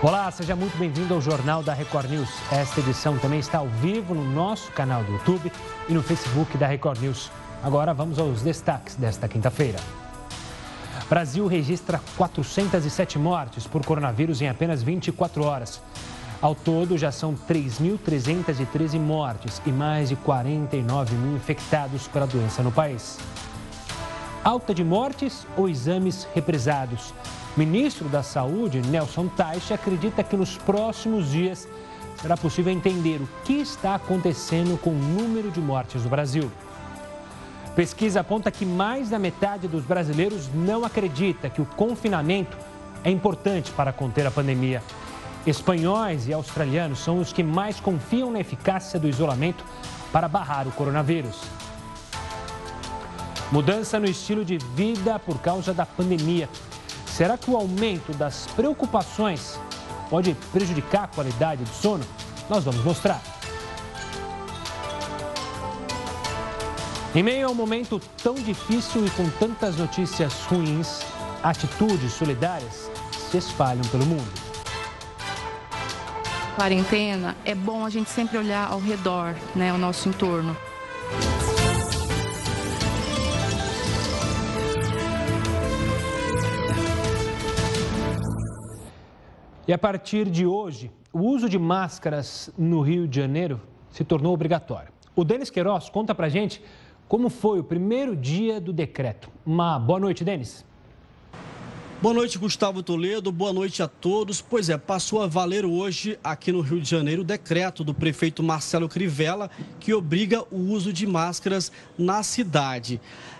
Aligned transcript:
Olá, 0.00 0.30
seja 0.30 0.54
muito 0.54 0.78
bem-vindo 0.78 1.12
ao 1.12 1.20
Jornal 1.20 1.60
da 1.60 1.74
Record 1.74 2.08
News. 2.08 2.28
Esta 2.52 2.78
edição 2.78 3.18
também 3.18 3.40
está 3.40 3.58
ao 3.58 3.66
vivo 3.66 4.14
no 4.14 4.24
nosso 4.24 4.70
canal 4.70 5.02
do 5.02 5.12
YouTube 5.12 5.50
e 5.88 5.92
no 5.92 6.02
Facebook 6.02 6.56
da 6.56 6.66
Record 6.66 7.00
News. 7.00 7.32
Agora 7.64 7.92
vamos 7.92 8.18
aos 8.18 8.40
destaques 8.42 8.94
desta 8.94 9.26
quinta-feira. 9.26 9.78
Brasil 11.08 11.46
registra 11.48 12.00
407 12.16 13.18
mortes 13.18 13.66
por 13.66 13.84
coronavírus 13.84 14.40
em 14.40 14.48
apenas 14.48 14.82
24 14.82 15.42
horas. 15.42 15.80
Ao 16.40 16.54
todo, 16.54 16.96
já 16.96 17.10
são 17.10 17.34
3.313 17.34 19.00
mortes 19.00 19.60
e 19.66 19.70
mais 19.70 20.10
de 20.10 20.16
49 20.16 21.16
mil 21.16 21.36
infectados 21.36 22.06
pela 22.06 22.26
doença 22.26 22.62
no 22.62 22.70
país. 22.70 23.18
Alta 24.44 24.72
de 24.72 24.84
mortes 24.84 25.44
ou 25.56 25.68
exames 25.68 26.28
represados? 26.32 27.12
Ministro 27.56 28.08
da 28.08 28.22
Saúde, 28.22 28.80
Nelson 28.82 29.26
Teich, 29.28 29.72
acredita 29.72 30.22
que 30.22 30.36
nos 30.36 30.56
próximos 30.56 31.30
dias 31.30 31.68
será 32.20 32.36
possível 32.36 32.72
entender 32.72 33.20
o 33.20 33.28
que 33.44 33.54
está 33.54 33.94
acontecendo 33.94 34.78
com 34.78 34.90
o 34.90 34.94
número 34.94 35.50
de 35.50 35.60
mortes 35.60 36.04
no 36.04 36.10
Brasil. 36.10 36.50
Pesquisa 37.74 38.20
aponta 38.20 38.50
que 38.50 38.66
mais 38.66 39.10
da 39.10 39.18
metade 39.18 39.68
dos 39.68 39.84
brasileiros 39.84 40.48
não 40.52 40.84
acredita 40.84 41.48
que 41.48 41.62
o 41.62 41.66
confinamento 41.66 42.56
é 43.04 43.10
importante 43.10 43.70
para 43.70 43.92
conter 43.92 44.26
a 44.26 44.30
pandemia. 44.30 44.82
Espanhóis 45.46 46.26
e 46.26 46.32
australianos 46.32 46.98
são 46.98 47.20
os 47.20 47.32
que 47.32 47.42
mais 47.42 47.78
confiam 47.78 48.30
na 48.30 48.40
eficácia 48.40 48.98
do 48.98 49.08
isolamento 49.08 49.64
para 50.12 50.28
barrar 50.28 50.66
o 50.66 50.72
coronavírus. 50.72 51.40
Mudança 53.50 53.98
no 53.98 54.06
estilo 54.06 54.44
de 54.44 54.58
vida 54.74 55.18
por 55.18 55.38
causa 55.38 55.72
da 55.72 55.86
pandemia. 55.86 56.48
Será 57.18 57.36
que 57.36 57.50
o 57.50 57.56
aumento 57.56 58.12
das 58.12 58.46
preocupações 58.54 59.58
pode 60.08 60.36
prejudicar 60.52 61.02
a 61.02 61.08
qualidade 61.08 61.64
do 61.64 61.70
sono? 61.70 62.04
Nós 62.48 62.62
vamos 62.62 62.84
mostrar. 62.84 63.20
Em 67.12 67.24
meio 67.24 67.48
a 67.48 67.50
um 67.50 67.56
momento 67.56 68.00
tão 68.22 68.34
difícil 68.34 69.04
e 69.04 69.10
com 69.10 69.28
tantas 69.30 69.76
notícias 69.78 70.32
ruins, 70.44 71.00
atitudes 71.42 72.12
solidárias 72.12 72.88
se 73.32 73.38
espalham 73.38 73.82
pelo 73.86 74.06
mundo 74.06 74.48
quarentena, 76.58 77.36
é 77.44 77.54
bom 77.54 77.84
a 77.84 77.90
gente 77.90 78.10
sempre 78.10 78.36
olhar 78.36 78.68
ao 78.68 78.80
redor, 78.80 79.32
né, 79.54 79.70
ao 79.70 79.78
nosso 79.78 80.08
entorno. 80.08 80.56
E 89.68 89.72
a 89.74 89.76
partir 89.76 90.30
de 90.30 90.46
hoje, 90.46 90.90
o 91.12 91.18
uso 91.18 91.46
de 91.46 91.58
máscaras 91.58 92.48
no 92.56 92.80
Rio 92.80 93.06
de 93.06 93.20
Janeiro 93.20 93.60
se 93.90 94.02
tornou 94.02 94.32
obrigatório. 94.32 94.88
O 95.14 95.22
Denis 95.22 95.50
Queiroz 95.50 95.90
conta 95.90 96.14
pra 96.14 96.30
gente 96.30 96.62
como 97.06 97.28
foi 97.28 97.60
o 97.60 97.64
primeiro 97.64 98.16
dia 98.16 98.62
do 98.62 98.72
decreto. 98.72 99.28
Uma 99.44 99.78
boa 99.78 100.00
noite, 100.00 100.24
Denis. 100.24 100.64
Boa 102.00 102.14
noite, 102.14 102.38
Gustavo 102.38 102.82
Toledo. 102.82 103.30
Boa 103.30 103.52
noite 103.52 103.82
a 103.82 103.88
todos. 103.88 104.40
Pois 104.40 104.70
é, 104.70 104.78
passou 104.78 105.20
a 105.20 105.26
valer 105.26 105.66
hoje 105.66 106.18
aqui 106.24 106.50
no 106.50 106.62
Rio 106.62 106.80
de 106.80 106.88
Janeiro 106.88 107.20
o 107.20 107.24
decreto 107.24 107.84
do 107.84 107.92
prefeito 107.92 108.42
Marcelo 108.42 108.88
Crivella 108.88 109.50
que 109.78 109.92
obriga 109.92 110.44
o 110.50 110.56
uso 110.56 110.94
de 110.94 111.06
máscaras 111.06 111.70
na 111.98 112.22
cidade. 112.22 112.98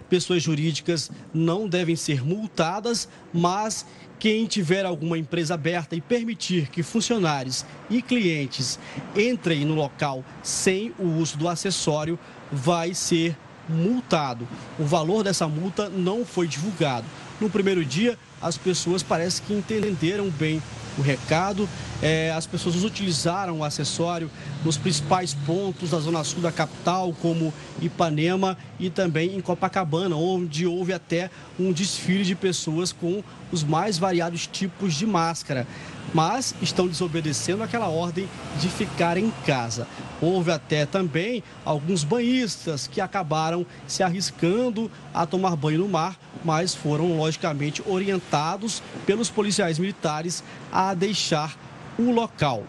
Pessoas 0.09 0.43
jurídicas 0.43 1.11
não 1.35 1.69
devem 1.69 1.97
ser 1.97 2.25
multadas, 2.25 3.09
mas 3.33 3.85
quem 4.19 4.47
tiver 4.47 4.85
alguma 4.85 5.17
empresa 5.17 5.55
aberta 5.55 5.95
e 5.95 6.01
permitir 6.01 6.69
que 6.69 6.83
funcionários 6.83 7.65
e 7.89 8.03
clientes 8.03 8.79
entrem 9.15 9.65
no 9.65 9.75
local 9.75 10.25
sem 10.43 10.93
o 10.99 11.05
uso 11.05 11.37
do 11.37 11.49
acessório 11.49 12.19
vai 12.51 12.95
ser 12.95 13.37
multado. 13.69 14.49
O 14.79 14.85
valor 14.85 15.23
dessa 15.23 15.47
multa 15.47 15.89
não 15.89 16.25
foi 16.25 16.49
divulgado. 16.49 17.07
No 17.41 17.49
primeiro 17.49 17.85
dia, 17.85 18.19
as 18.41 18.57
pessoas 18.57 19.03
parece 19.03 19.43
que 19.43 19.53
entenderam 19.53 20.29
bem 20.31 20.63
o 20.99 21.03
recado. 21.03 21.69
É, 22.03 22.33
as 22.33 22.47
pessoas 22.47 22.83
utilizaram 22.85 23.59
o 23.59 23.65
acessório 23.65 24.31
nos 24.65 24.77
principais 24.77 25.35
pontos 25.35 25.91
da 25.91 25.99
zona 25.99 26.25
sul 26.25 26.41
da 26.43 26.53
capital, 26.53 27.15
como 27.23 27.53
Ipanema 27.81 28.59
e 28.79 28.91
também 28.91 29.37
em 29.37 29.41
Copacabana, 29.41 30.17
onde 30.17 30.67
houve 30.67 30.93
até 30.93 31.31
um 31.59 31.73
desfile 31.73 32.25
de 32.25 32.35
pessoas 32.35 32.93
com 32.93 33.23
os 33.51 33.63
mais 33.65 33.99
variados 33.99 34.47
tipos 34.47 34.95
de 34.95 35.07
máscara 35.07 35.67
mas 36.13 36.55
estão 36.63 36.87
desobedecendo 36.87 37.63
aquela 37.63 37.89
ordem 37.89 38.29
de 38.59 38.69
ficar 38.69 39.17
em 39.17 39.31
casa. 39.47 39.87
Houve 40.21 40.51
até 40.51 40.85
também 40.87 41.43
alguns 41.65 42.03
banhistas 42.03 42.87
que 42.87 43.01
acabaram 43.01 43.65
se 43.87 44.03
arriscando 44.03 44.91
a 45.13 45.27
tomar 45.27 45.55
banho 45.55 45.81
no 45.81 45.89
mar, 45.89 46.19
mas 46.45 46.75
foram 46.75 47.17
logicamente 47.17 47.83
orientados 47.87 48.83
pelos 49.07 49.31
policiais 49.31 49.79
militares 49.79 50.43
a 50.73 50.95
deixar 50.95 51.57
o 51.99 52.11
local. 52.11 52.65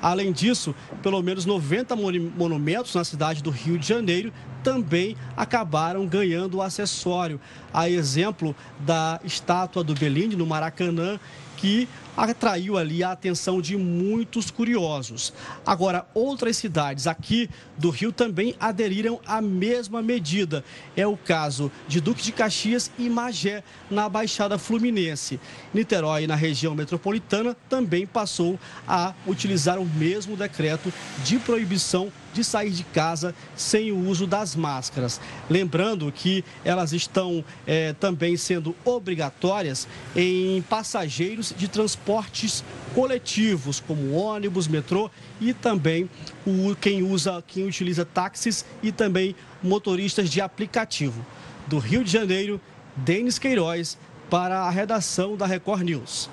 Além 0.00 0.30
disso, 0.30 0.74
pelo 1.02 1.22
menos 1.22 1.46
90 1.46 1.96
monumentos 1.96 2.94
na 2.94 3.04
cidade 3.04 3.42
do 3.42 3.50
Rio 3.50 3.78
de 3.78 3.88
Janeiro 3.88 4.32
também 4.62 5.16
acabaram 5.36 6.06
ganhando 6.06 6.56
o 6.56 6.62
acessório. 6.62 7.40
A 7.72 7.88
exemplo 7.88 8.54
da 8.80 9.20
estátua 9.24 9.82
do 9.82 9.94
Bellini 9.94 10.36
no 10.36 10.44
Maracanã, 10.44 11.18
que 11.56 11.88
atraiu 12.16 12.78
ali 12.78 13.04
a 13.04 13.12
atenção 13.12 13.60
de 13.60 13.76
muitos 13.76 14.50
curiosos. 14.50 15.32
Agora, 15.64 16.06
outras 16.14 16.56
cidades 16.56 17.06
aqui 17.06 17.50
do 17.76 17.90
Rio 17.90 18.12
também 18.12 18.54
aderiram 18.58 19.20
à 19.26 19.40
mesma 19.40 20.00
medida. 20.00 20.64
É 20.96 21.06
o 21.06 21.16
caso 21.16 21.70
de 21.86 22.00
Duque 22.00 22.22
de 22.22 22.32
Caxias 22.32 22.90
e 22.98 23.08
Magé, 23.08 23.62
na 23.90 24.08
Baixada 24.08 24.58
Fluminense. 24.58 25.38
Niterói, 25.74 26.26
na 26.26 26.34
região 26.34 26.74
metropolitana, 26.74 27.56
também 27.68 28.06
passou 28.06 28.58
a 28.86 29.14
utilizar 29.26 29.78
o 29.78 29.84
mesmo 29.84 30.36
decreto 30.36 30.92
de 31.24 31.38
proibição 31.38 32.10
de 32.36 32.44
sair 32.44 32.70
de 32.70 32.84
casa 32.84 33.34
sem 33.56 33.90
o 33.90 34.08
uso 34.08 34.26
das 34.26 34.54
máscaras. 34.54 35.18
Lembrando 35.48 36.12
que 36.12 36.44
elas 36.64 36.92
estão 36.92 37.42
é, 37.66 37.94
também 37.94 38.36
sendo 38.36 38.76
obrigatórias 38.84 39.88
em 40.14 40.60
passageiros 40.62 41.54
de 41.56 41.66
transportes 42.06 42.64
coletivos, 42.94 43.80
como 43.80 44.14
ônibus, 44.14 44.68
metrô 44.68 45.10
e 45.40 45.52
também 45.52 46.08
o, 46.46 46.74
quem 46.76 47.02
usa, 47.02 47.42
quem 47.44 47.66
utiliza 47.66 48.04
táxis 48.04 48.64
e 48.80 48.92
também 48.92 49.34
motoristas 49.60 50.30
de 50.30 50.40
aplicativo. 50.40 51.26
Do 51.66 51.78
Rio 51.78 52.04
de 52.04 52.10
Janeiro, 52.10 52.60
Denis 52.94 53.40
Queiroz, 53.40 53.98
para 54.30 54.60
a 54.60 54.70
redação 54.70 55.36
da 55.36 55.46
Record 55.46 55.82
News. 55.82 56.30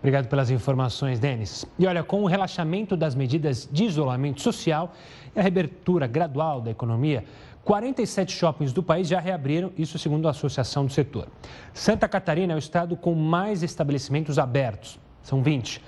Obrigado 0.00 0.28
pelas 0.28 0.50
informações, 0.50 1.20
Denis. 1.20 1.64
E 1.78 1.86
olha, 1.86 2.02
com 2.02 2.22
o 2.22 2.26
relaxamento 2.26 2.96
das 2.96 3.14
medidas 3.14 3.68
de 3.70 3.84
isolamento 3.84 4.40
social 4.40 4.94
e 5.36 5.38
a 5.38 5.42
reabertura 5.42 6.06
gradual 6.06 6.60
da 6.60 6.70
economia, 6.70 7.24
47 7.64 8.32
shoppings 8.32 8.72
do 8.72 8.82
país 8.82 9.06
já 9.06 9.20
reabriram, 9.20 9.72
isso 9.76 9.98
segundo 9.98 10.26
a 10.26 10.30
Associação 10.30 10.86
do 10.86 10.92
Setor. 10.92 11.28
Santa 11.74 12.08
Catarina 12.08 12.54
é 12.54 12.56
o 12.56 12.58
estado 12.58 12.96
com 12.96 13.14
mais 13.14 13.62
estabelecimentos 13.62 14.38
abertos, 14.38 14.98
são 15.22 15.42
20. 15.42 15.82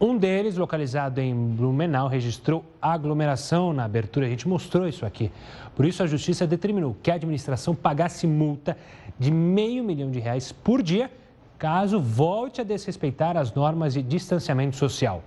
Um 0.00 0.16
deles, 0.16 0.56
localizado 0.56 1.20
em 1.20 1.34
Blumenau, 1.34 2.06
registrou 2.06 2.64
aglomeração 2.80 3.72
na 3.72 3.84
abertura. 3.84 4.26
A 4.26 4.28
gente 4.28 4.46
mostrou 4.46 4.86
isso 4.86 5.04
aqui. 5.04 5.30
Por 5.74 5.84
isso, 5.84 6.02
a 6.04 6.06
Justiça 6.06 6.46
determinou 6.46 6.96
que 7.02 7.10
a 7.10 7.14
administração 7.14 7.74
pagasse 7.74 8.24
multa 8.24 8.76
de 9.18 9.32
meio 9.32 9.82
milhão 9.82 10.08
de 10.08 10.20
reais 10.20 10.52
por 10.52 10.82
dia 10.82 11.10
caso 11.58 12.00
volte 12.00 12.60
a 12.60 12.64
desrespeitar 12.64 13.36
as 13.36 13.52
normas 13.52 13.94
de 13.94 14.02
distanciamento 14.02 14.76
social. 14.76 15.24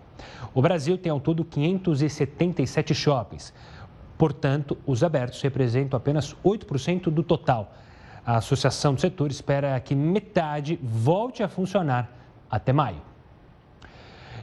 O 0.54 0.62
Brasil 0.62 0.98
tem 0.98 1.12
ao 1.12 1.20
todo 1.20 1.44
577 1.44 2.96
shoppings. 2.96 3.54
Portanto, 4.22 4.78
os 4.86 5.04
abertos 5.04 5.42
representam 5.42 5.98
apenas 5.98 6.36
8% 6.46 7.10
do 7.10 7.24
total. 7.24 7.74
A 8.24 8.38
Associação 8.38 8.94
do 8.94 9.02
Setor 9.02 9.32
espera 9.32 9.80
que 9.80 9.96
metade 9.96 10.80
volte 10.84 11.42
a 11.42 11.48
funcionar 11.48 12.08
até 12.48 12.72
maio. 12.72 13.02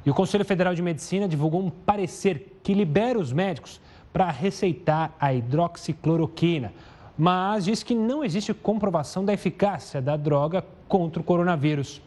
E 0.04 0.10
o 0.10 0.14
Conselho 0.14 0.44
Federal 0.44 0.74
de 0.74 0.82
Medicina 0.82 1.28
divulgou 1.28 1.64
um 1.64 1.70
parecer 1.70 2.58
que 2.60 2.74
libera 2.74 3.16
os 3.20 3.32
médicos 3.32 3.80
para 4.12 4.28
receitar 4.32 5.14
a 5.20 5.32
hidroxicloroquina, 5.32 6.72
mas 7.16 7.66
diz 7.66 7.84
que 7.84 7.94
não 7.94 8.24
existe 8.24 8.52
comprovação 8.52 9.24
da 9.24 9.32
eficácia 9.32 10.02
da 10.02 10.16
droga 10.16 10.64
contra 10.88 11.20
o 11.20 11.24
coronavírus. 11.24 12.02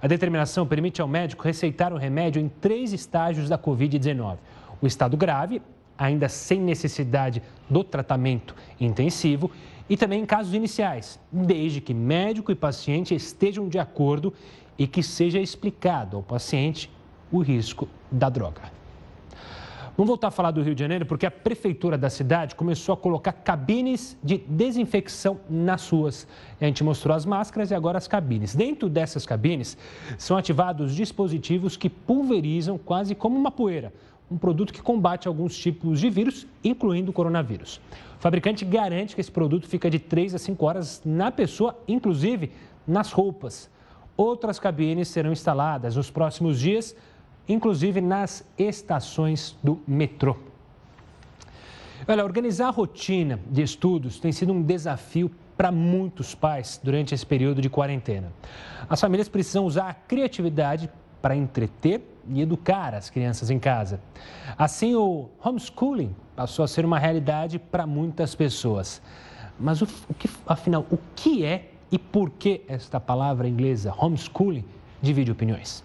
A 0.00 0.06
determinação 0.06 0.66
permite 0.66 1.02
ao 1.02 1.08
médico 1.08 1.44
receitar 1.44 1.92
o 1.92 1.98
remédio 1.98 2.40
em 2.40 2.48
três 2.48 2.90
estágios 2.94 3.50
da 3.50 3.58
Covid-19. 3.58 4.38
O 4.80 4.86
estado 4.86 5.14
grave, 5.14 5.60
ainda 5.96 6.28
sem 6.28 6.60
necessidade 6.60 7.42
do 7.68 7.82
tratamento 7.84 8.54
intensivo, 8.80 9.50
e 9.88 9.96
também 9.96 10.22
em 10.22 10.26
casos 10.26 10.54
iniciais, 10.54 11.20
desde 11.30 11.80
que 11.80 11.92
médico 11.92 12.50
e 12.50 12.54
paciente 12.54 13.14
estejam 13.14 13.68
de 13.68 13.78
acordo 13.78 14.32
e 14.78 14.86
que 14.86 15.02
seja 15.02 15.38
explicado 15.38 16.16
ao 16.16 16.22
paciente 16.22 16.90
o 17.30 17.40
risco 17.40 17.88
da 18.10 18.28
droga. 18.28 18.62
Vamos 19.94 20.08
voltar 20.08 20.28
a 20.28 20.30
falar 20.30 20.52
do 20.52 20.62
Rio 20.62 20.74
de 20.74 20.80
Janeiro, 20.80 21.04
porque 21.04 21.26
a 21.26 21.30
prefeitura 21.30 21.98
da 21.98 22.08
cidade 22.08 22.54
começou 22.54 22.94
a 22.94 22.96
colocar 22.96 23.32
cabines 23.32 24.16
de 24.24 24.38
desinfecção 24.38 25.38
nas 25.50 25.86
ruas. 25.90 26.26
A 26.58 26.64
gente 26.64 26.82
mostrou 26.82 27.14
as 27.14 27.26
máscaras 27.26 27.70
e 27.70 27.74
agora 27.74 27.98
as 27.98 28.08
cabines. 28.08 28.54
Dentro 28.54 28.88
dessas 28.88 29.26
cabines 29.26 29.76
são 30.16 30.38
ativados 30.38 30.94
dispositivos 30.94 31.76
que 31.76 31.90
pulverizam 31.90 32.78
quase 32.78 33.14
como 33.14 33.38
uma 33.38 33.50
poeira, 33.50 33.92
um 34.32 34.38
produto 34.38 34.72
que 34.72 34.82
combate 34.82 35.28
alguns 35.28 35.56
tipos 35.56 36.00
de 36.00 36.08
vírus, 36.10 36.46
incluindo 36.64 37.10
o 37.10 37.14
coronavírus. 37.14 37.80
O 38.18 38.22
fabricante 38.22 38.64
garante 38.64 39.14
que 39.14 39.20
esse 39.20 39.30
produto 39.30 39.68
fica 39.68 39.90
de 39.90 39.98
3 39.98 40.34
a 40.34 40.38
5 40.38 40.64
horas 40.64 41.02
na 41.04 41.30
pessoa, 41.30 41.78
inclusive 41.86 42.50
nas 42.86 43.12
roupas. 43.12 43.70
Outras 44.16 44.58
cabines 44.58 45.08
serão 45.08 45.32
instaladas 45.32 45.96
nos 45.96 46.10
próximos 46.10 46.58
dias 46.58 46.96
inclusive 47.48 48.00
nas 48.00 48.44
estações 48.58 49.56
do 49.62 49.80
metrô. 49.86 50.36
Olha, 52.06 52.24
organizar 52.24 52.68
a 52.68 52.70
rotina 52.70 53.38
de 53.46 53.62
estudos 53.62 54.18
tem 54.18 54.32
sido 54.32 54.52
um 54.52 54.62
desafio 54.62 55.30
para 55.56 55.70
muitos 55.70 56.34
pais 56.34 56.80
durante 56.82 57.14
esse 57.14 57.24
período 57.24 57.60
de 57.60 57.68
quarentena. 57.70 58.32
As 58.88 59.00
famílias 59.00 59.28
precisam 59.28 59.64
usar 59.64 59.88
a 59.88 59.94
criatividade 59.94 60.90
para 61.20 61.36
entreter 61.36 62.00
e 62.28 62.40
educar 62.40 62.94
as 62.94 63.10
crianças 63.10 63.50
em 63.50 63.58
casa. 63.58 64.00
Assim, 64.56 64.94
o 64.94 65.28
homeschooling 65.42 66.14
passou 66.36 66.64
a 66.64 66.68
ser 66.68 66.84
uma 66.84 66.98
realidade 66.98 67.58
para 67.58 67.86
muitas 67.86 68.34
pessoas. 68.34 69.02
Mas, 69.58 69.82
o, 69.82 69.88
o 70.08 70.14
que, 70.14 70.28
afinal, 70.46 70.86
o 70.90 70.98
que 71.14 71.44
é 71.44 71.70
e 71.90 71.98
por 71.98 72.30
que 72.30 72.62
esta 72.68 72.98
palavra 72.98 73.48
inglesa, 73.48 73.94
homeschooling, 73.96 74.64
divide 75.00 75.30
opiniões? 75.30 75.84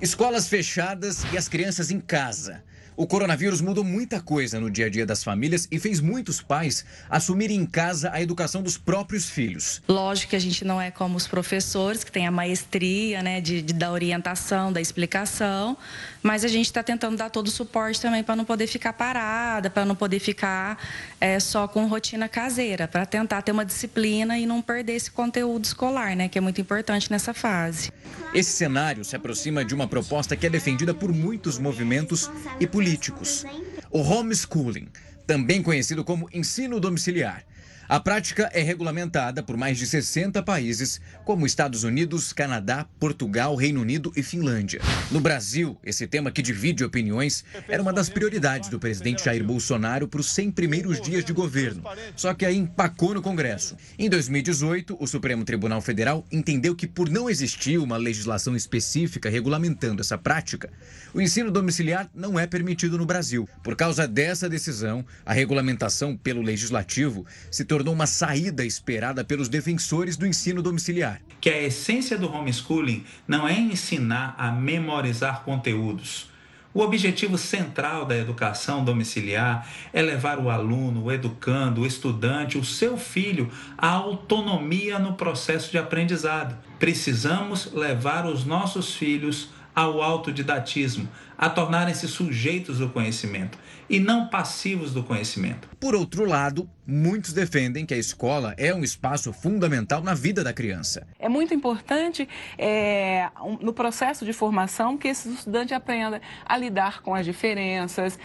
Escolas 0.00 0.48
fechadas 0.48 1.24
e 1.32 1.38
as 1.38 1.48
crianças 1.48 1.90
em 1.90 2.00
casa. 2.00 2.62
O 2.94 3.06
coronavírus 3.06 3.62
mudou 3.62 3.82
muita 3.82 4.20
coisa 4.20 4.60
no 4.60 4.70
dia 4.70 4.86
a 4.86 4.90
dia 4.90 5.06
das 5.06 5.24
famílias 5.24 5.66
e 5.70 5.78
fez 5.78 5.98
muitos 5.98 6.42
pais 6.42 6.84
assumirem 7.08 7.56
em 7.56 7.64
casa 7.64 8.10
a 8.12 8.20
educação 8.20 8.62
dos 8.62 8.76
próprios 8.76 9.30
filhos. 9.30 9.80
Lógico 9.88 10.30
que 10.30 10.36
a 10.36 10.38
gente 10.38 10.62
não 10.62 10.80
é 10.80 10.90
como 10.90 11.16
os 11.16 11.26
professores, 11.26 12.04
que 12.04 12.12
tem 12.12 12.26
a 12.26 12.30
maestria 12.30 13.22
né, 13.22 13.40
de, 13.40 13.62
de 13.62 13.72
da 13.72 13.90
orientação, 13.90 14.70
da 14.70 14.80
explicação, 14.80 15.76
mas 16.22 16.44
a 16.44 16.48
gente 16.48 16.66
está 16.66 16.82
tentando 16.82 17.16
dar 17.16 17.30
todo 17.30 17.46
o 17.46 17.50
suporte 17.50 18.00
também 18.00 18.22
para 18.22 18.36
não 18.36 18.44
poder 18.44 18.66
ficar 18.66 18.92
parada, 18.92 19.70
para 19.70 19.86
não 19.86 19.94
poder 19.94 20.18
ficar 20.18 20.78
é, 21.18 21.40
só 21.40 21.66
com 21.66 21.86
rotina 21.86 22.28
caseira, 22.28 22.86
para 22.86 23.06
tentar 23.06 23.40
ter 23.40 23.52
uma 23.52 23.64
disciplina 23.64 24.38
e 24.38 24.44
não 24.44 24.60
perder 24.60 24.94
esse 24.94 25.10
conteúdo 25.10 25.64
escolar, 25.64 26.14
né, 26.14 26.28
que 26.28 26.36
é 26.36 26.40
muito 26.40 26.60
importante 26.60 27.10
nessa 27.10 27.32
fase. 27.32 27.90
Esse 28.34 28.50
cenário 28.52 29.04
se 29.04 29.16
aproxima 29.16 29.64
de 29.64 29.74
uma 29.74 29.86
proposta 29.86 30.36
que 30.36 30.46
é 30.46 30.50
defendida 30.50 30.94
por 30.94 31.12
muitos 31.12 31.58
movimentos 31.58 32.30
e 32.60 32.66
por 32.66 32.81
políticos. 32.82 33.44
O 33.92 34.00
homeschooling, 34.00 34.88
também 35.24 35.62
conhecido 35.62 36.04
como 36.04 36.28
ensino 36.32 36.80
domiciliar, 36.80 37.44
a 37.92 38.00
prática 38.00 38.48
é 38.54 38.62
regulamentada 38.62 39.42
por 39.42 39.54
mais 39.54 39.76
de 39.76 39.86
60 39.86 40.42
países, 40.42 40.98
como 41.26 41.44
Estados 41.44 41.84
Unidos, 41.84 42.32
Canadá, 42.32 42.86
Portugal, 42.98 43.54
Reino 43.54 43.82
Unido 43.82 44.10
e 44.16 44.22
Finlândia. 44.22 44.80
No 45.10 45.20
Brasil, 45.20 45.78
esse 45.84 46.06
tema 46.06 46.30
que 46.30 46.40
divide 46.40 46.82
opiniões 46.84 47.44
era 47.68 47.82
uma 47.82 47.92
das 47.92 48.08
prioridades 48.08 48.70
do 48.70 48.80
presidente 48.80 49.26
Jair 49.26 49.44
Bolsonaro 49.44 50.08
para 50.08 50.22
os 50.22 50.30
100 50.30 50.52
primeiros 50.52 51.02
dias 51.02 51.22
de 51.22 51.34
governo, 51.34 51.82
só 52.16 52.32
que 52.32 52.46
aí 52.46 52.56
empacou 52.56 53.12
no 53.12 53.20
Congresso. 53.20 53.76
Em 53.98 54.08
2018, 54.08 54.96
o 54.98 55.06
Supremo 55.06 55.44
Tribunal 55.44 55.82
Federal 55.82 56.24
entendeu 56.32 56.74
que, 56.74 56.86
por 56.86 57.10
não 57.10 57.28
existir 57.28 57.76
uma 57.76 57.98
legislação 57.98 58.56
específica 58.56 59.28
regulamentando 59.28 60.00
essa 60.00 60.16
prática, 60.16 60.70
o 61.12 61.20
ensino 61.20 61.50
domiciliar 61.50 62.08
não 62.14 62.40
é 62.40 62.46
permitido 62.46 62.96
no 62.96 63.04
Brasil. 63.04 63.46
Por 63.62 63.76
causa 63.76 64.08
dessa 64.08 64.48
decisão, 64.48 65.04
a 65.26 65.34
regulamentação 65.34 66.16
pelo 66.16 66.40
legislativo 66.40 67.26
se 67.50 67.66
tornou 67.66 67.81
tornou 67.82 67.94
uma 67.94 68.06
saída 68.06 68.64
esperada 68.64 69.24
pelos 69.24 69.48
defensores 69.48 70.16
do 70.16 70.24
ensino 70.24 70.62
domiciliar. 70.62 71.20
Que 71.40 71.50
a 71.50 71.60
essência 71.60 72.16
do 72.16 72.32
homeschooling 72.32 73.04
não 73.26 73.48
é 73.48 73.58
ensinar 73.58 74.36
a 74.38 74.52
memorizar 74.52 75.42
conteúdos. 75.42 76.30
O 76.72 76.80
objetivo 76.80 77.36
central 77.36 78.04
da 78.04 78.16
educação 78.16 78.84
domiciliar 78.84 79.68
é 79.92 80.00
levar 80.00 80.38
o 80.38 80.48
aluno, 80.48 81.04
o 81.04 81.12
educando, 81.12 81.80
o 81.80 81.86
estudante, 81.86 82.56
o 82.56 82.64
seu 82.64 82.96
filho 82.96 83.50
à 83.76 83.88
autonomia 83.88 85.00
no 85.00 85.14
processo 85.14 85.68
de 85.68 85.76
aprendizado. 85.76 86.56
Precisamos 86.78 87.72
levar 87.72 88.26
os 88.26 88.44
nossos 88.44 88.94
filhos 88.94 89.50
ao 89.74 90.02
autodidatismo, 90.02 91.08
a 91.36 91.50
tornarem-se 91.50 92.06
sujeitos 92.06 92.78
do 92.78 92.90
conhecimento 92.90 93.58
e 93.88 93.98
não 93.98 94.26
passivos 94.26 94.92
do 94.92 95.02
conhecimento. 95.02 95.68
Por 95.80 95.94
outro 95.94 96.24
lado, 96.24 96.68
muitos 96.86 97.32
defendem 97.32 97.86
que 97.86 97.94
a 97.94 97.96
escola 97.96 98.54
é 98.56 98.74
um 98.74 98.82
espaço 98.82 99.32
fundamental 99.32 100.02
na 100.02 100.14
vida 100.14 100.42
da 100.42 100.52
criança. 100.52 101.06
É 101.18 101.28
muito 101.28 101.54
importante 101.54 102.28
é, 102.58 103.28
no 103.60 103.72
processo 103.72 104.24
de 104.24 104.32
formação 104.32 104.96
que 104.96 105.08
esse 105.08 105.28
estudante 105.28 105.74
aprenda 105.74 106.20
a 106.44 106.56
lidar 106.56 107.02
com 107.02 107.14
as 107.14 107.24
diferenças, 107.24 108.18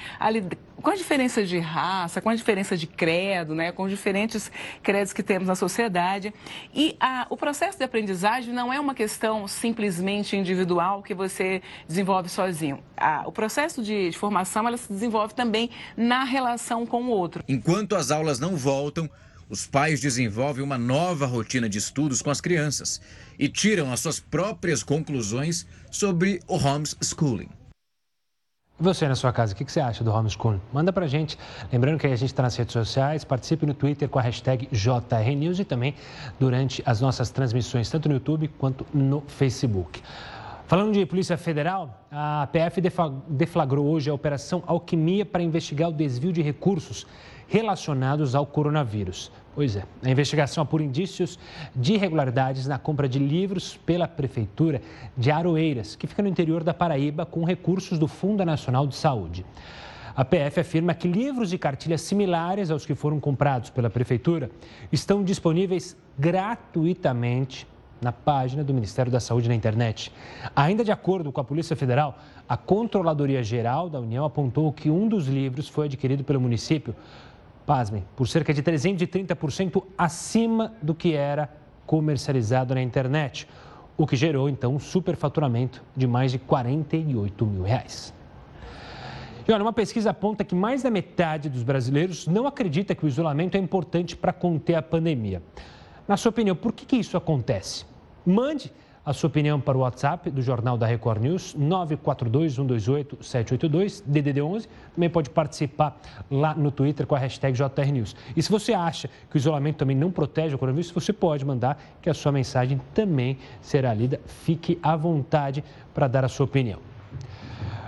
com 0.82 0.90
as 0.92 1.00
diferenças 1.00 1.50
de 1.50 1.60
raça, 1.60 2.22
com 2.22 2.30
as 2.30 2.40
diferenças 2.40 2.80
de 2.80 2.88
credo, 2.88 3.56
né, 3.56 3.72
com 3.72 3.84
os 3.84 3.90
diferentes 3.90 4.52
credos 4.84 5.14
que 5.14 5.24
temos 5.24 5.48
na 5.48 5.56
sociedade. 5.56 6.34
E 6.74 6.96
a, 7.00 7.28
o 7.30 7.38
processo 7.38 7.78
de 7.78 7.84
aprendizagem 7.84 8.54
não 8.54 8.72
é 8.72 8.80
uma 8.80 8.94
questão 8.94 9.48
simplesmente 9.48 10.36
individual 10.36 11.02
que 11.02 11.14
você 11.14 11.62
desenvolve 11.88 12.30
sozinho. 12.30 12.80
A, 12.96 13.24
o 13.26 13.32
processo 13.32 13.84
de, 13.84 14.10
de 14.10 14.18
formação 14.18 14.68
ela 14.68 14.78
se 14.78 14.92
desenvolve 14.92 15.34
também 15.34 15.70
na 15.96 16.24
relação 16.24 16.86
com 16.86 17.04
o 17.04 17.10
outro. 17.10 17.44
Enquanto 17.48 17.96
as 17.96 18.12
aulas 18.12 18.40
não 18.40 18.47
voltam, 18.56 19.10
os 19.50 19.66
pais 19.66 20.02
desenvolvem 20.02 20.64
uma 20.64 20.78
nova 20.78 21.26
rotina 21.26 21.70
de 21.70 21.78
estudos 21.78 22.22
com 22.22 22.30
as 22.30 22.42
crianças 22.42 23.02
e 23.40 23.48
tiram 23.48 23.92
as 23.92 24.02
suas 24.02 24.20
próprias 24.20 24.84
conclusões 24.84 25.66
sobre 25.90 26.42
o 26.48 26.56
homeschooling. 26.56 27.50
E 28.80 28.84
você 28.84 29.08
na 29.08 29.16
sua 29.16 29.34
casa, 29.34 29.54
o 29.54 29.56
que 29.56 29.64
você 29.64 29.80
acha 29.80 30.04
do 30.04 30.12
homeschooling? 30.12 30.62
Manda 30.72 30.94
pra 30.94 31.08
gente. 31.08 31.38
Lembrando 31.72 31.98
que 31.98 32.06
a 32.06 32.16
gente 32.16 32.26
está 32.26 32.44
nas 32.44 32.56
redes 32.56 32.74
sociais, 32.74 33.24
participe 33.24 33.66
no 33.66 33.74
Twitter 33.74 34.08
com 34.08 34.20
a 34.20 34.22
hashtag 34.22 34.68
JRNews 34.72 35.60
e 35.60 35.66
também 35.66 35.96
durante 36.40 36.84
as 36.86 37.02
nossas 37.02 37.30
transmissões, 37.30 37.90
tanto 37.90 38.08
no 38.08 38.16
YouTube 38.16 38.50
quanto 38.50 38.86
no 38.94 39.22
Facebook. 39.28 40.04
Falando 40.68 40.92
de 40.92 41.06
Polícia 41.06 41.38
Federal, 41.38 42.06
a 42.12 42.48
PF 42.52 42.82
deflagrou 43.30 43.88
hoje 43.88 44.10
a 44.10 44.14
Operação 44.14 44.62
Alquimia 44.68 45.26
para 45.26 45.42
investigar 45.42 45.90
o 45.90 45.94
desvio 45.94 46.34
de 46.34 46.42
recursos 46.42 47.08
relacionados 47.48 48.36
ao 48.36 48.46
coronavírus. 48.46 49.32
Pois 49.56 49.76
é, 49.76 49.84
a 50.04 50.10
investigação 50.10 50.62
apura 50.62 50.84
indícios 50.84 51.40
de 51.76 51.94
irregularidades 51.94 52.68
na 52.68 52.78
compra 52.78 53.10
de 53.10 53.18
livros 53.18 53.76
pela 53.86 54.08
Prefeitura 54.08 54.82
de 55.18 55.32
Aroeiras, 55.32 55.96
que 55.96 56.06
fica 56.06 56.22
no 56.22 56.30
interior 56.30 56.64
da 56.64 56.74
Paraíba, 56.74 57.26
com 57.26 57.44
recursos 57.44 57.98
do 57.98 58.08
Fundo 58.08 58.46
Nacional 58.46 58.86
de 58.86 58.96
Saúde. 58.96 59.44
A 60.16 60.26
PF 60.26 60.60
afirma 60.60 60.94
que 60.94 61.08
livros 61.08 61.54
e 61.54 61.58
cartilhas 61.58 62.02
similares 62.02 62.72
aos 62.72 62.86
que 62.86 62.96
foram 62.96 63.20
comprados 63.20 63.70
pela 63.70 63.90
Prefeitura 63.90 64.50
estão 64.92 65.24
disponíveis 65.24 65.96
gratuitamente 66.18 67.68
na 68.02 68.12
página 68.12 68.64
do 68.64 68.74
Ministério 68.74 69.12
da 69.12 69.20
Saúde 69.20 69.50
na 69.50 69.56
internet. 69.56 70.12
Ainda 70.56 70.84
de 70.84 70.92
acordo 70.92 71.32
com 71.32 71.42
a 71.42 71.44
Polícia 71.44 71.76
Federal, 71.76 72.18
a 72.48 72.56
Controladoria 72.56 73.44
Geral 73.44 73.90
da 73.90 74.00
União 74.00 74.24
apontou 74.24 74.72
que 74.72 74.90
um 74.90 75.08
dos 75.08 75.28
livros 75.28 75.68
foi 75.68 75.86
adquirido 75.86 76.24
pelo 76.24 76.40
município 76.40 76.96
pasmem, 77.68 78.06
por 78.16 78.30
cerca 78.30 78.54
de 78.54 78.64
330% 78.64 79.84
acima 79.98 80.74
do 80.82 80.96
que 80.96 81.14
era 81.14 81.54
comercializado 81.86 82.74
na 82.74 82.82
internet, 82.82 83.46
o 83.98 84.08
que 84.08 84.16
gerou 84.16 84.48
então 84.48 84.74
um 84.74 84.80
superfaturamento 84.80 85.84
de 85.94 86.08
mais 86.08 86.32
de 86.32 86.40
48 86.40 87.46
mil 87.46 87.64
reais. 87.64 88.14
E 89.46 89.52
olha, 89.52 89.64
uma 89.64 89.74
pesquisa 89.74 90.12
aponta 90.12 90.46
que 90.46 90.56
mais 90.56 90.84
da 90.84 90.90
metade 90.90 91.50
dos 91.50 91.62
brasileiros 91.62 92.26
não 92.26 92.48
acredita 92.48 92.96
que 92.96 93.04
o 93.04 93.08
isolamento 93.08 93.56
é 93.56 93.60
importante 93.60 94.16
para 94.16 94.32
conter 94.32 94.76
a 94.76 94.82
pandemia. 94.82 95.44
Na 96.08 96.16
sua 96.16 96.30
opinião, 96.30 96.56
por 96.56 96.72
que, 96.72 96.86
que 96.86 96.96
isso 96.96 97.18
acontece? 97.18 97.86
Mande 98.26 98.72
a 99.08 99.14
sua 99.14 99.30
opinião 99.30 99.58
para 99.58 99.78
o 99.78 99.82
WhatsApp 99.82 100.30
do 100.30 100.42
Jornal 100.42 100.78
da 100.78 100.86
Record 100.86 101.22
News, 101.22 101.56
942-128-782, 101.58 104.04
DDD11. 104.04 104.68
Também 104.94 105.10
pode 105.10 105.30
participar 105.30 105.98
lá 106.30 106.54
no 106.54 106.70
Twitter 106.72 107.08
com 107.08 107.16
a 107.16 107.18
hashtag 107.18 107.58
JRNews. 107.58 108.18
E 108.36 108.44
se 108.44 108.52
você 108.52 108.74
acha 108.74 109.10
que 109.30 109.38
o 109.38 109.40
isolamento 109.40 109.78
também 109.78 109.96
não 109.96 110.12
protege 110.12 110.56
o 110.56 110.58
coronavírus, 110.58 110.92
você 110.92 111.14
pode 111.14 111.46
mandar 111.46 111.82
que 112.02 112.10
a 112.10 112.14
sua 112.14 112.34
mensagem 112.34 112.82
também 112.94 113.38
será 113.62 113.94
lida. 113.94 114.20
Fique 114.26 114.78
à 114.84 114.98
vontade 114.98 115.64
para 115.94 116.10
dar 116.10 116.26
a 116.26 116.28
sua 116.28 116.46
opinião. 116.46 116.80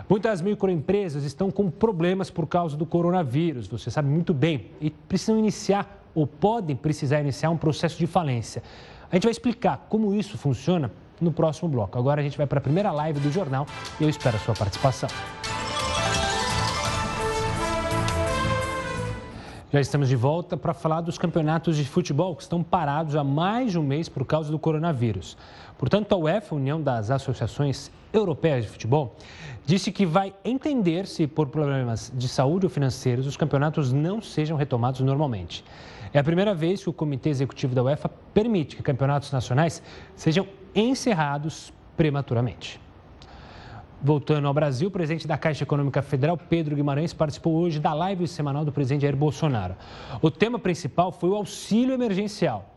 Muitas 0.08 0.42
microempresas 0.42 1.26
estão 1.26 1.52
com 1.52 1.70
problemas 1.70 2.32
por 2.32 2.48
causa 2.48 2.78
do 2.78 2.86
coronavírus, 2.86 3.68
você 3.68 3.92
sabe 3.92 4.08
muito 4.08 4.34
bem, 4.34 4.68
e 4.80 4.90
precisam 4.90 5.38
iniciar 5.38 6.02
ou 6.16 6.26
podem 6.26 6.78
precisar 6.78 7.20
iniciar 7.20 7.50
um 7.50 7.58
processo 7.58 8.00
de 8.00 8.08
falência. 8.08 8.64
A 9.12 9.16
gente 9.16 9.24
vai 9.24 9.32
explicar 9.32 9.88
como 9.90 10.14
isso 10.14 10.38
funciona 10.38 10.92
no 11.20 11.32
próximo 11.32 11.70
bloco. 11.70 11.98
Agora 11.98 12.22
a 12.22 12.24
gente 12.24 12.38
vai 12.38 12.48
para 12.48 12.60
a 12.60 12.62
primeira 12.62 12.92
live 12.92 13.20
do 13.20 13.32
jornal 13.32 13.66
e 14.00 14.04
eu 14.04 14.10
espero 14.10 14.38
a 14.38 14.40
sua 14.40 14.54
participação. 14.56 15.10
Já 19.72 19.80
estamos 19.80 20.10
de 20.10 20.16
volta 20.16 20.58
para 20.58 20.74
falar 20.74 21.02
dos 21.02 21.20
campeonatos 21.20 21.78
de 21.78 21.86
futebol 21.86 22.36
que 22.36 22.42
estão 22.42 22.64
parados 22.64 23.16
há 23.16 23.24
mais 23.24 23.72
de 23.72 23.78
um 23.78 23.84
mês 23.84 24.10
por 24.10 24.26
causa 24.26 24.50
do 24.50 24.58
coronavírus. 24.58 25.38
Portanto, 25.78 26.12
a 26.12 26.18
UEFA, 26.18 26.56
União 26.56 26.82
das 26.82 27.12
Associações 27.12 27.92
Europeias 28.12 28.64
de 28.64 28.72
Futebol, 28.72 29.16
disse 29.68 29.92
que 29.92 30.08
vai 30.08 30.34
entender 30.44 31.06
se, 31.06 31.28
por 31.28 31.50
problemas 31.50 32.12
de 32.16 32.28
saúde 32.28 32.66
ou 32.66 32.70
financeiros, 32.72 33.28
os 33.28 33.38
campeonatos 33.38 33.94
não 33.94 34.20
sejam 34.20 34.58
retomados 34.58 35.02
normalmente. 35.02 35.64
É 36.12 36.18
a 36.18 36.24
primeira 36.24 36.56
vez 36.56 36.82
que 36.82 36.90
o 36.90 36.94
Comitê 36.94 37.30
Executivo 37.30 37.76
da 37.76 37.84
UEFA 37.84 38.10
permite 38.34 38.76
que 38.76 38.82
campeonatos 38.82 39.32
nacionais 39.32 39.84
sejam 40.16 40.48
encerrados 40.76 41.74
prematuramente. 41.96 42.80
Voltando 44.02 44.48
ao 44.48 44.54
Brasil, 44.54 44.88
o 44.88 44.92
presidente 44.92 45.28
da 45.28 45.38
Caixa 45.38 45.64
Econômica 45.64 46.02
Federal, 46.02 46.38
Pedro 46.38 46.74
Guimarães, 46.74 47.14
participou 47.14 47.56
hoje 47.58 47.82
da 47.82 47.94
live 47.94 48.26
semanal 48.30 48.64
do 48.64 48.72
presidente 48.72 49.02
Jair 49.02 49.16
Bolsonaro. 49.16 49.76
O 50.22 50.32
tema 50.32 50.58
principal 50.58 51.12
foi 51.12 51.30
o 51.30 51.36
auxílio 51.36 51.94
emergencial. 51.94 52.76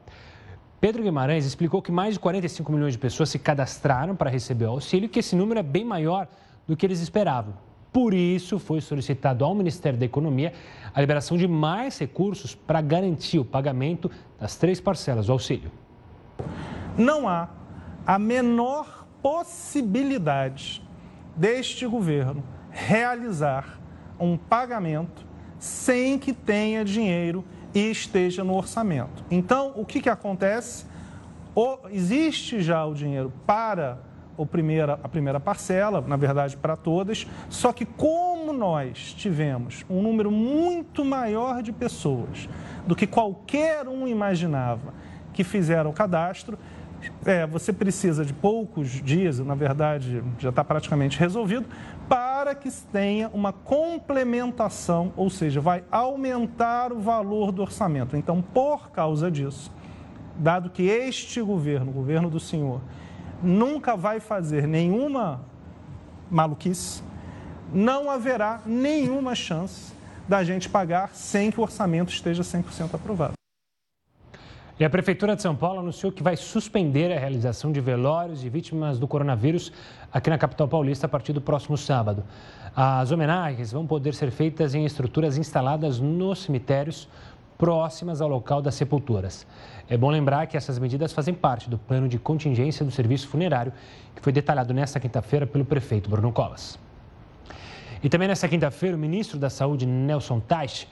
Pedro 0.81 1.01
Guimarães 1.01 1.47
explicou 1.47 1.81
que 1.81 1.93
mais 1.93 2.15
de 2.15 2.21
45 2.21 2.73
milhões 2.73 2.95
de 2.95 2.99
pessoas 2.99 3.31
se 3.31 3.39
cadastraram 3.39 4.17
para 4.17 4.29
receber 4.29 4.65
o 4.65 4.71
auxílio 4.71 5.07
e 5.07 5.09
que 5.09 5.21
esse 5.21 5.37
número 5.37 5.61
é 5.61 5.63
bem 5.63 5.85
maior 5.85 6.27
do 6.67 6.77
que 6.77 6.85
eles 6.85 7.01
esperavam. 7.01 7.55
Por 7.93 8.13
isso, 8.13 8.59
foi 8.59 8.81
solicitado 8.81 9.45
ao 9.45 9.55
Ministério 9.55 9.97
da 9.97 10.05
Economia 10.05 10.53
a 10.93 11.01
liberação 11.01 11.37
de 11.37 11.47
mais 11.47 11.99
recursos 12.01 12.57
para 12.57 12.81
garantir 12.81 13.39
o 13.39 13.45
pagamento 13.45 14.11
das 14.41 14.57
três 14.57 14.81
parcelas 14.81 15.27
do 15.27 15.33
auxílio. 15.33 15.71
Não 16.99 17.29
há 17.29 17.49
a 18.07 18.19
menor 18.19 19.07
possibilidade 19.23 20.83
deste 21.37 21.87
governo 21.87 22.43
realizar 22.71 23.79
um 24.19 24.37
pagamento 24.37 25.27
sem 25.59 26.19
que 26.19 26.33
tenha 26.33 26.85
dinheiro 26.85 27.45
e 27.75 27.91
esteja 27.91 28.43
no 28.43 28.55
orçamento. 28.55 29.25
Então, 29.31 29.73
o 29.77 29.85
que, 29.85 30.01
que 30.01 30.09
acontece? 30.09 30.87
O, 31.55 31.79
existe 31.91 32.61
já 32.63 32.85
o 32.85 32.95
dinheiro 32.95 33.33
para 33.47 33.99
o 34.37 34.47
primeira, 34.47 34.99
a 35.03 35.09
primeira 35.09 35.39
parcela, 35.39 36.01
na 36.01 36.17
verdade 36.17 36.57
para 36.57 36.77
todas, 36.77 37.27
só 37.49 37.73
que 37.73 37.85
como 37.85 38.53
nós 38.53 39.15
tivemos 39.15 39.85
um 39.89 40.03
número 40.03 40.31
muito 40.31 41.05
maior 41.05 41.63
de 41.63 41.73
pessoas 41.73 42.49
do 42.87 42.97
que 42.97 43.07
qualquer 43.07 43.87
um 43.87 44.09
imaginava 44.09 44.95
que 45.33 45.45
fizeram 45.45 45.91
o 45.91 45.93
cadastro, 45.93 46.59
é, 47.25 47.47
você 47.47 47.73
precisa 47.73 48.25
de 48.25 48.33
poucos 48.33 48.91
dias, 48.91 49.39
na 49.39 49.55
verdade 49.55 50.23
já 50.39 50.51
está 50.51 50.63
praticamente 50.63 51.19
resolvido, 51.19 51.67
para 52.09 52.55
que 52.55 52.71
tenha 52.93 53.29
uma 53.29 53.53
complementação, 53.53 55.13
ou 55.17 55.31
seja, 55.31 55.61
vai 55.61 55.85
aumentar 55.91 56.93
o 56.93 57.01
valor 57.01 57.53
do 57.53 57.63
orçamento. 57.63 58.17
Então, 58.17 58.43
por 58.43 58.91
causa 58.91 59.31
disso, 59.31 59.71
dado 60.37 60.71
que 60.71 60.83
este 60.83 61.41
governo, 61.41 61.91
o 61.91 61.95
governo 61.95 62.29
do 62.29 62.41
senhor, 62.41 62.81
nunca 63.43 63.97
vai 63.97 64.21
fazer 64.21 64.67
nenhuma 64.67 65.41
maluquice, 66.31 67.03
não 67.73 68.11
haverá 68.11 68.61
nenhuma 68.67 69.35
chance 69.35 69.93
da 70.29 70.45
gente 70.45 70.69
pagar 70.69 71.11
sem 71.15 71.51
que 71.51 71.59
o 71.59 71.63
orçamento 71.63 72.13
esteja 72.13 72.43
100% 72.43 72.95
aprovado. 72.95 73.42
E 74.83 74.85
a 74.85 74.91
Prefeitura 74.91 75.37
de 75.37 75.43
São 75.43 75.55
Paulo 75.55 75.79
anunciou 75.79 76.11
que 76.11 76.25
vai 76.25 76.37
suspender 76.37 77.13
a 77.13 77.17
realização 77.17 77.71
de 77.71 77.81
velórios 77.81 78.41
de 78.41 78.49
vítimas 78.49 78.99
do 78.99 79.07
coronavírus 79.07 79.73
aqui 80.13 80.29
na 80.29 80.37
capital 80.37 80.67
paulista 80.67 81.07
a 81.07 81.09
partir 81.09 81.33
do 81.33 81.41
próximo 81.41 81.79
sábado. 81.79 82.25
As 82.75 83.13
homenagens 83.13 83.71
vão 83.71 83.87
poder 83.87 84.13
ser 84.13 84.33
feitas 84.33 84.75
em 84.75 84.85
estruturas 84.85 85.39
instaladas 85.39 86.01
nos 86.01 86.43
cemitérios 86.43 87.09
próximas 87.57 88.21
ao 88.21 88.29
local 88.29 88.61
das 88.61 88.75
sepulturas. 88.75 89.47
É 89.89 89.97
bom 89.97 90.11
lembrar 90.11 90.49
que 90.49 90.57
essas 90.57 90.81
medidas 90.81 91.13
fazem 91.13 91.33
parte 91.33 91.71
do 91.71 91.79
plano 91.79 92.09
de 92.09 92.19
contingência 92.19 92.85
do 92.85 92.91
serviço 92.91 93.29
funerário, 93.29 93.73
que 94.17 94.21
foi 94.21 94.33
detalhado 94.33 94.75
nesta 94.75 94.99
quinta-feira 94.99 95.47
pelo 95.47 95.65
prefeito 95.65 96.11
Bruno 96.11 96.33
Colas. 96.33 96.77
E 98.03 98.09
também 98.09 98.27
nesta 98.27 98.49
quinta-feira, 98.49 98.97
o 98.97 98.99
ministro 98.99 99.39
da 99.39 99.49
Saúde, 99.49 99.87
Nelson 99.87 100.41
Teich, 100.41 100.89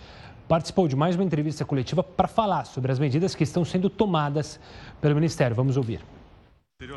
participou 0.50 0.88
de 0.88 0.96
mais 0.96 1.14
uma 1.14 1.22
entrevista 1.22 1.64
coletiva 1.64 2.02
para 2.02 2.26
falar 2.26 2.64
sobre 2.64 2.90
as 2.90 2.98
medidas 2.98 3.36
que 3.36 3.44
estão 3.44 3.64
sendo 3.64 3.88
tomadas 3.88 4.58
pelo 5.00 5.14
Ministério. 5.14 5.54
Vamos 5.54 5.76
ouvir. 5.76 6.00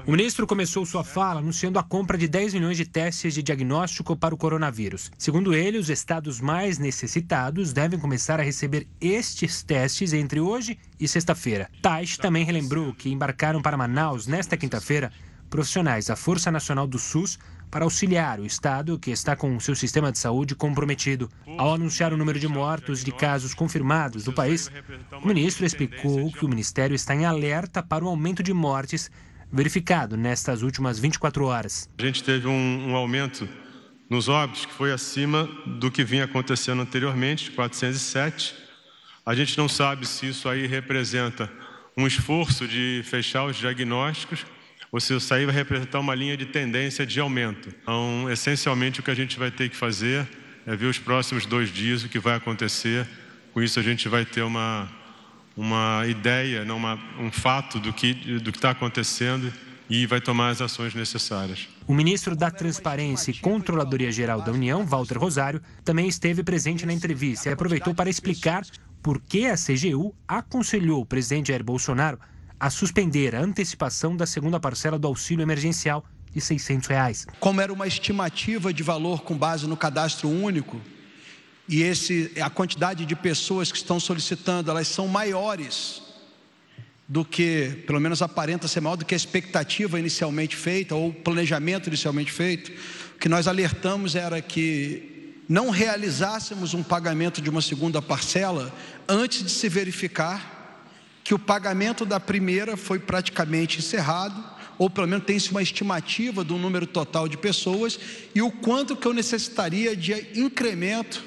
O 0.08 0.12
ministro 0.12 0.48
começou 0.48 0.84
sua 0.88 1.04
fala 1.04 1.40
anunciando 1.40 1.78
a 1.78 1.84
compra 1.84 2.18
de 2.18 2.28
10 2.28 2.56
milhões 2.56 2.78
de 2.78 2.86
testes 2.86 3.32
de 3.32 3.44
diagnóstico 3.44 4.16
para 4.16 4.34
o 4.34 4.38
coronavírus. 4.38 5.12
Segundo 5.20 5.54
ele, 5.54 5.78
os 5.78 5.92
estados 5.92 6.42
mais 6.42 6.80
necessitados 6.80 7.72
devem 7.72 8.00
começar 8.00 8.40
a 8.40 8.44
receber 8.44 8.88
estes 9.00 9.62
testes 9.62 10.14
entre 10.14 10.40
hoje 10.40 10.80
e 11.00 11.08
sexta-feira. 11.08 11.70
Tais 11.80 12.18
também 12.18 12.44
relembrou 12.44 12.92
que 12.92 13.12
embarcaram 13.12 13.62
para 13.62 13.78
Manaus 13.78 14.26
nesta 14.26 14.58
quinta-feira 14.58 15.12
profissionais 15.48 16.08
da 16.08 16.16
Força 16.16 16.50
Nacional 16.50 16.88
do 16.88 16.98
SUS 16.98 17.38
para 17.74 17.86
auxiliar 17.86 18.40
o 18.40 18.46
Estado, 18.46 19.00
que 19.00 19.10
está 19.10 19.36
com 19.36 19.60
seu 19.60 19.74
sistema 19.74 20.12
de 20.12 20.20
saúde 20.20 20.54
comprometido. 20.54 21.28
Ao 21.58 21.74
anunciar 21.74 22.14
o 22.14 22.18
número 22.18 22.40
de 22.40 22.48
mortos 22.48 23.04
de 23.04 23.12
casos 23.12 23.56
confirmados 23.56 24.24
do 24.24 24.32
país, 24.32 24.70
o 25.24 25.28
ministro 25.28 25.66
explicou 25.66 26.32
que 26.32 26.46
o 26.46 26.48
Ministério 26.48 26.94
está 26.94 27.16
em 27.16 27.26
alerta 27.26 27.82
para 27.82 28.06
o 28.06 28.08
aumento 28.08 28.44
de 28.44 28.54
mortes 28.54 29.10
verificado 29.52 30.16
nestas 30.16 30.62
últimas 30.62 31.00
24 31.00 31.46
horas. 31.46 31.90
A 31.98 32.06
gente 32.06 32.24
teve 32.24 32.48
um, 32.48 32.92
um 32.92 32.96
aumento 32.96 33.50
nos 34.08 34.30
óbitos 34.30 34.68
que 34.68 34.74
foi 34.74 34.92
acima 34.92 35.50
do 35.66 35.90
que 35.90 36.04
vinha 36.04 36.26
acontecendo 36.26 36.84
anteriormente, 36.84 37.46
de 37.46 37.52
407. 37.56 38.54
A 39.26 39.34
gente 39.34 39.58
não 39.58 39.68
sabe 39.68 40.08
se 40.08 40.28
isso 40.28 40.48
aí 40.48 40.68
representa 40.68 41.52
um 41.98 42.06
esforço 42.06 42.68
de 42.68 43.02
fechar 43.04 43.46
os 43.46 43.58
diagnósticos 43.58 44.46
ou 44.94 45.00
se 45.00 45.16
isso 45.16 45.34
aí 45.34 45.44
vai 45.44 45.56
representar 45.56 46.00
uma 46.00 46.14
linha 46.14 46.38
de 46.38 46.46
tendência 46.46 47.04
de 47.04 47.20
aumento. 47.20 47.74
Então, 47.82 48.30
essencialmente, 48.30 49.00
o 49.00 49.04
que 49.04 49.10
a 49.10 49.16
gente 49.16 49.40
vai 49.40 49.50
ter 49.50 49.68
que 49.68 49.76
fazer 49.76 50.28
é 50.68 50.76
ver 50.76 50.86
os 50.86 51.00
próximos 51.00 51.48
dois 51.48 51.70
dias 51.70 52.04
o 52.04 52.10
que 52.10 52.20
vai 52.20 52.36
acontecer. 52.36 53.10
Com 53.56 53.64
isso, 53.64 53.80
a 53.80 53.84
gente 53.84 54.08
vai 54.08 54.24
ter 54.24 54.44
uma, 54.44 54.88
uma 55.58 56.04
ideia, 56.08 56.64
não 56.64 56.78
uma, 56.78 57.00
um 57.20 57.32
fato 57.32 57.80
do 57.80 57.92
que 57.92 58.14
do 58.14 58.52
está 58.52 58.70
acontecendo 58.70 59.52
e 59.90 60.06
vai 60.06 60.22
tomar 60.22 60.50
as 60.50 60.62
ações 60.62 60.94
necessárias. 60.94 61.68
O 61.88 61.94
ministro 61.94 62.36
da 62.36 62.52
Transparência 62.52 63.32
e 63.32 63.40
Controladoria 63.40 64.12
Geral 64.12 64.44
da 64.44 64.52
União, 64.52 64.86
Walter 64.86 65.18
Rosário, 65.18 65.60
também 65.84 66.08
esteve 66.08 66.44
presente 66.44 66.86
na 66.86 66.94
entrevista 66.94 67.50
e 67.50 67.52
aproveitou 67.52 67.96
para 67.96 68.12
explicar 68.12 68.64
por 69.02 69.20
que 69.20 69.48
a 69.48 69.56
CGU 69.56 70.14
aconselhou 70.28 71.02
o 71.02 71.06
presidente 71.06 71.48
Jair 71.48 71.64
Bolsonaro 71.64 72.20
a 72.64 72.70
suspender 72.70 73.36
a 73.36 73.42
antecipação 73.42 74.16
da 74.16 74.26
segunda 74.26 74.58
parcela 74.58 74.98
do 74.98 75.06
auxílio 75.06 75.44
emergencial 75.44 76.02
de 76.34 76.40
600 76.40 76.88
reais. 76.88 77.28
Como 77.38 77.60
era 77.60 77.74
uma 77.74 77.86
estimativa 77.86 78.74
de 78.74 78.82
valor 78.82 79.24
com 79.24 79.38
base 79.38 79.68
no 79.68 79.76
cadastro 79.76 80.30
único, 80.30 80.80
e 81.68 81.84
esse, 81.84 82.32
a 82.42 82.50
quantidade 82.50 83.06
de 83.06 83.18
pessoas 83.18 83.70
que 83.70 83.78
estão 83.78 84.00
solicitando, 84.00 84.72
elas 84.72 84.88
são 84.88 85.10
maiores 85.10 86.04
do 87.06 87.26
que, 87.26 87.84
pelo 87.86 88.00
menos 88.00 88.22
aparenta 88.22 88.66
ser 88.66 88.80
maior 88.80 88.96
do 88.96 89.04
que 89.04 89.14
a 89.14 89.18
expectativa 89.18 90.00
inicialmente 90.00 90.56
feita 90.56 90.96
ou 90.96 91.10
o 91.10 91.14
planejamento 91.14 91.88
inicialmente 91.88 92.32
feito. 92.32 92.72
O 93.18 93.20
que 93.20 93.28
nós 93.28 93.46
alertamos 93.46 94.16
era 94.16 94.42
que 94.42 95.36
não 95.50 95.70
realizássemos 95.70 96.74
um 96.74 96.82
pagamento 96.82 97.42
de 97.42 97.50
uma 97.50 97.62
segunda 97.62 98.02
parcela 98.02 98.74
antes 99.06 99.44
de 99.44 99.50
se 99.50 99.68
verificar 99.68 100.63
que 101.24 101.34
o 101.34 101.40
pagamento 101.40 102.06
da 102.06 102.20
primeira 102.20 102.76
foi 102.76 103.00
praticamente 103.00 103.80
encerrado, 103.80 104.44
ou 104.78 104.90
pelo 104.90 105.08
menos 105.08 105.26
tem-se 105.26 105.52
uma 105.52 105.62
estimativa 105.62 106.44
do 106.44 106.58
número 106.58 106.86
total 106.86 107.28
de 107.28 107.38
pessoas 107.38 108.00
e 108.34 108.42
o 108.42 108.52
quanto 108.52 108.96
que 108.96 109.08
eu 109.08 109.14
necessitaria 109.14 109.96
de 109.96 110.14
incremento 110.40 111.24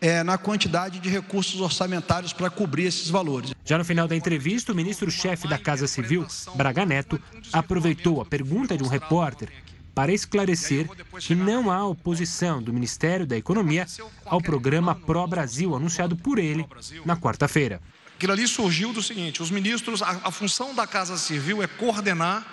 é, 0.00 0.22
na 0.22 0.38
quantidade 0.38 1.00
de 1.00 1.08
recursos 1.08 1.60
orçamentários 1.60 2.32
para 2.32 2.50
cobrir 2.50 2.84
esses 2.84 3.08
valores. 3.08 3.52
Já 3.64 3.76
no 3.78 3.84
final 3.84 4.06
da 4.06 4.14
entrevista, 4.14 4.72
o 4.72 4.76
ministro-chefe 4.76 5.48
da 5.48 5.58
Casa 5.58 5.86
Civil, 5.86 6.26
Braga 6.54 6.86
Neto, 6.86 7.20
aproveitou 7.52 8.20
a 8.20 8.24
pergunta 8.24 8.76
de 8.76 8.84
um 8.84 8.88
repórter 8.88 9.48
para 9.94 10.12
esclarecer 10.12 10.88
que 11.18 11.34
não 11.34 11.72
há 11.72 11.84
oposição 11.84 12.62
do 12.62 12.72
Ministério 12.72 13.26
da 13.26 13.36
Economia 13.36 13.84
ao 14.24 14.40
programa 14.40 14.94
Pro 14.94 15.26
Brasil 15.26 15.74
anunciado 15.74 16.14
por 16.16 16.38
ele 16.38 16.64
na 17.04 17.16
quarta-feira. 17.16 17.80
Aquilo 18.18 18.32
ali 18.32 18.48
surgiu 18.48 18.92
do 18.92 19.00
seguinte: 19.00 19.40
os 19.40 19.48
ministros, 19.48 20.02
a, 20.02 20.08
a 20.24 20.30
função 20.32 20.74
da 20.74 20.88
Casa 20.88 21.16
Civil 21.16 21.62
é 21.62 21.68
coordenar 21.68 22.44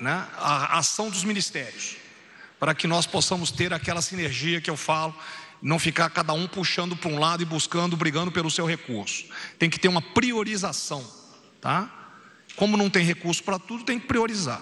né, 0.00 0.26
a, 0.36 0.74
a 0.74 0.78
ação 0.78 1.08
dos 1.08 1.22
ministérios, 1.22 1.94
para 2.58 2.74
que 2.74 2.88
nós 2.88 3.06
possamos 3.06 3.52
ter 3.52 3.72
aquela 3.72 4.02
sinergia 4.02 4.60
que 4.60 4.68
eu 4.68 4.76
falo, 4.76 5.16
não 5.62 5.78
ficar 5.78 6.10
cada 6.10 6.32
um 6.32 6.48
puxando 6.48 6.96
para 6.96 7.08
um 7.08 7.20
lado 7.20 7.44
e 7.44 7.46
buscando, 7.46 7.96
brigando 7.96 8.32
pelo 8.32 8.50
seu 8.50 8.66
recurso. 8.66 9.26
Tem 9.56 9.70
que 9.70 9.78
ter 9.78 9.86
uma 9.86 10.02
priorização, 10.02 11.08
tá? 11.60 11.88
Como 12.56 12.76
não 12.76 12.90
tem 12.90 13.04
recurso 13.04 13.40
para 13.44 13.60
tudo, 13.60 13.84
tem 13.84 14.00
que 14.00 14.08
priorizar. 14.08 14.60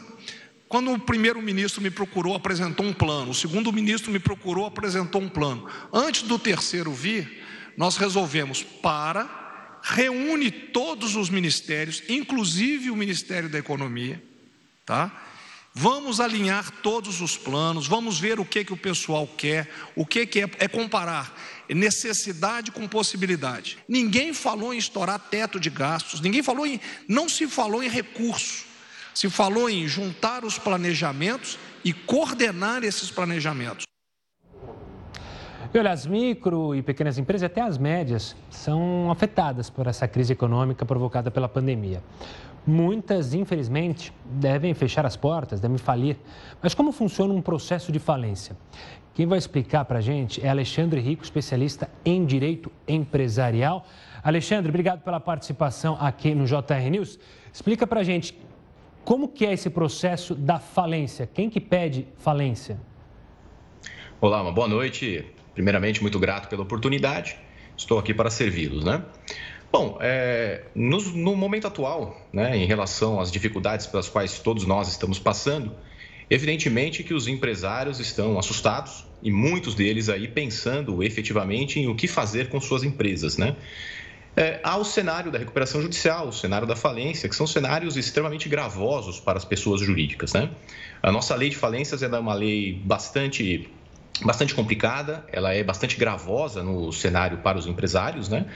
Quando 0.69 0.93
o 0.93 0.99
primeiro-ministro 0.99 1.81
me 1.81 1.91
procurou, 1.91 2.35
apresentou 2.35 2.85
um 2.85 2.93
plano, 2.93 3.31
o 3.31 3.35
segundo-ministro 3.35 4.13
me 4.13 4.19
procurou, 4.19 4.67
apresentou 4.67 5.23
um 5.23 5.31
plano. 5.31 5.67
Antes 5.91 6.25
do 6.25 6.39
terceiro 6.39 6.93
vir, 6.93 7.43
nós 7.75 7.97
resolvemos 7.97 8.63
para, 8.63 9.41
reúne 9.83 10.51
todos 10.51 11.17
os 11.17 11.31
ministérios, 11.31 12.03
inclusive 12.09 12.91
o 12.91 12.97
Ministério 12.97 13.49
da 13.49 13.59
Economia, 13.59 14.23
tá? 14.85 15.27
Vamos 15.73 16.19
alinhar 16.19 16.71
todos 16.83 17.21
os 17.21 17.37
planos, 17.37 17.87
vamos 17.87 18.19
ver 18.19 18.41
o 18.41 18.45
que, 18.45 18.65
que 18.65 18.73
o 18.73 18.77
pessoal 18.77 19.27
quer, 19.27 19.71
o 19.95 20.05
que, 20.05 20.27
que 20.27 20.41
é, 20.41 20.51
é 20.59 20.69
comparar 20.69 21.33
necessidade 21.75 22.73
com 22.73 22.89
possibilidade. 22.89 23.79
Ninguém 23.89 24.35
falou 24.35 24.75
em 24.75 24.79
estourar 24.79 25.19
teto 25.19 25.61
de 25.61 25.71
gastos, 25.71 26.21
ninguém 26.21 26.43
falou 26.43 26.67
em, 26.67 26.81
não 27.07 27.29
se 27.29 27.47
falou 27.47 27.83
em 27.83 27.89
recurso, 27.89 28.65
se 29.15 29.31
falou 29.31 29.71
em 29.71 29.87
juntar 29.87 30.45
os 30.45 30.59
planejamentos 30.59 31.59
e 31.85 31.93
coordenar 31.93 32.83
esses 32.83 33.11
planejamentos. 33.11 33.90
E 35.73 35.79
olha, 35.79 35.93
as 35.93 36.05
micro 36.05 36.75
e 36.75 36.83
pequenas 36.83 37.17
empresas, 37.17 37.45
até 37.45 37.61
as 37.61 37.79
médias, 37.79 38.35
são 38.51 39.09
afetadas 39.09 39.71
por 39.71 39.87
essa 39.87 40.09
crise 40.09 40.33
econômica 40.33 40.85
provocada 40.85 41.31
pela 41.31 41.49
pandemia. 41.49 42.03
Muitas, 42.67 43.35
infelizmente, 43.35 44.13
devem 44.25 44.75
fechar 44.75 45.07
as 45.07 45.15
portas, 45.15 45.61
devem 45.61 45.79
falir. 45.79 46.17
Mas 46.61 46.75
como 46.75 46.91
funciona 46.91 47.33
um 47.33 47.41
processo 47.41 47.93
de 47.93 48.01
falência? 48.01 48.57
Quem 49.15 49.27
vai 49.27 49.39
explicar 49.39 49.85
para 49.85 49.99
a 49.99 50.01
gente 50.01 50.45
é 50.45 50.49
Alexandre 50.49 51.01
Rico, 51.01 51.23
especialista 51.23 51.89
em 52.05 52.25
direito 52.25 52.71
empresarial. 52.89 53.87
Alexandre, 54.25 54.71
obrigado 54.71 55.03
pela 55.03 55.21
participação 55.21 55.97
aqui 56.01 56.35
no 56.35 56.47
JR 56.47 56.91
News. 56.91 57.17
Explica 57.53 57.87
para 57.87 58.01
a 58.01 58.05
gente 58.05 58.37
como 59.05 59.29
que 59.29 59.47
é 59.47 59.53
esse 59.53 59.71
processo 59.71 60.35
da 60.35 60.59
falência. 60.59 61.29
Quem 61.33 61.49
que 61.49 61.61
pede 61.61 62.09
falência? 62.17 62.77
Olá, 64.21 64.43
uma 64.43 64.53
boa 64.53 64.67
noite. 64.67 65.40
Primeiramente, 65.55 66.03
muito 66.03 66.19
grato 66.19 66.49
pela 66.49 66.63
oportunidade. 66.63 67.37
Estou 67.77 67.99
aqui 67.99 68.13
para 68.13 68.31
servi-los, 68.31 68.85
né? 68.85 69.03
Bom, 69.73 69.99
é, 70.01 70.63
no, 70.75 71.01
no, 71.13 71.37
momento 71.37 71.67
atual, 71.69 72.21
né, 72.33 72.57
em 72.57 72.67
relação 72.67 73.21
às 73.21 73.31
dificuldades 73.31 73.87
pelas 73.87 74.09
quais 74.09 74.41
todos 74.41 74.67
nós 74.67 74.89
estamos 74.89 75.21
passando, 75.21 75.73
evidentemente 76.29 77.05
que 77.05 77.15
os 77.15 77.29
empresários 77.29 78.01
estão 78.01 78.37
assustados 78.37 79.07
e 79.23 79.31
muitos 79.31 79.77
deles 79.77 80.09
aí 80.09 80.27
pensando 80.27 81.05
efetivamente 81.05 81.79
em 81.79 81.87
o 81.87 81.95
que 81.95 82.09
fazer 82.09 82.49
com 82.49 82.61
suas 82.61 82.83
empresas, 82.83 83.37
né? 83.37 83.55
É, 84.37 84.61
há 84.63 84.77
o 84.77 84.85
cenário 84.85 85.31
da 85.31 85.39
recuperação 85.39 85.83
judicial, 85.83 86.29
o 86.29 86.33
cenário 86.33 86.67
da 86.67 86.77
falência, 86.77 87.29
que 87.29 87.35
são 87.35 87.47
cenários 87.47 87.97
extremamente 87.97 88.49
gravosos 88.49 89.21
para 89.21 89.39
as 89.39 89.45
pessoas 89.45 89.81
jurídicas, 89.81 90.33
né? 90.33 90.51
A 91.03 91.13
nossa 91.13 91.35
lei 91.35 91.49
de 91.49 91.57
falências 91.57 92.03
é 92.03 92.09
uma 92.09 92.35
lei 92.35 92.81
bastante 92.85 93.69
bastante 94.23 94.55
complicada, 94.55 95.25
ela 95.33 95.53
é 95.55 95.63
bastante 95.63 95.97
gravosa 95.97 96.63
no 96.63 96.93
cenário 96.93 97.39
para 97.39 97.59
os 97.59 97.67
empresários, 97.67 98.29
né? 98.29 98.47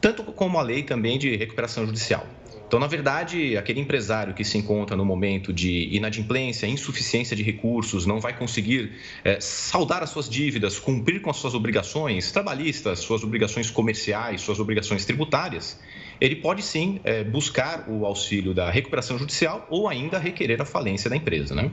tanto 0.00 0.22
como 0.24 0.58
a 0.58 0.62
lei 0.62 0.82
também 0.82 1.18
de 1.18 1.34
recuperação 1.36 1.86
judicial. 1.86 2.26
Então, 2.66 2.80
na 2.80 2.86
verdade, 2.86 3.56
aquele 3.56 3.80
empresário 3.80 4.34
que 4.34 4.44
se 4.44 4.58
encontra 4.58 4.96
no 4.96 5.04
momento 5.04 5.52
de 5.52 5.88
inadimplência, 5.94 6.66
insuficiência 6.66 7.36
de 7.36 7.42
recursos, 7.42 8.04
não 8.04 8.20
vai 8.20 8.36
conseguir 8.36 8.92
é, 9.22 9.38
saldar 9.38 10.02
as 10.02 10.10
suas 10.10 10.28
dívidas, 10.28 10.78
cumprir 10.78 11.20
com 11.20 11.30
as 11.30 11.36
suas 11.36 11.54
obrigações 11.54 12.32
trabalhistas, 12.32 12.98
suas 12.98 13.22
obrigações 13.22 13.70
comerciais, 13.70 14.40
suas 14.40 14.58
obrigações 14.58 15.04
tributárias, 15.04 15.78
ele 16.20 16.36
pode 16.36 16.62
sim 16.62 17.00
é, 17.04 17.22
buscar 17.22 17.88
o 17.88 18.06
auxílio 18.06 18.54
da 18.54 18.70
recuperação 18.70 19.18
judicial 19.18 19.66
ou 19.70 19.88
ainda 19.88 20.18
requerer 20.18 20.60
a 20.60 20.64
falência 20.64 21.08
da 21.10 21.16
empresa. 21.16 21.54
Né? 21.54 21.70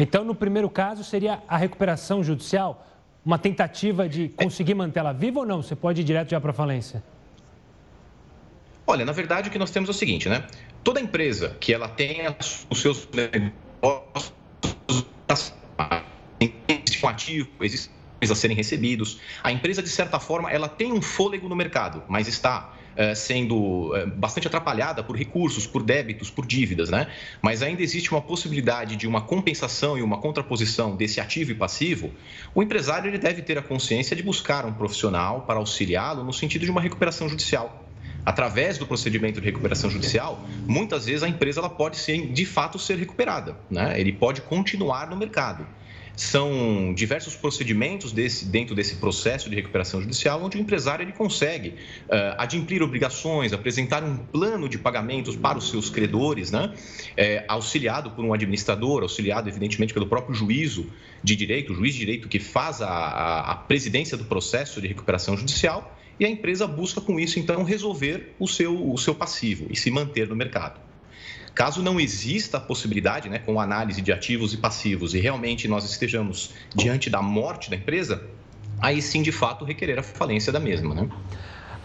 Então, 0.00 0.24
no 0.24 0.34
primeiro 0.34 0.70
caso, 0.70 1.04
seria 1.04 1.42
a 1.46 1.58
recuperação 1.58 2.24
judicial, 2.24 2.86
uma 3.22 3.38
tentativa 3.38 4.08
de 4.08 4.30
conseguir 4.30 4.72
mantê-la 4.72 5.12
viva 5.12 5.40
ou 5.40 5.46
não? 5.46 5.62
Você 5.62 5.76
pode 5.76 6.00
ir 6.00 6.04
direto 6.04 6.30
já 6.30 6.40
para 6.40 6.52
a 6.52 6.54
falência? 6.54 7.04
Olha, 8.86 9.04
na 9.04 9.12
verdade 9.12 9.50
o 9.50 9.52
que 9.52 9.58
nós 9.58 9.70
temos 9.70 9.90
é 9.90 9.92
o 9.92 9.94
seguinte, 9.94 10.26
né? 10.26 10.46
Toda 10.82 11.00
empresa 11.00 11.54
que 11.60 11.74
ela 11.74 11.86
tenha 11.86 12.34
os 12.70 12.80
seus 12.80 13.06
negócios, 13.12 14.32
existe 16.66 17.04
um 17.04 17.08
ativo, 17.08 17.50
existem 17.60 17.92
a 18.22 18.34
serem 18.34 18.56
recebidos. 18.56 19.20
A 19.42 19.52
empresa, 19.52 19.82
de 19.82 19.90
certa 19.90 20.18
forma, 20.18 20.50
ela 20.50 20.68
tem 20.68 20.94
um 20.94 21.02
fôlego 21.02 21.46
no 21.46 21.54
mercado, 21.54 22.02
mas 22.08 22.26
está 22.26 22.72
sendo 23.14 23.94
eh, 23.94 24.06
bastante 24.06 24.46
atrapalhada 24.46 25.02
por 25.02 25.16
recursos, 25.16 25.66
por 25.66 25.82
débitos, 25.82 26.30
por 26.30 26.46
dívidas, 26.46 26.90
né? 26.90 27.06
Mas 27.42 27.62
ainda 27.62 27.82
existe 27.82 28.10
uma 28.10 28.20
possibilidade 28.20 28.96
de 28.96 29.06
uma 29.06 29.20
compensação 29.20 29.96
e 29.96 30.02
uma 30.02 30.18
contraposição 30.18 30.96
desse 30.96 31.20
ativo 31.20 31.52
e 31.52 31.54
passivo. 31.54 32.12
O 32.54 32.62
empresário 32.62 33.08
ele 33.08 33.18
deve 33.18 33.42
ter 33.42 33.58
a 33.58 33.62
consciência 33.62 34.14
de 34.16 34.22
buscar 34.22 34.64
um 34.64 34.72
profissional 34.72 35.42
para 35.42 35.58
auxiliá-lo 35.58 36.24
no 36.24 36.32
sentido 36.32 36.64
de 36.64 36.70
uma 36.70 36.80
recuperação 36.80 37.28
judicial 37.28 37.86
através 38.24 38.78
do 38.78 38.86
procedimento 38.86 39.40
de 39.40 39.46
recuperação 39.46 39.90
judicial, 39.90 40.44
muitas 40.66 41.06
vezes 41.06 41.22
a 41.22 41.28
empresa 41.28 41.60
ela 41.60 41.70
pode 41.70 41.96
ser, 41.96 42.32
de 42.32 42.44
fato 42.44 42.78
ser 42.78 42.98
recuperada, 42.98 43.56
né? 43.70 43.98
ele 43.98 44.12
pode 44.12 44.42
continuar 44.42 45.08
no 45.08 45.16
mercado. 45.16 45.66
São 46.16 46.92
diversos 46.94 47.34
procedimentos 47.34 48.12
desse, 48.12 48.44
dentro 48.44 48.74
desse 48.74 48.96
processo 48.96 49.48
de 49.48 49.56
recuperação 49.56 50.00
judicial, 50.00 50.42
onde 50.42 50.58
o 50.58 50.60
empresário 50.60 51.02
ele 51.02 51.12
consegue 51.12 51.70
uh, 51.70 52.36
adimplir 52.36 52.82
obrigações, 52.82 53.52
apresentar 53.52 54.04
um 54.04 54.16
plano 54.16 54.68
de 54.68 54.78
pagamentos 54.78 55.36
para 55.36 55.56
os 55.56 55.70
seus 55.70 55.88
credores, 55.88 56.50
né? 56.50 56.74
É, 57.16 57.44
auxiliado 57.48 58.10
por 58.10 58.24
um 58.24 58.32
administrador, 58.32 59.02
auxiliado, 59.02 59.48
evidentemente, 59.48 59.94
pelo 59.94 60.06
próprio 60.06 60.34
juízo 60.34 60.86
de 61.22 61.36
direito, 61.36 61.72
o 61.72 61.76
juiz 61.76 61.94
de 61.94 62.00
direito 62.00 62.28
que 62.28 62.38
faz 62.38 62.80
a, 62.80 62.88
a, 62.88 63.52
a 63.52 63.54
presidência 63.56 64.16
do 64.16 64.24
processo 64.24 64.80
de 64.80 64.88
recuperação 64.88 65.36
judicial 65.36 65.96
e 66.18 66.24
a 66.26 66.28
empresa 66.28 66.66
busca 66.66 67.00
com 67.00 67.18
isso 67.18 67.38
então 67.38 67.64
resolver 67.64 68.34
o 68.38 68.46
seu, 68.46 68.92
o 68.92 68.98
seu 68.98 69.14
passivo 69.14 69.66
e 69.70 69.76
se 69.76 69.90
manter 69.90 70.28
no 70.28 70.36
mercado. 70.36 70.89
Caso 71.54 71.82
não 71.82 72.00
exista 72.00 72.56
a 72.56 72.60
possibilidade, 72.60 73.28
né, 73.28 73.38
com 73.38 73.60
análise 73.60 74.00
de 74.00 74.12
ativos 74.12 74.54
e 74.54 74.56
passivos, 74.56 75.14
e 75.14 75.20
realmente 75.20 75.68
nós 75.68 75.84
estejamos 75.84 76.50
diante 76.74 77.10
da 77.10 77.20
morte 77.20 77.70
da 77.70 77.76
empresa, 77.76 78.24
aí 78.80 79.02
sim, 79.02 79.22
de 79.22 79.32
fato, 79.32 79.64
requerer 79.64 79.98
a 79.98 80.02
falência 80.02 80.52
da 80.52 80.60
mesma. 80.60 80.94
Né? 80.94 81.08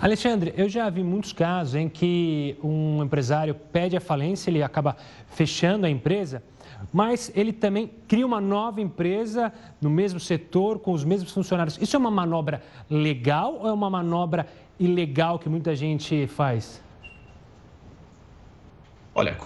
Alexandre, 0.01 0.54
eu 0.56 0.69
já 0.69 0.89
vi 0.89 1.04
muitos 1.04 1.34
casos 1.34 1.75
em 1.75 1.89
que 1.89 2.58
um 2.63 3.04
empresário 3.04 3.56
pede 3.56 3.97
a 3.97 4.01
falência, 4.01 4.49
ele 4.49 4.62
acaba 4.62 4.95
fechando 5.30 5.86
a 5.86 5.89
empresa 5.89 6.43
mas 6.91 7.32
ele 7.36 7.54
também 7.54 7.91
cria 8.08 8.25
uma 8.25 8.41
nova 8.41 8.82
empresa 8.82 9.51
no 9.82 9.89
mesmo 9.89 10.19
setor, 10.19 10.80
com 10.80 10.91
os 10.91 11.04
mesmos 11.04 11.32
funcionários. 11.32 11.78
Isso 11.82 11.95
é 11.95 11.99
uma 11.99 12.12
manobra 12.12 12.62
legal 12.89 13.56
ou 13.60 13.67
é 13.67 13.71
uma 13.71 13.89
manobra 13.89 14.47
ilegal 14.80 15.39
que 15.39 15.49
muita 15.49 15.75
gente 15.75 16.28
faz? 16.28 16.82
Olha, 19.13 19.38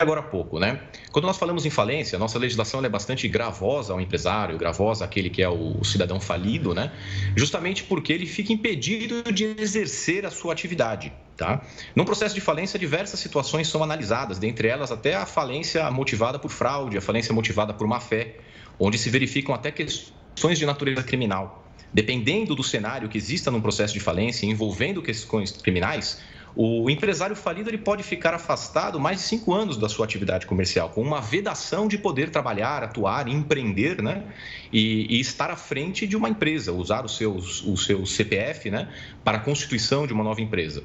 agora 0.00 0.20
há 0.20 0.22
pouco, 0.22 0.58
né? 0.58 0.80
Quando 1.12 1.26
nós 1.26 1.36
falamos 1.36 1.66
em 1.66 1.70
falência, 1.70 2.18
nossa 2.18 2.38
legislação 2.38 2.82
é 2.82 2.88
bastante 2.88 3.28
gravosa 3.28 3.92
ao 3.92 4.00
empresário, 4.00 4.56
gravosa 4.56 5.04
àquele 5.04 5.28
que 5.28 5.42
é 5.42 5.48
o 5.48 5.84
cidadão 5.84 6.18
falido, 6.18 6.74
né? 6.74 6.90
Justamente 7.36 7.84
porque 7.84 8.12
ele 8.12 8.26
fica 8.26 8.52
impedido 8.52 9.30
de 9.30 9.44
exercer 9.44 10.24
a 10.24 10.30
sua 10.30 10.54
atividade, 10.54 11.12
tá? 11.36 11.62
Num 11.94 12.04
processo 12.04 12.34
de 12.34 12.40
falência, 12.40 12.78
diversas 12.78 13.20
situações 13.20 13.68
são 13.68 13.82
analisadas, 13.82 14.38
dentre 14.38 14.68
elas 14.68 14.90
até 14.90 15.14
a 15.14 15.26
falência 15.26 15.90
motivada 15.90 16.38
por 16.38 16.50
fraude, 16.50 16.96
a 16.96 17.00
falência 17.02 17.34
motivada 17.34 17.74
por 17.74 17.86
má-fé, 17.86 18.36
onde 18.78 18.96
se 18.96 19.10
verificam 19.10 19.54
até 19.54 19.70
questões 19.70 20.58
de 20.58 20.64
natureza 20.64 21.02
criminal. 21.02 21.66
Dependendo 21.92 22.54
do 22.54 22.62
cenário 22.62 23.08
que 23.08 23.18
exista 23.18 23.50
num 23.50 23.60
processo 23.60 23.92
de 23.92 24.00
falência 24.00 24.46
envolvendo 24.46 25.02
questões 25.02 25.50
criminais, 25.50 26.20
o 26.54 26.90
empresário 26.90 27.36
falido 27.36 27.70
ele 27.70 27.78
pode 27.78 28.02
ficar 28.02 28.34
afastado 28.34 28.98
mais 28.98 29.18
de 29.18 29.22
cinco 29.24 29.52
anos 29.52 29.76
da 29.76 29.88
sua 29.88 30.04
atividade 30.04 30.46
comercial, 30.46 30.88
com 30.88 31.02
uma 31.02 31.20
vedação 31.20 31.86
de 31.86 31.96
poder 31.96 32.30
trabalhar, 32.30 32.82
atuar, 32.82 33.28
empreender, 33.28 34.02
né? 34.02 34.24
E, 34.72 35.16
e 35.16 35.20
estar 35.20 35.50
à 35.50 35.56
frente 35.56 36.06
de 36.06 36.16
uma 36.16 36.28
empresa, 36.28 36.72
usar 36.72 37.04
o 37.04 37.08
seu, 37.08 37.34
o 37.36 37.76
seu 37.76 38.04
CPF, 38.04 38.70
né? 38.70 38.88
Para 39.22 39.38
a 39.38 39.40
constituição 39.40 40.06
de 40.06 40.12
uma 40.12 40.24
nova 40.24 40.40
empresa. 40.40 40.82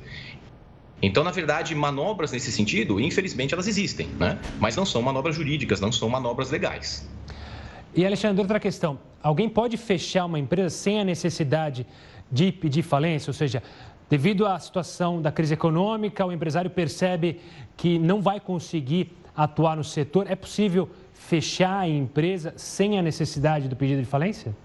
Então, 1.01 1.23
na 1.23 1.31
verdade, 1.31 1.75
manobras 1.75 2.31
nesse 2.31 2.51
sentido, 2.51 2.99
infelizmente, 2.99 3.53
elas 3.53 3.67
existem, 3.67 4.07
né? 4.19 4.39
Mas 4.59 4.75
não 4.75 4.85
são 4.85 5.01
manobras 5.01 5.35
jurídicas, 5.35 5.79
não 5.79 5.91
são 5.91 6.07
manobras 6.09 6.51
legais. 6.51 7.07
E, 7.95 8.05
Alexandre, 8.05 8.41
outra 8.41 8.59
questão. 8.59 8.99
Alguém 9.21 9.49
pode 9.49 9.77
fechar 9.77 10.25
uma 10.25 10.37
empresa 10.37 10.69
sem 10.69 10.99
a 10.99 11.03
necessidade 11.03 11.85
de 12.31 12.51
pedir 12.51 12.81
falência? 12.81 13.29
Ou 13.29 13.33
seja, 13.33 13.61
Devido 14.09 14.45
à 14.45 14.59
situação 14.59 15.21
da 15.21 15.31
crise 15.31 15.53
econômica, 15.53 16.25
o 16.25 16.31
empresário 16.31 16.69
percebe 16.69 17.41
que 17.75 17.97
não 17.97 18.21
vai 18.21 18.39
conseguir 18.39 19.11
atuar 19.35 19.75
no 19.75 19.83
setor. 19.83 20.29
É 20.29 20.35
possível 20.35 20.89
fechar 21.13 21.79
a 21.79 21.89
empresa 21.89 22.53
sem 22.55 22.99
a 22.99 23.01
necessidade 23.01 23.67
do 23.67 23.75
pedido 23.75 24.01
de 24.01 24.07
falência? 24.07 24.55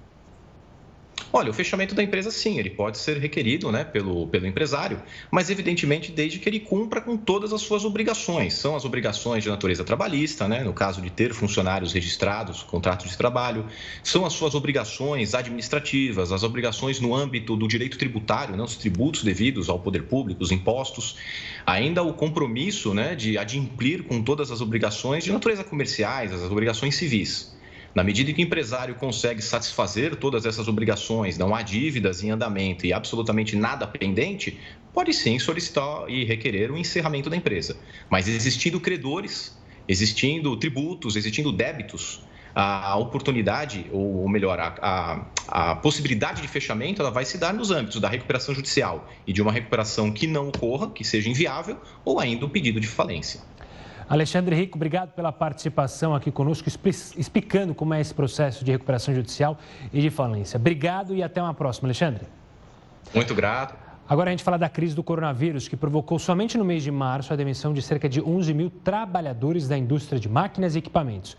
Olha, 1.33 1.51
o 1.51 1.55
fechamento 1.55 1.95
da 1.95 2.03
empresa, 2.03 2.31
sim, 2.31 2.59
ele 2.59 2.71
pode 2.71 2.99
ser 2.99 3.19
requerido 3.19 3.71
né, 3.71 3.85
pelo, 3.85 4.27
pelo 4.27 4.47
empresário, 4.47 5.01
mas 5.31 5.49
evidentemente 5.49 6.11
desde 6.11 6.39
que 6.39 6.49
ele 6.49 6.61
cumpra 6.61 7.01
com 7.01 7.17
todas 7.17 7.53
as 7.53 7.61
suas 7.61 7.85
obrigações. 7.85 8.55
São 8.55 8.75
as 8.75 8.85
obrigações 8.85 9.45
de 9.45 9.49
natureza 9.49 9.85
trabalhista, 9.85 10.49
né, 10.49 10.65
no 10.65 10.73
caso 10.73 11.01
de 11.01 11.11
ter 11.11 11.33
funcionários 11.33 11.93
registrados, 11.93 12.63
contratos 12.63 13.11
de 13.11 13.17
trabalho, 13.17 13.67
são 14.03 14.27
as 14.27 14.33
suas 14.33 14.55
obrigações 14.55 15.35
administrativas, 15.35 16.33
as 16.33 16.43
obrigações 16.43 17.01
no 17.01 17.15
âmbito 17.15 17.57
do 17.57 17.69
direito 17.69 17.97
tributário, 17.97 18.57
né, 18.57 18.63
os 18.63 18.77
tributos 18.77 19.23
devidos 19.23 19.69
ao 19.69 19.79
poder 19.79 20.05
público, 20.05 20.43
os 20.43 20.51
impostos, 20.51 21.17
ainda 21.65 22.03
o 22.03 22.13
compromisso 22.13 22.93
né, 22.93 23.15
de 23.15 23.39
adimplir 23.39 24.03
com 24.03 24.23
todas 24.23 24.51
as 24.51 24.61
obrigações 24.61 25.23
de 25.23 25.33
natureza 25.33 25.63
comerciais, 25.63 26.33
as 26.33 26.51
obrigações 26.51 26.97
civis. 26.97 27.60
Na 27.95 28.05
medida 28.05 28.31
em 28.31 28.35
que 28.35 28.43
o 28.43 28.45
empresário 28.45 28.95
consegue 28.95 29.43
satisfazer 29.43 30.15
todas 30.15 30.47
essas 30.47 30.69
obrigações, 30.69 31.37
não 31.37 31.55
há 31.55 31.63
dívidas 31.63 32.23
em 32.23 32.31
andamento 32.31 32.87
e 32.87 32.93
absolutamente 32.93 33.57
nada 33.57 33.87
pendente, 33.87 34.59
pode 34.95 35.13
sim 35.13 35.39
solicitar 35.39 36.09
e 36.09 36.25
requerer 36.25 36.71
o 36.71 36.79
encerramento 36.79 37.29
da 37.29 37.37
empresa. 37.37 37.77
Mas 38.09 38.29
existindo 38.29 38.79
credores, 38.79 39.59
existindo 39.89 40.57
tributos, 40.57 41.17
existindo 41.17 41.51
débitos, 41.51 42.23
a 42.55 42.97
oportunidade, 42.97 43.87
ou 43.93 44.29
melhor, 44.29 44.59
a, 44.59 44.75
a, 44.81 45.71
a, 45.71 45.77
possibilidade 45.77 46.43
de 46.43 46.49
fechamento, 46.49 47.01
ela 47.01 47.11
vai 47.11 47.25
se 47.25 47.39
dar 47.39 47.55
nos 47.55 47.71
âmbitos 47.71 48.01
da 48.01 48.09
recuperação 48.09 48.55
judicial 48.55 49.09
e 49.27 49.33
de 49.33 49.41
uma 49.41 49.53
recuperação 49.53 50.11
que 50.11 50.27
não 50.27 50.49
ocorra, 50.49 50.91
que 50.91 51.05
seja 51.05 51.29
inviável, 51.29 51.77
ou 52.05 52.19
ainda 52.19 52.45
o 52.45 52.49
um 52.49 52.51
pedido 52.51 52.81
de 52.81 52.89
falência. 52.89 53.41
Alexandre 54.11 54.57
Rico, 54.57 54.77
obrigado 54.77 55.13
pela 55.13 55.31
participação 55.31 56.17
aqui 56.17 56.33
conosco, 56.33 56.69
explicando 56.69 57.73
como 57.73 57.95
é 57.95 58.01
esse 58.01 58.13
processo 58.13 58.65
de 58.65 58.73
recuperação 58.73 59.15
judicial 59.15 59.57
e 59.93 60.01
de 60.01 60.11
falência. 60.11 60.57
Obrigado 60.57 61.15
e 61.15 61.23
até 61.23 61.41
uma 61.41 61.55
próxima, 61.55 61.87
Alexandre. 61.87 62.25
Muito 63.15 63.33
grato. 63.37 63.77
Agora 64.09 64.31
a 64.31 64.33
gente 64.33 64.43
fala 64.43 64.59
da 64.59 64.69
crise 64.69 64.97
do 64.97 65.05
coronavírus, 65.05 65.69
que 65.69 65.77
provocou 65.77 66.19
somente 66.19 66.59
no 66.59 66.65
mês 66.65 66.83
de 66.83 66.91
março 66.91 67.33
a 67.33 67.37
demissão 67.37 67.73
de 67.73 67.81
cerca 67.81 68.09
de 68.09 68.21
11 68.21 68.53
mil 68.53 68.69
trabalhadores 68.69 69.69
da 69.69 69.79
indústria 69.79 70.19
de 70.19 70.29
máquinas 70.29 70.75
e 70.75 70.79
equipamentos. 70.79 71.37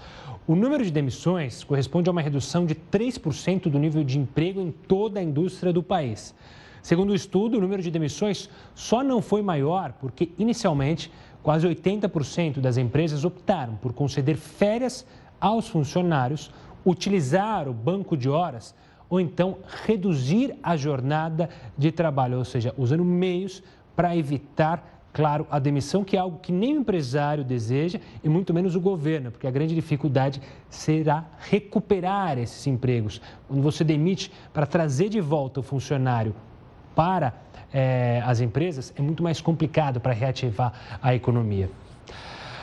O 0.47 0.55
número 0.55 0.81
de 0.85 0.91
demissões 0.91 1.65
corresponde 1.65 2.09
a 2.09 2.13
uma 2.13 2.21
redução 2.21 2.65
de 2.65 2.73
3% 2.73 3.63
do 3.63 3.77
nível 3.77 4.01
de 4.01 4.17
emprego 4.17 4.61
em 4.61 4.71
toda 4.71 5.19
a 5.19 5.23
indústria 5.23 5.73
do 5.73 5.83
país. 5.83 6.33
Segundo 6.81 7.11
o 7.11 7.15
estudo, 7.15 7.57
o 7.57 7.61
número 7.61 7.81
de 7.83 7.91
demissões 7.91 8.49
só 8.73 9.03
não 9.03 9.21
foi 9.21 9.41
maior 9.43 9.93
porque, 9.99 10.31
inicialmente, 10.39 11.11
Quase 11.43 11.67
80% 11.67 12.59
das 12.59 12.77
empresas 12.77 13.25
optaram 13.25 13.75
por 13.75 13.93
conceder 13.93 14.37
férias 14.37 15.05
aos 15.39 15.67
funcionários, 15.67 16.51
utilizar 16.85 17.67
o 17.67 17.73
banco 17.73 18.15
de 18.15 18.29
horas 18.29 18.75
ou 19.09 19.19
então 19.19 19.57
reduzir 19.85 20.55
a 20.63 20.77
jornada 20.77 21.49
de 21.77 21.91
trabalho, 21.91 22.37
ou 22.37 22.45
seja, 22.45 22.73
usando 22.77 23.03
meios 23.03 23.61
para 23.93 24.15
evitar, 24.15 25.09
claro, 25.11 25.45
a 25.51 25.59
demissão, 25.59 26.03
que 26.03 26.15
é 26.15 26.19
algo 26.19 26.39
que 26.39 26.51
nem 26.51 26.77
o 26.77 26.79
empresário 26.79 27.43
deseja 27.43 27.99
e 28.23 28.29
muito 28.29 28.53
menos 28.53 28.73
o 28.73 28.79
governo, 28.79 29.29
porque 29.29 29.47
a 29.47 29.51
grande 29.51 29.75
dificuldade 29.75 30.41
será 30.69 31.25
recuperar 31.39 32.37
esses 32.37 32.65
empregos. 32.67 33.19
Quando 33.49 33.61
você 33.61 33.83
demite 33.83 34.31
para 34.53 34.65
trazer 34.65 35.09
de 35.09 35.19
volta 35.19 35.59
o 35.59 35.63
funcionário 35.63 36.33
para 36.95 37.33
é, 37.73 38.21
as 38.25 38.41
empresas, 38.41 38.93
é 38.97 39.01
muito 39.01 39.23
mais 39.23 39.39
complicado 39.39 39.99
para 39.99 40.13
reativar 40.13 40.73
a 41.01 41.15
economia. 41.15 41.69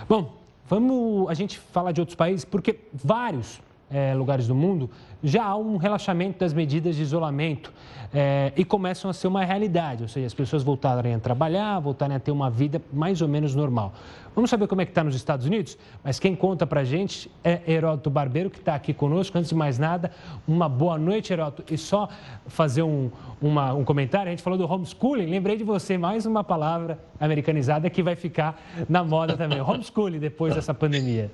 Bom, 0.08 0.32
vamos 0.68 1.28
a 1.28 1.34
gente 1.34 1.58
falar 1.58 1.92
de 1.92 2.00
outros 2.00 2.16
países, 2.16 2.44
porque 2.44 2.78
vários 2.92 3.60
é, 3.90 4.14
lugares 4.14 4.46
do 4.46 4.54
mundo 4.54 4.90
já 5.22 5.44
há 5.44 5.56
um 5.56 5.76
relaxamento 5.76 6.38
das 6.38 6.52
medidas 6.52 6.96
de 6.96 7.02
isolamento 7.02 7.72
é, 8.14 8.52
e 8.56 8.64
começam 8.64 9.10
a 9.10 9.14
ser 9.14 9.26
uma 9.26 9.44
realidade, 9.44 10.02
ou 10.02 10.08
seja, 10.08 10.26
as 10.26 10.34
pessoas 10.34 10.62
voltarem 10.62 11.14
a 11.14 11.18
trabalhar, 11.18 11.78
voltarem 11.80 12.16
a 12.16 12.20
ter 12.20 12.30
uma 12.30 12.48
vida 12.50 12.80
mais 12.92 13.20
ou 13.20 13.28
menos 13.28 13.54
normal. 13.54 13.92
Vamos 14.34 14.50
saber 14.50 14.68
como 14.68 14.80
é 14.80 14.84
que 14.84 14.92
está 14.92 15.02
nos 15.02 15.16
Estados 15.16 15.46
Unidos? 15.46 15.76
Mas 16.04 16.20
quem 16.20 16.36
conta 16.36 16.64
para 16.64 16.82
a 16.82 16.84
gente 16.84 17.28
é 17.42 17.60
Heródoto 17.66 18.08
Barbeiro, 18.08 18.48
que 18.48 18.58
está 18.58 18.76
aqui 18.76 18.94
conosco. 18.94 19.36
Antes 19.36 19.48
de 19.48 19.54
mais 19.56 19.80
nada, 19.80 20.12
uma 20.46 20.68
boa 20.68 20.96
noite, 20.96 21.32
Heródoto. 21.32 21.74
E 21.74 21.76
só 21.76 22.08
fazer 22.46 22.84
um, 22.84 23.10
uma, 23.42 23.74
um 23.74 23.84
comentário, 23.84 24.28
a 24.28 24.30
gente 24.30 24.42
falou 24.42 24.56
do 24.56 24.72
homeschooling, 24.72 25.26
lembrei 25.26 25.56
de 25.56 25.64
você, 25.64 25.98
mais 25.98 26.24
uma 26.24 26.44
palavra 26.44 27.00
americanizada 27.18 27.90
que 27.90 28.00
vai 28.00 28.14
ficar 28.14 28.62
na 28.88 29.02
moda 29.02 29.36
também. 29.36 29.58
Homeschooling 29.60 30.20
depois 30.20 30.54
dessa 30.54 30.72
pandemia. 30.72 31.32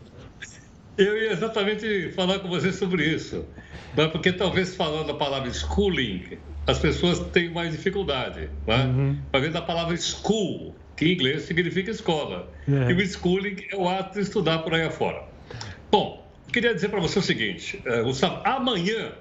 Eu 0.97 1.17
ia 1.21 1.33
exatamente 1.33 2.11
falar 2.13 2.39
com 2.39 2.49
você 2.49 2.73
sobre 2.73 3.05
isso. 3.05 3.45
Porque 4.13 4.33
talvez 4.33 4.75
falando 4.75 5.11
a 5.11 5.15
palavra 5.15 5.53
schooling, 5.53 6.39
as 6.67 6.79
pessoas 6.79 7.19
têm 7.31 7.51
mais 7.51 7.73
dificuldade. 7.73 8.49
Né? 8.67 8.85
Uhum. 8.85 9.19
Ver 9.41 9.51
da 9.51 9.63
palavra 9.63 9.97
school, 9.97 10.75
que 10.97 11.07
em 11.07 11.13
inglês 11.13 11.43
significa 11.43 11.91
escola. 11.91 12.51
É. 12.69 12.91
E 12.91 12.95
o 12.95 13.07
schooling 13.07 13.57
é 13.71 13.77
o 13.77 13.89
ato 13.89 14.15
de 14.15 14.21
estudar 14.21 14.59
por 14.61 14.75
aí 14.75 14.83
afora. 14.83 15.25
Bom, 15.91 16.29
queria 16.53 16.75
dizer 16.75 16.89
para 16.89 17.01
você 17.01 17.19
o 17.19 17.23
seguinte, 17.23 17.83
uh, 17.87 18.05
Gustavo, 18.05 18.41
amanhã 18.45 19.13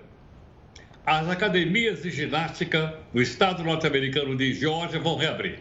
as 1.05 1.27
academias 1.29 2.01
de 2.03 2.09
ginástica 2.11 2.97
no 3.13 3.21
estado 3.21 3.63
norte-americano 3.63 4.35
de 4.37 4.53
Geórgia 4.53 4.99
vão 4.99 5.17
reabrir. 5.17 5.59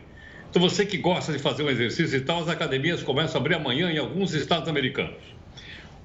Então 0.49 0.63
você 0.63 0.87
que 0.87 0.99
gosta 0.99 1.33
de 1.33 1.39
fazer 1.39 1.63
um 1.63 1.71
exercício 1.71 2.17
e 2.17 2.21
tal, 2.21 2.41
as 2.41 2.49
academias 2.49 3.03
começam 3.03 3.39
a 3.39 3.41
abrir 3.41 3.55
amanhã 3.55 3.91
em 3.91 3.99
alguns 3.99 4.35
estados 4.35 4.69
americanos. 4.69 5.17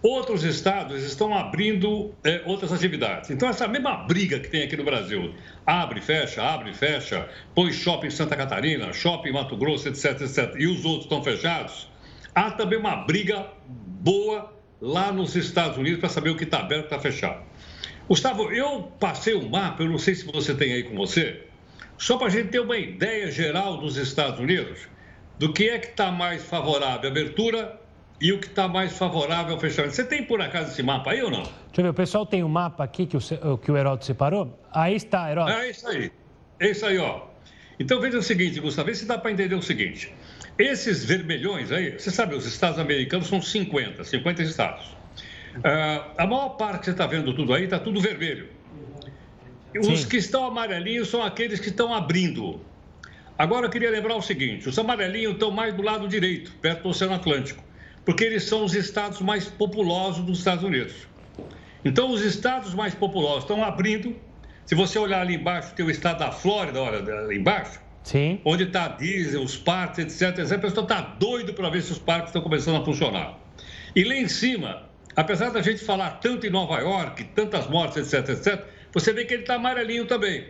Outros 0.01 0.43
estados 0.43 1.03
estão 1.03 1.36
abrindo 1.36 2.13
é, 2.23 2.43
outras 2.45 2.71
atividades. 2.71 3.31
Então, 3.31 3.49
essa 3.49 3.67
mesma 3.67 3.95
briga 4.05 4.39
que 4.39 4.47
tem 4.47 4.62
aqui 4.62 4.77
no 4.77 4.83
Brasil, 4.83 5.33
abre, 5.65 6.01
fecha, 6.01 6.43
abre, 6.43 6.71
fecha, 6.71 7.27
põe 7.55 7.73
shopping 7.73 8.07
em 8.07 8.12
Santa 8.12 8.36
Catarina, 8.36 8.93
shopping 8.93 9.29
em 9.29 9.33
Mato 9.33 9.57
Grosso, 9.57 9.89
etc, 9.89 10.21
etc, 10.21 10.53
e 10.60 10.67
os 10.67 10.86
outros 10.86 11.05
estão 11.05 11.23
fechados, 11.23 11.89
há 12.36 12.51
também 12.51 12.77
uma 12.77 12.95
briga 12.95 13.47
boa 13.67 14.53
lá 14.79 15.12
nos 15.12 15.36
Estados 15.36 15.79
Unidos 15.79 15.99
para 15.99 16.10
saber 16.10 16.29
o 16.29 16.38
que 16.38 16.43
está 16.43 16.60
aberto 16.60 16.83
e 16.83 16.86
está 16.86 16.99
fechado. 16.99 17.41
Gustavo, 18.07 18.51
eu 18.51 18.91
passei 18.99 19.33
o 19.33 19.45
um 19.45 19.49
mapa, 19.49 19.81
eu 19.81 19.89
não 19.89 19.97
sei 19.97 20.13
se 20.13 20.25
você 20.25 20.53
tem 20.53 20.73
aí 20.73 20.83
com 20.83 20.95
você, 20.95 21.43
só 21.97 22.17
para 22.17 22.27
a 22.27 22.29
gente 22.29 22.49
ter 22.49 22.60
uma 22.60 22.77
ideia 22.77 23.31
geral 23.31 23.77
dos 23.77 23.97
Estados 23.97 24.39
Unidos, 24.39 24.88
do 25.39 25.51
que 25.51 25.69
é 25.69 25.79
que 25.79 25.88
está 25.88 26.12
mais 26.12 26.43
favorável, 26.43 27.10
abertura 27.10 27.81
e 28.19 28.34
o 28.34 28.39
que 28.39 28.47
está 28.47 28.67
mais 28.67 28.97
favorável 28.97 29.53
ao 29.53 29.60
fechamento. 29.60 29.95
Você 29.95 30.03
tem 30.03 30.23
por 30.23 30.41
acaso 30.41 30.71
esse 30.71 30.82
mapa 30.82 31.12
aí 31.12 31.21
ou 31.21 31.30
não? 31.30 31.43
Deixa 31.43 31.53
eu 31.77 31.84
ver, 31.84 31.89
o 31.89 31.93
pessoal 31.93 32.25
tem 32.25 32.43
um 32.43 32.49
mapa 32.49 32.84
aqui 32.84 33.06
que 33.06 33.15
o, 33.15 33.58
que 33.58 33.71
o 33.71 33.77
Heródoto 33.77 34.06
separou? 34.06 34.60
Aí 34.73 34.95
está, 34.95 35.30
Heródoto. 35.30 35.58
É 35.58 35.69
isso 35.69 35.88
aí. 35.88 36.12
É 36.60 36.69
isso 36.71 36.86
aí, 36.86 36.97
ó. 36.97 37.21
Então 37.80 37.99
veja 38.01 38.17
o 38.17 38.23
seguinte, 38.23 38.60
Gustavo, 38.60 38.88
vê 38.88 38.95
se 38.95 39.06
dá 39.06 39.17
para 39.17 39.32
entender 39.32 39.53
o 39.53 39.62
seguinte. 39.62 40.12
Esses 40.58 41.06
vermelhões 41.06 41.71
aí, 41.71 41.91
você 41.91 42.10
sabe, 42.10 42.34
os 42.34 42.45
estados 42.47 42.80
americanos 42.80 43.27
são 43.27 43.39
50, 43.39 44.03
50 44.03 44.41
estados. 44.41 44.86
Uh, 45.58 46.12
a 46.17 46.25
maior 46.25 46.49
parte 46.49 46.80
que 46.80 46.86
você 46.86 46.91
está 46.91 47.06
vendo 47.06 47.34
tudo 47.36 47.53
aí, 47.53 47.65
está 47.65 47.80
tudo 47.80 48.01
vermelho. 48.01 48.49
Os 49.80 50.01
Sim. 50.01 50.10
que 50.10 50.17
estão 50.17 50.45
amarelinhos 50.45 51.10
são 51.10 51.21
aqueles 51.21 51.60
que 51.60 51.69
estão 51.69 51.93
abrindo. 51.93 52.60
Agora 53.38 53.67
eu 53.67 53.69
queria 53.69 53.91
lembrar 53.91 54.15
o 54.15 54.21
seguinte: 54.21 54.67
os 54.67 54.80
amarelinhos 54.80 55.34
estão 55.34 55.51
mais 55.51 55.75
do 55.75 55.84
lado 55.84 56.08
direito, 56.08 56.51
perto 56.60 56.84
do 56.84 56.89
Oceano 56.89 57.13
Atlântico 57.13 57.66
porque 58.08 58.24
eles 58.24 58.43
são 58.43 58.63
os 58.63 58.74
estados 58.74 59.20
mais 59.20 59.50
populosos 59.50 60.24
dos 60.24 60.38
Estados 60.38 60.63
Unidos. 60.63 60.93
Então, 61.84 62.10
os 62.10 62.22
estados 62.22 62.74
mais 62.74 62.96
populosos 62.96 63.43
estão 63.43 63.62
abrindo. 63.62 64.15
Se 64.65 64.76
você 64.76 64.98
olhar 64.98 65.20
ali 65.20 65.36
embaixo, 65.36 65.74
tem 65.76 65.86
o 65.86 65.91
estado 65.91 66.20
da 66.20 66.32
Flórida, 66.32 66.82
olha, 66.82 67.00
ali 67.00 67.38
embaixo. 67.38 67.82
Sim. 68.04 68.39
Onde 68.46 68.63
está 68.63 68.86
a 68.86 68.88
Disney, 68.88 69.43
os 69.43 69.58
parques, 69.58 70.00
etc, 70.00 70.39
etc. 70.39 70.54
A 70.54 70.58
pessoa 70.58 70.84
está 70.84 71.02
doido 71.02 71.54
para 71.54 71.70
ver 71.70 71.82
se 71.82 71.91
os 71.91 72.00
parques 72.00 72.30
estão 72.30 72.41
começando 72.41 72.82
a 72.82 72.86
funcionar. 72.86 73.38
E 73.93 74.06
lá 74.06 74.15
em 74.15 74.30
cima, 74.30 74.84
apesar 75.13 75.50
da 75.50 75.62
gente 75.62 75.84
falar 75.84 76.12
tanto 76.22 76.48
em 76.48 76.50
Nova 76.50 76.80
York, 76.80 77.26
tantas 77.36 77.67
mortes, 77.67 78.13
etc, 78.13 78.30
etc, 78.30 78.63
você 78.93 79.12
vê 79.12 79.26
que 79.26 79.34
ele 79.34 79.43
está 79.43 79.56
amarelinho 79.56 80.06
também. 80.06 80.46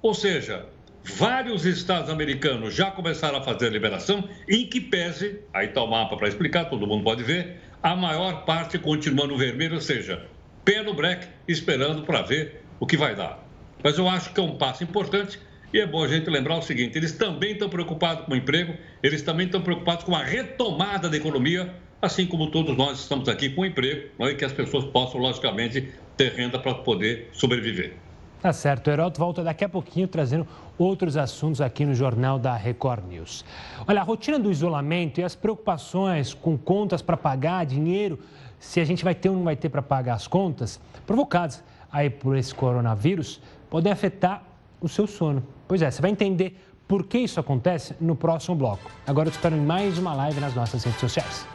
Ou 0.00 0.14
seja, 0.14 0.64
Vários 1.04 1.66
estados 1.66 2.08
americanos 2.08 2.74
já 2.74 2.90
começaram 2.90 3.36
a 3.36 3.42
fazer 3.42 3.66
a 3.66 3.70
liberação, 3.70 4.26
em 4.48 4.66
que 4.66 4.80
pese, 4.80 5.40
aí 5.52 5.66
está 5.66 5.82
o 5.82 5.86
mapa 5.86 6.16
para 6.16 6.28
explicar, 6.28 6.64
todo 6.64 6.86
mundo 6.86 7.04
pode 7.04 7.22
ver, 7.22 7.60
a 7.82 7.94
maior 7.94 8.46
parte 8.46 8.78
continua 8.78 9.26
no 9.26 9.36
vermelho, 9.36 9.74
ou 9.74 9.80
seja, 9.82 10.26
pé 10.64 10.82
no 10.82 10.94
breque, 10.94 11.28
esperando 11.46 12.04
para 12.04 12.22
ver 12.22 12.62
o 12.80 12.86
que 12.86 12.96
vai 12.96 13.14
dar. 13.14 13.38
Mas 13.82 13.98
eu 13.98 14.08
acho 14.08 14.32
que 14.32 14.40
é 14.40 14.42
um 14.42 14.56
passo 14.56 14.82
importante 14.82 15.38
e 15.74 15.78
é 15.78 15.86
bom 15.86 16.02
a 16.02 16.08
gente 16.08 16.30
lembrar 16.30 16.56
o 16.56 16.62
seguinte: 16.62 16.96
eles 16.96 17.12
também 17.12 17.52
estão 17.52 17.68
preocupados 17.68 18.24
com 18.24 18.32
o 18.32 18.36
emprego, 18.36 18.74
eles 19.02 19.20
também 19.20 19.44
estão 19.44 19.60
preocupados 19.60 20.04
com 20.04 20.16
a 20.16 20.24
retomada 20.24 21.10
da 21.10 21.16
economia, 21.18 21.74
assim 22.00 22.26
como 22.26 22.50
todos 22.50 22.74
nós 22.76 23.00
estamos 23.00 23.28
aqui 23.28 23.50
com 23.50 23.60
o 23.60 23.66
emprego, 23.66 24.08
é? 24.20 24.30
e 24.30 24.34
que 24.36 24.44
as 24.44 24.52
pessoas 24.52 24.84
possam, 24.86 25.20
logicamente, 25.20 25.92
ter 26.16 26.32
renda 26.32 26.58
para 26.58 26.74
poder 26.76 27.28
sobreviver. 27.32 27.92
Tá 28.44 28.52
certo. 28.52 28.88
O 28.88 28.90
Heroto 28.90 29.18
volta 29.18 29.42
daqui 29.42 29.64
a 29.64 29.68
pouquinho 29.70 30.06
trazendo 30.06 30.46
outros 30.78 31.16
assuntos 31.16 31.60
aqui 31.60 31.84
no 31.84 31.94
Jornal 31.94 32.38
da 32.38 32.54
Record 32.56 33.04
News. 33.06 33.44
Olha, 33.86 34.00
a 34.00 34.04
rotina 34.04 34.38
do 34.38 34.50
isolamento 34.50 35.20
e 35.20 35.24
as 35.24 35.34
preocupações 35.34 36.34
com 36.34 36.56
contas 36.56 37.02
para 37.02 37.16
pagar, 37.16 37.64
dinheiro, 37.64 38.18
se 38.58 38.80
a 38.80 38.84
gente 38.84 39.04
vai 39.04 39.14
ter 39.14 39.28
ou 39.28 39.36
não 39.36 39.44
vai 39.44 39.56
ter 39.56 39.68
para 39.68 39.82
pagar 39.82 40.14
as 40.14 40.26
contas, 40.26 40.80
provocadas 41.06 41.62
aí 41.92 42.10
por 42.10 42.36
esse 42.36 42.54
coronavírus 42.54 43.40
podem 43.70 43.92
afetar 43.92 44.42
o 44.80 44.88
seu 44.88 45.06
sono. 45.06 45.42
Pois 45.68 45.82
é, 45.82 45.90
você 45.90 46.02
vai 46.02 46.10
entender 46.10 46.60
por 46.86 47.06
que 47.06 47.18
isso 47.18 47.40
acontece 47.40 47.94
no 48.00 48.14
próximo 48.14 48.56
bloco. 48.56 48.90
Agora 49.06 49.28
eu 49.28 49.32
te 49.32 49.36
espero 49.36 49.56
em 49.56 49.60
mais 49.60 49.98
uma 49.98 50.14
live 50.14 50.40
nas 50.40 50.54
nossas 50.54 50.82
redes 50.84 51.00
sociais. 51.00 51.46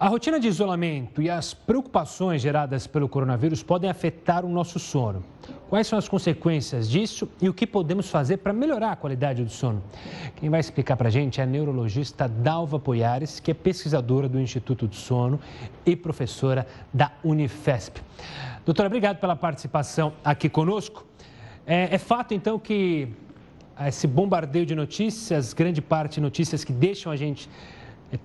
A 0.00 0.06
rotina 0.06 0.38
de 0.38 0.46
isolamento 0.46 1.20
e 1.20 1.28
as 1.28 1.52
preocupações 1.52 2.40
geradas 2.40 2.86
pelo 2.86 3.08
coronavírus 3.08 3.64
podem 3.64 3.90
afetar 3.90 4.44
o 4.44 4.48
nosso 4.48 4.78
sono. 4.78 5.24
Quais 5.68 5.88
são 5.88 5.98
as 5.98 6.08
consequências 6.08 6.88
disso 6.88 7.28
e 7.42 7.48
o 7.48 7.52
que 7.52 7.66
podemos 7.66 8.08
fazer 8.08 8.36
para 8.36 8.52
melhorar 8.52 8.92
a 8.92 8.96
qualidade 8.96 9.42
do 9.42 9.50
sono? 9.50 9.82
Quem 10.36 10.48
vai 10.48 10.60
explicar 10.60 10.96
para 10.96 11.08
a 11.08 11.10
gente 11.10 11.40
é 11.40 11.42
a 11.42 11.46
neurologista 11.46 12.28
Dalva 12.28 12.78
Poiares, 12.78 13.40
que 13.40 13.50
é 13.50 13.54
pesquisadora 13.54 14.28
do 14.28 14.38
Instituto 14.38 14.86
do 14.86 14.94
Sono 14.94 15.40
e 15.84 15.96
professora 15.96 16.64
da 16.94 17.10
Unifesp. 17.24 18.00
Doutora, 18.64 18.86
obrigado 18.86 19.18
pela 19.18 19.34
participação 19.34 20.12
aqui 20.24 20.48
conosco. 20.48 21.04
É, 21.66 21.92
é 21.96 21.98
fato, 21.98 22.34
então, 22.34 22.56
que 22.56 23.08
esse 23.84 24.06
bombardeio 24.06 24.64
de 24.64 24.76
notícias, 24.76 25.52
grande 25.52 25.82
parte 25.82 26.14
de 26.14 26.20
notícias 26.20 26.62
que 26.62 26.72
deixam 26.72 27.10
a 27.10 27.16
gente 27.16 27.50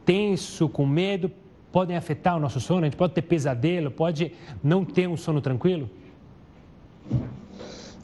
tenso, 0.05 0.69
com 0.69 0.86
medo, 0.86 1.31
podem 1.73 1.97
afetar 1.97 2.38
o 2.38 2.39
nosso 2.39 2.62
sono? 2.62 2.81
A 2.81 2.83
gente 2.86 2.95
pode 2.95 3.13
ter 3.13 3.23
pesadelo, 3.23 3.89
pode 3.89 4.31
não 4.63 4.86
ter 4.86 5.09
um 5.09 5.17
sono 5.17 5.41
tranquilo? 5.41 5.89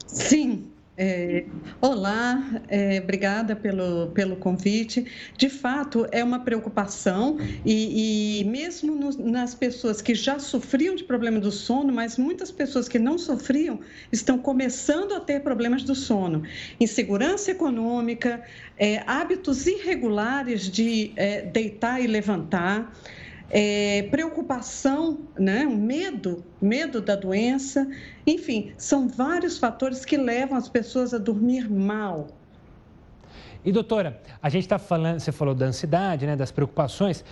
Sim. 0.07 0.65
É, 1.01 1.45
olá, 1.79 2.61
é, 2.67 2.99
obrigada 3.01 3.55
pelo, 3.55 4.07
pelo 4.07 4.35
convite. 4.35 5.05
De 5.37 5.49
fato, 5.49 6.05
é 6.11 6.21
uma 6.21 6.39
preocupação, 6.39 7.37
e, 7.65 8.41
e 8.41 8.43
mesmo 8.43 8.93
no, 8.93 9.31
nas 9.31 9.55
pessoas 9.55 10.01
que 10.01 10.13
já 10.13 10.37
sofriam 10.39 10.95
de 10.95 11.05
problema 11.05 11.39
do 11.39 11.53
sono, 11.53 11.93
mas 11.93 12.17
muitas 12.17 12.51
pessoas 12.51 12.89
que 12.89 12.99
não 12.99 13.17
sofriam 13.17 13.79
estão 14.11 14.37
começando 14.37 15.13
a 15.13 15.21
ter 15.21 15.41
problemas 15.41 15.83
do 15.83 15.95
sono. 15.95 16.43
Insegurança 16.81 17.51
econômica, 17.51 18.43
é, 18.77 19.01
hábitos 19.07 19.67
irregulares 19.67 20.69
de 20.69 21.13
é, 21.15 21.43
deitar 21.43 22.01
e 22.01 22.07
levantar 22.07 22.93
é, 23.49 24.03
preocupação, 24.03 25.19
né? 25.37 25.65
medo, 25.65 26.43
medo 26.61 27.01
da 27.01 27.15
doença, 27.15 27.87
enfim, 28.25 28.73
são 28.77 29.07
vários 29.07 29.57
fatores 29.57 30.05
que 30.05 30.17
levam 30.17 30.57
as 30.57 30.69
pessoas 30.69 31.13
a 31.13 31.17
dormir 31.17 31.69
mal. 31.69 32.27
E 33.63 33.71
doutora, 33.71 34.21
a 34.41 34.49
gente 34.49 34.63
está 34.63 34.79
falando, 34.79 35.19
você 35.19 35.31
falou 35.31 35.53
da 35.53 35.65
ansiedade, 35.65 36.25
né, 36.25 36.35
das 36.35 36.51
preocupações. 36.51 37.25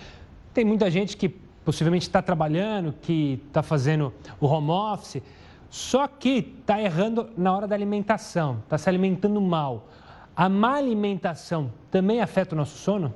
Tem 0.52 0.64
muita 0.64 0.90
gente 0.90 1.16
que 1.16 1.28
possivelmente 1.64 2.06
está 2.06 2.20
trabalhando, 2.20 2.94
que 3.00 3.40
está 3.48 3.62
fazendo 3.62 4.12
o 4.40 4.46
home 4.46 4.70
office, 4.70 5.22
só 5.70 6.06
que 6.06 6.54
está 6.60 6.80
errando 6.80 7.28
na 7.36 7.54
hora 7.54 7.66
da 7.66 7.74
alimentação, 7.74 8.60
está 8.64 8.76
se 8.76 8.88
alimentando 8.88 9.40
mal. 9.40 9.88
A 10.34 10.48
má 10.48 10.76
alimentação 10.76 11.72
também 11.90 12.20
afeta 12.20 12.54
o 12.54 12.58
nosso 12.58 12.78
sono? 12.78 13.12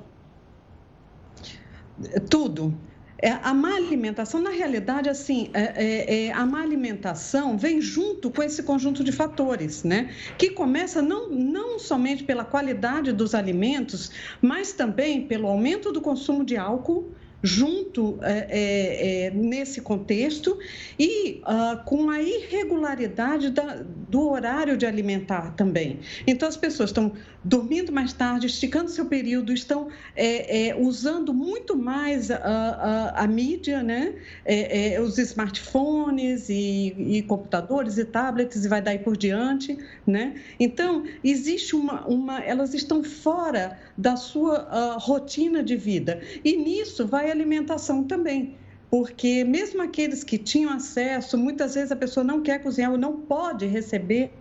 Tudo. 2.29 2.73
É, 3.21 3.31
a 3.31 3.53
má 3.53 3.75
alimentação, 3.75 4.41
na 4.41 4.49
realidade, 4.49 5.09
assim, 5.09 5.49
é, 5.53 5.61
é, 5.61 6.25
é, 6.25 6.31
a 6.33 6.45
má 6.45 6.61
alimentação 6.61 7.57
vem 7.57 7.79
junto 7.79 8.29
com 8.29 8.43
esse 8.43 8.63
conjunto 8.63 9.03
de 9.03 9.11
fatores, 9.11 9.83
né? 9.83 10.09
Que 10.37 10.49
começa 10.49 11.01
não, 11.01 11.29
não 11.29 11.79
somente 11.79 12.23
pela 12.23 12.43
qualidade 12.43 13.13
dos 13.13 13.33
alimentos, 13.33 14.11
mas 14.41 14.73
também 14.73 15.25
pelo 15.25 15.47
aumento 15.47 15.91
do 15.91 16.01
consumo 16.01 16.43
de 16.43 16.57
álcool, 16.57 17.13
junto 17.43 18.19
é, 18.21 18.47
é, 18.49 19.25
é, 19.25 19.31
nesse 19.31 19.81
contexto 19.81 20.57
e 20.97 21.41
uh, 21.41 21.83
com 21.83 22.09
a 22.09 22.21
irregularidade 22.21 23.49
da, 23.49 23.85
do 24.13 24.29
horário 24.29 24.77
de 24.77 24.85
alimentar 24.85 25.55
também. 25.55 25.99
Então, 26.27 26.47
as 26.47 26.55
pessoas 26.55 26.91
estão 26.91 27.13
dormindo 27.43 27.91
mais 27.91 28.13
tarde, 28.13 28.45
esticando 28.45 28.87
seu 28.91 29.07
período, 29.07 29.51
estão 29.51 29.87
é, 30.15 30.67
é, 30.67 30.75
usando 30.75 31.33
muito 31.33 31.75
mais 31.75 32.29
a, 32.29 32.37
a, 32.37 33.23
a 33.23 33.27
mídia, 33.27 33.81
né? 33.81 34.13
É, 34.45 35.01
os 35.01 35.17
smartphones 35.17 36.47
e, 36.47 36.93
e, 36.95 37.23
computadores 37.23 37.97
e 37.97 38.05
tablets 38.05 38.63
e 38.63 38.67
vai 38.67 38.83
daí 38.83 38.99
por 38.99 39.17
diante, 39.17 39.75
né? 40.05 40.39
Então, 40.59 41.05
existe 41.23 41.75
uma, 41.75 42.05
uma 42.05 42.39
elas 42.39 42.75
estão 42.75 43.03
fora 43.03 43.79
da 43.97 44.15
sua 44.15 44.69
uh, 44.69 44.99
rotina 44.99 45.63
de 45.63 45.75
vida 45.75 46.21
e 46.45 46.55
nisso 46.55 47.07
vai 47.07 47.31
alimentação 47.31 48.03
também. 48.03 48.55
Porque 48.93 49.43
mesmo 49.43 49.81
aqueles 49.81 50.23
que 50.23 50.37
tinham 50.37 50.71
acesso, 50.71 51.35
muitas 51.35 51.73
vezes 51.73 51.91
a 51.91 51.95
pessoa 51.95 52.23
não 52.23 52.43
quer 52.43 52.61
cozinhar 52.61 52.91
ou 52.91 52.97
não 52.97 53.21
pode 53.21 53.65
receber 53.65 54.31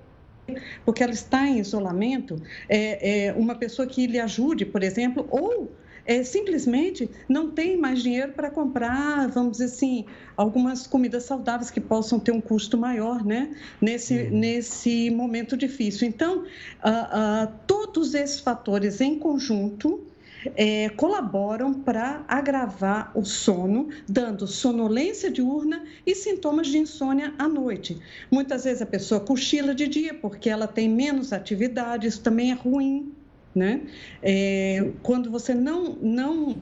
porque 0.85 1.03
ela 1.03 1.13
está 1.13 1.49
em 1.49 1.59
isolamento, 1.59 2.37
é, 2.69 3.29
é, 3.29 3.33
uma 3.33 3.55
pessoa 3.55 3.89
que 3.89 4.07
lhe 4.07 4.21
ajude, 4.21 4.67
por 4.67 4.83
exemplo, 4.83 5.27
ou 5.31 5.73
é, 6.05 6.23
simplesmente 6.23 7.09
não 7.27 7.51
tem 7.51 7.79
mais 7.79 8.03
dinheiro 8.03 8.33
para 8.33 8.51
comprar, 8.51 9.27
vamos 9.29 9.53
dizer 9.53 9.65
assim, 9.65 10.05
algumas 10.37 10.87
comidas 10.87 11.23
saudáveis 11.23 11.71
que 11.71 11.81
possam 11.81 12.21
ter 12.21 12.33
um 12.33 12.41
custo 12.41 12.77
maior, 12.77 13.25
né? 13.25 13.57
Nesse, 13.81 14.25
nesse 14.25 15.09
momento 15.09 15.57
difícil. 15.57 16.07
Então, 16.07 16.45
ah, 16.83 17.09
ah, 17.11 17.47
todos 17.67 18.13
esses 18.13 18.41
fatores 18.41 19.01
em 19.01 19.19
conjunto 19.19 20.12
é, 20.57 20.89
colaboram 20.91 21.75
para 21.75 22.25
agravar 22.29 23.13
o 23.15 23.25
sono, 23.25 23.89
dando 24.09 24.47
sonolência 24.47 25.31
diurna 25.31 25.85
e 26.07 26.15
sintomas 26.15 26.69
de 26.69 26.79
insônia 26.79 27.35
à 27.39 27.49
noite. 27.49 27.99
Muitas 28.31 28.65
vezes 28.65 28.83
a 28.83 28.87
pessoa 28.87 29.21
cochila 29.21 29.75
de 29.75 29.87
dia 29.87 30.15
porque 30.15 30.49
ela 30.49 30.67
tem 30.67 30.89
menos 30.89 31.33
atividade, 31.33 32.07
isso 32.07 32.23
também 32.23 32.51
é 32.51 32.55
ruim. 32.55 33.13
Né? 33.55 33.83
É, 34.23 34.93
quando 35.03 35.31
você 35.31 35.55
não, 35.55 35.95
não 36.01 36.57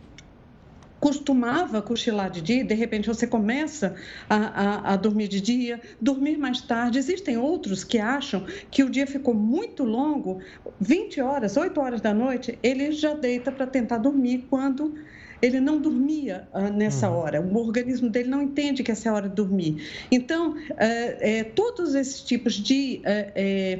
costumava 1.00 1.80
cochilar 1.80 2.30
de 2.30 2.42
dia, 2.42 2.62
de 2.62 2.74
repente 2.74 3.08
você 3.08 3.26
começa 3.26 3.96
a, 4.28 4.36
a, 4.36 4.92
a, 4.92 4.96
dormir 4.96 5.28
de 5.28 5.40
dia, 5.40 5.80
dormir 6.00 6.36
mais 6.36 6.60
tarde. 6.60 6.98
Existem 6.98 7.38
outros 7.38 7.82
que 7.82 7.98
acham 7.98 8.44
que 8.70 8.84
o 8.84 8.90
dia 8.90 9.06
ficou 9.06 9.34
muito 9.34 9.82
longo, 9.82 10.40
20 10.78 11.20
horas, 11.22 11.56
8 11.56 11.80
horas 11.80 12.00
da 12.02 12.12
noite, 12.12 12.58
ele 12.62 12.92
já 12.92 13.14
deita 13.14 13.50
para 13.50 13.66
tentar 13.66 13.98
dormir 13.98 14.46
quando 14.50 14.94
ele 15.42 15.58
não 15.58 15.80
dormia 15.80 16.46
uh, 16.52 16.70
nessa 16.70 17.08
uhum. 17.08 17.16
hora. 17.16 17.40
O 17.40 17.56
organismo 17.56 18.10
dele 18.10 18.28
não 18.28 18.42
entende 18.42 18.82
que 18.82 18.90
essa 18.90 19.08
é 19.08 19.10
a 19.10 19.14
hora 19.14 19.28
de 19.28 19.34
dormir. 19.34 19.82
Então, 20.10 20.54
é, 20.76 21.38
é, 21.38 21.44
todos 21.44 21.94
esses 21.94 22.20
tipos 22.20 22.52
de 22.54 23.00
é, 23.04 23.78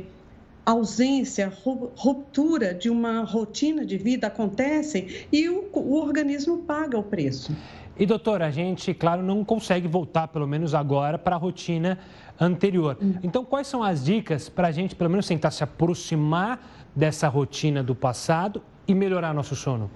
ausência, 0.64 1.52
ruptura 1.96 2.74
de 2.74 2.90
uma 2.90 3.22
rotina 3.24 3.84
de 3.84 3.96
vida 3.96 4.26
acontecem 4.26 5.06
e 5.32 5.48
o, 5.48 5.68
o 5.74 5.94
organismo 5.96 6.58
paga 6.58 6.98
o 6.98 7.02
preço. 7.02 7.54
E 7.98 8.06
doutora, 8.06 8.46
a 8.46 8.50
gente, 8.50 8.94
claro, 8.94 9.22
não 9.22 9.44
consegue 9.44 9.86
voltar, 9.86 10.28
pelo 10.28 10.46
menos 10.46 10.74
agora, 10.74 11.18
para 11.18 11.36
a 11.36 11.38
rotina 11.38 11.98
anterior. 12.40 12.96
Hum. 13.00 13.14
Então, 13.22 13.44
quais 13.44 13.66
são 13.66 13.82
as 13.82 14.02
dicas 14.04 14.48
para 14.48 14.68
a 14.68 14.72
gente, 14.72 14.94
pelo 14.94 15.10
menos, 15.10 15.26
tentar 15.26 15.50
se 15.50 15.62
aproximar 15.62 16.88
dessa 16.96 17.28
rotina 17.28 17.82
do 17.82 17.94
passado 17.94 18.62
e 18.88 18.94
melhorar 18.94 19.34
nosso 19.34 19.54
sono? 19.54 19.90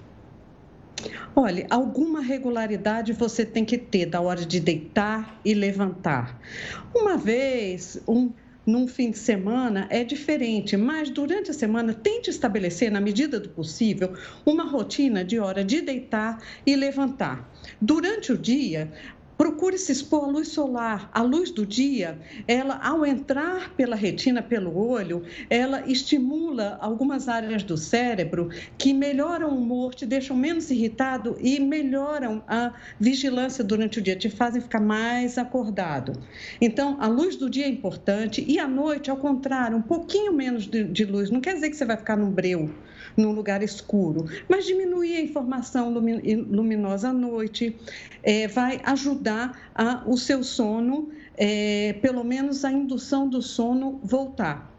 Olha, 1.35 1.67
alguma 1.69 2.21
regularidade 2.21 3.11
você 3.11 3.45
tem 3.45 3.65
que 3.65 3.77
ter 3.77 4.05
da 4.05 4.21
hora 4.21 4.45
de 4.45 4.59
deitar 4.59 5.39
e 5.43 5.53
levantar. 5.53 6.39
Uma 6.93 7.17
vez, 7.17 8.01
um 8.07 8.31
num 8.65 8.87
fim 8.87 9.11
de 9.11 9.17
semana 9.17 9.87
é 9.89 10.03
diferente, 10.03 10.75
mas 10.75 11.09
durante 11.09 11.51
a 11.51 11.53
semana 11.53 11.93
tente 11.93 12.29
estabelecer, 12.29 12.91
na 12.91 12.99
medida 12.99 13.39
do 13.39 13.49
possível, 13.49 14.13
uma 14.45 14.63
rotina 14.63 15.23
de 15.23 15.39
hora 15.39 15.63
de 15.63 15.81
deitar 15.81 16.41
e 16.65 16.75
levantar. 16.75 17.51
Durante 17.79 18.31
o 18.31 18.37
dia, 18.37 18.91
Procure 19.37 19.77
se 19.77 19.91
expor 19.91 20.23
à 20.23 20.27
luz 20.27 20.47
solar. 20.49 21.09
A 21.13 21.21
luz 21.21 21.51
do 21.51 21.65
dia, 21.65 22.17
ela, 22.47 22.79
ao 22.81 23.05
entrar 23.05 23.73
pela 23.75 23.95
retina, 23.95 24.41
pelo 24.41 24.77
olho, 24.77 25.23
ela 25.49 25.83
estimula 25.89 26.77
algumas 26.81 27.27
áreas 27.27 27.61
do 27.61 27.75
cérebro 27.75 28.49
que 28.77 28.93
melhoram 28.93 29.49
o 29.49 29.57
humor, 29.57 29.93
te 29.93 30.05
deixam 30.05 30.37
menos 30.37 30.71
irritado 30.71 31.35
e 31.41 31.59
melhoram 31.59 32.41
a 32.47 32.73
vigilância 32.97 33.63
durante 33.63 33.99
o 33.99 34.01
dia, 34.01 34.15
te 34.15 34.29
fazem 34.29 34.61
ficar 34.61 34.79
mais 34.79 35.37
acordado. 35.37 36.13
Então, 36.61 36.97
a 37.01 37.07
luz 37.07 37.35
do 37.35 37.49
dia 37.49 37.65
é 37.65 37.69
importante 37.69 38.43
e 38.47 38.57
à 38.57 38.67
noite, 38.67 39.09
ao 39.09 39.17
contrário, 39.17 39.77
um 39.77 39.81
pouquinho 39.81 40.31
menos 40.31 40.65
de, 40.65 40.83
de 40.85 41.03
luz. 41.03 41.29
Não 41.29 41.41
quer 41.41 41.55
dizer 41.55 41.69
que 41.69 41.75
você 41.75 41.85
vai 41.85 41.97
ficar 41.97 42.15
num 42.15 42.31
breu 42.31 42.69
num 43.15 43.31
lugar 43.31 43.63
escuro. 43.63 44.25
Mas 44.49 44.65
diminuir 44.65 45.17
a 45.17 45.21
informação 45.21 45.89
luminosa 45.89 47.09
à 47.09 47.13
noite 47.13 47.75
é, 48.23 48.47
vai 48.47 48.81
ajudar 48.83 49.71
a, 49.73 50.03
o 50.05 50.17
seu 50.17 50.43
sono, 50.43 51.09
é, 51.37 51.93
pelo 52.01 52.23
menos 52.23 52.65
a 52.65 52.71
indução 52.71 53.27
do 53.27 53.41
sono 53.41 53.99
voltar. 54.03 54.73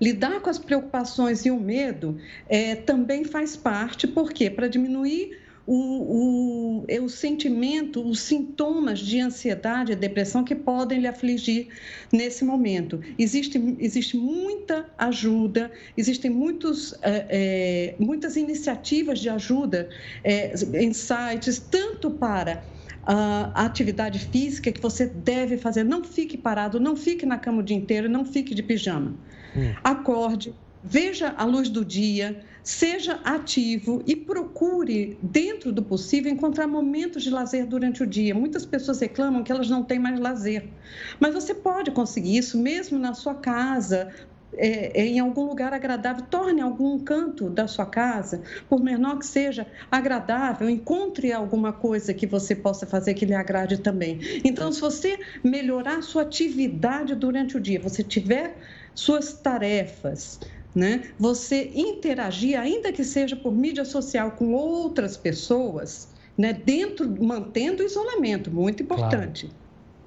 Lidar 0.00 0.40
com 0.40 0.50
as 0.50 0.58
preocupações 0.58 1.46
e 1.46 1.50
o 1.50 1.58
medo 1.58 2.18
é, 2.48 2.74
também 2.74 3.24
faz 3.24 3.56
parte, 3.56 4.06
porque 4.06 4.50
para 4.50 4.68
diminuir 4.68 5.43
o, 5.66 5.74
o, 5.74 6.84
é 6.88 7.00
o 7.00 7.08
sentimento, 7.08 8.06
os 8.06 8.20
sintomas 8.20 8.98
de 8.98 9.20
ansiedade 9.20 9.92
e 9.92 9.96
depressão 9.96 10.44
que 10.44 10.54
podem 10.54 11.00
lhe 11.00 11.06
afligir 11.06 11.68
nesse 12.12 12.44
momento. 12.44 13.00
Existe, 13.18 13.76
existe 13.78 14.16
muita 14.16 14.86
ajuda, 14.98 15.70
existem 15.96 16.30
muitos, 16.30 16.94
é, 17.02 17.26
é, 17.30 17.94
muitas 17.98 18.36
iniciativas 18.36 19.18
de 19.18 19.28
ajuda 19.28 19.88
é, 20.22 20.52
em 20.74 20.92
sites, 20.92 21.58
tanto 21.58 22.10
para 22.10 22.62
a 23.06 23.64
atividade 23.66 24.18
física 24.18 24.72
que 24.72 24.80
você 24.80 25.06
deve 25.06 25.56
fazer. 25.58 25.84
Não 25.84 26.02
fique 26.02 26.38
parado, 26.38 26.80
não 26.80 26.96
fique 26.96 27.26
na 27.26 27.38
cama 27.38 27.60
o 27.60 27.62
dia 27.62 27.76
inteiro, 27.76 28.08
não 28.08 28.24
fique 28.24 28.54
de 28.54 28.62
pijama. 28.62 29.14
Hum. 29.56 29.72
Acorde, 29.82 30.54
veja 30.84 31.34
a 31.38 31.44
luz 31.44 31.70
do 31.70 31.82
dia, 31.82 32.44
seja 32.62 33.14
ativo 33.24 34.02
e 34.06 34.14
procure, 34.14 35.18
dentro 35.22 35.72
do 35.72 35.82
possível, 35.82 36.30
encontrar 36.30 36.66
momentos 36.66 37.22
de 37.22 37.30
lazer 37.30 37.66
durante 37.66 38.02
o 38.02 38.06
dia. 38.06 38.34
Muitas 38.34 38.66
pessoas 38.66 39.00
reclamam 39.00 39.42
que 39.42 39.50
elas 39.50 39.70
não 39.70 39.82
têm 39.82 39.98
mais 39.98 40.20
lazer, 40.20 40.68
mas 41.18 41.32
você 41.32 41.54
pode 41.54 41.90
conseguir 41.90 42.36
isso 42.36 42.58
mesmo 42.58 42.98
na 42.98 43.14
sua 43.14 43.34
casa, 43.34 44.12
é, 44.56 45.00
é, 45.00 45.06
em 45.06 45.18
algum 45.18 45.46
lugar 45.46 45.72
agradável, 45.72 46.24
torne 46.26 46.60
algum 46.60 46.98
canto 46.98 47.48
da 47.48 47.66
sua 47.66 47.86
casa, 47.86 48.42
por 48.68 48.82
menor 48.82 49.18
que 49.18 49.26
seja, 49.26 49.66
agradável, 49.90 50.68
encontre 50.68 51.32
alguma 51.32 51.72
coisa 51.72 52.12
que 52.12 52.26
você 52.26 52.54
possa 52.54 52.86
fazer 52.86 53.14
que 53.14 53.24
lhe 53.24 53.34
agrade 53.34 53.78
também. 53.78 54.20
Então, 54.44 54.70
se 54.70 54.80
você 54.80 55.18
melhorar 55.42 56.02
sua 56.02 56.22
atividade 56.22 57.14
durante 57.14 57.56
o 57.56 57.60
dia, 57.60 57.80
você 57.80 58.02
tiver 58.04 58.56
suas 58.94 59.32
tarefas, 59.32 60.38
né? 60.74 61.02
Você 61.18 61.70
interagir, 61.74 62.58
ainda 62.58 62.92
que 62.92 63.04
seja 63.04 63.36
por 63.36 63.52
mídia 63.52 63.84
social, 63.84 64.32
com 64.32 64.52
outras 64.52 65.16
pessoas, 65.16 66.08
né? 66.36 66.52
Dentro, 66.52 67.08
mantendo 67.22 67.82
o 67.82 67.86
isolamento, 67.86 68.50
muito 68.50 68.82
importante. 68.82 69.50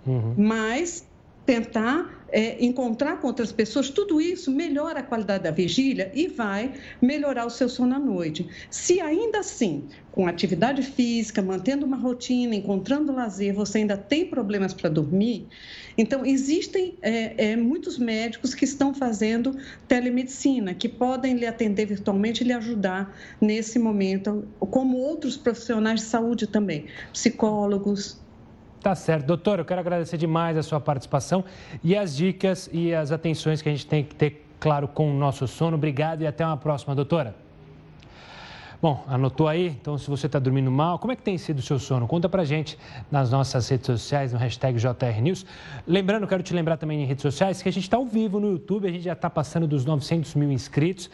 Claro. 0.03 0.19
Uhum. 0.19 0.35
Mas 0.37 1.05
tentar 1.45 2.25
é, 2.29 2.63
encontrar 2.63 3.21
com 3.21 3.27
outras 3.27 3.53
pessoas, 3.53 3.89
tudo 3.89 4.19
isso 4.19 4.51
melhora 4.51 4.99
a 4.99 5.03
qualidade 5.03 5.45
da 5.45 5.51
vigília 5.51 6.11
e 6.13 6.27
vai 6.27 6.73
melhorar 7.01 7.45
o 7.45 7.49
seu 7.49 7.69
sono 7.69 7.95
à 7.95 7.99
noite. 7.99 8.47
Se 8.69 8.99
ainda 8.99 9.39
assim, 9.39 9.85
com 10.11 10.27
atividade 10.27 10.81
física, 10.81 11.41
mantendo 11.41 11.85
uma 11.85 11.95
rotina, 11.95 12.53
encontrando 12.53 13.13
lazer, 13.13 13.53
você 13.53 13.79
ainda 13.79 13.95
tem 13.95 14.25
problemas 14.25 14.73
para 14.73 14.89
dormir, 14.89 15.47
então 15.97 16.25
existem 16.25 16.95
é, 17.01 17.51
é, 17.51 17.55
muitos 17.55 17.97
médicos 17.97 18.53
que 18.53 18.65
estão 18.65 18.93
fazendo 18.93 19.57
telemedicina, 19.87 20.73
que 20.73 20.87
podem 20.87 21.35
lhe 21.35 21.45
atender 21.45 21.85
virtualmente 21.85 22.43
e 22.43 22.47
lhe 22.47 22.53
ajudar 22.53 23.15
nesse 23.41 23.79
momento, 23.79 24.47
como 24.59 24.97
outros 24.97 25.35
profissionais 25.35 26.01
de 26.01 26.05
saúde 26.05 26.47
também, 26.47 26.85
psicólogos, 27.11 28.19
Tá 28.79 28.93
certo. 28.95 29.25
Doutor, 29.25 29.59
eu 29.59 29.65
quero 29.65 29.81
agradecer 29.81 30.17
demais 30.17 30.55
a 30.55 30.63
sua 30.63 30.79
participação 30.79 31.43
e 31.83 31.95
as 31.95 32.15
dicas 32.15 32.69
e 32.71 32.93
as 32.93 33.11
atenções 33.11 33.61
que 33.61 33.67
a 33.67 33.71
gente 33.71 33.87
tem 33.87 34.03
que 34.03 34.15
ter, 34.15 34.45
claro, 34.59 34.87
com 34.87 35.09
o 35.09 35.13
nosso 35.13 35.47
sono. 35.47 35.75
Obrigado 35.75 36.21
e 36.21 36.27
até 36.27 36.45
uma 36.45 36.55
próxima, 36.55 36.95
doutora. 36.95 37.46
Bom, 38.79 39.03
anotou 39.07 39.47
aí? 39.47 39.69
Então, 39.69 39.97
se 39.97 40.07
você 40.07 40.27
está 40.27 40.37
dormindo 40.37 40.69
mal, 40.69 40.99
como 40.99 41.11
é 41.11 41.15
que 41.15 41.23
tem 41.23 41.35
sido 41.35 41.57
o 41.57 41.61
seu 41.63 41.79
sono? 41.79 42.05
Conta 42.05 42.29
pra 42.29 42.45
gente 42.45 42.77
nas 43.09 43.31
nossas 43.31 43.67
redes 43.67 43.87
sociais, 43.87 44.31
no 44.31 44.37
hashtag 44.37 44.77
JRNews. 44.77 45.47
Lembrando, 45.87 46.27
quero 46.27 46.43
te 46.43 46.53
lembrar 46.53 46.77
também 46.77 47.01
em 47.01 47.05
redes 47.05 47.23
sociais 47.23 47.59
que 47.59 47.67
a 47.67 47.73
gente 47.73 47.85
está 47.85 47.97
ao 47.97 48.05
vivo 48.05 48.39
no 48.39 48.51
YouTube, 48.51 48.87
a 48.87 48.91
gente 48.91 49.03
já 49.03 49.13
está 49.13 49.31
passando 49.31 49.67
dos 49.67 49.83
900 49.83 50.35
mil 50.35 50.51
inscritos. 50.51 51.09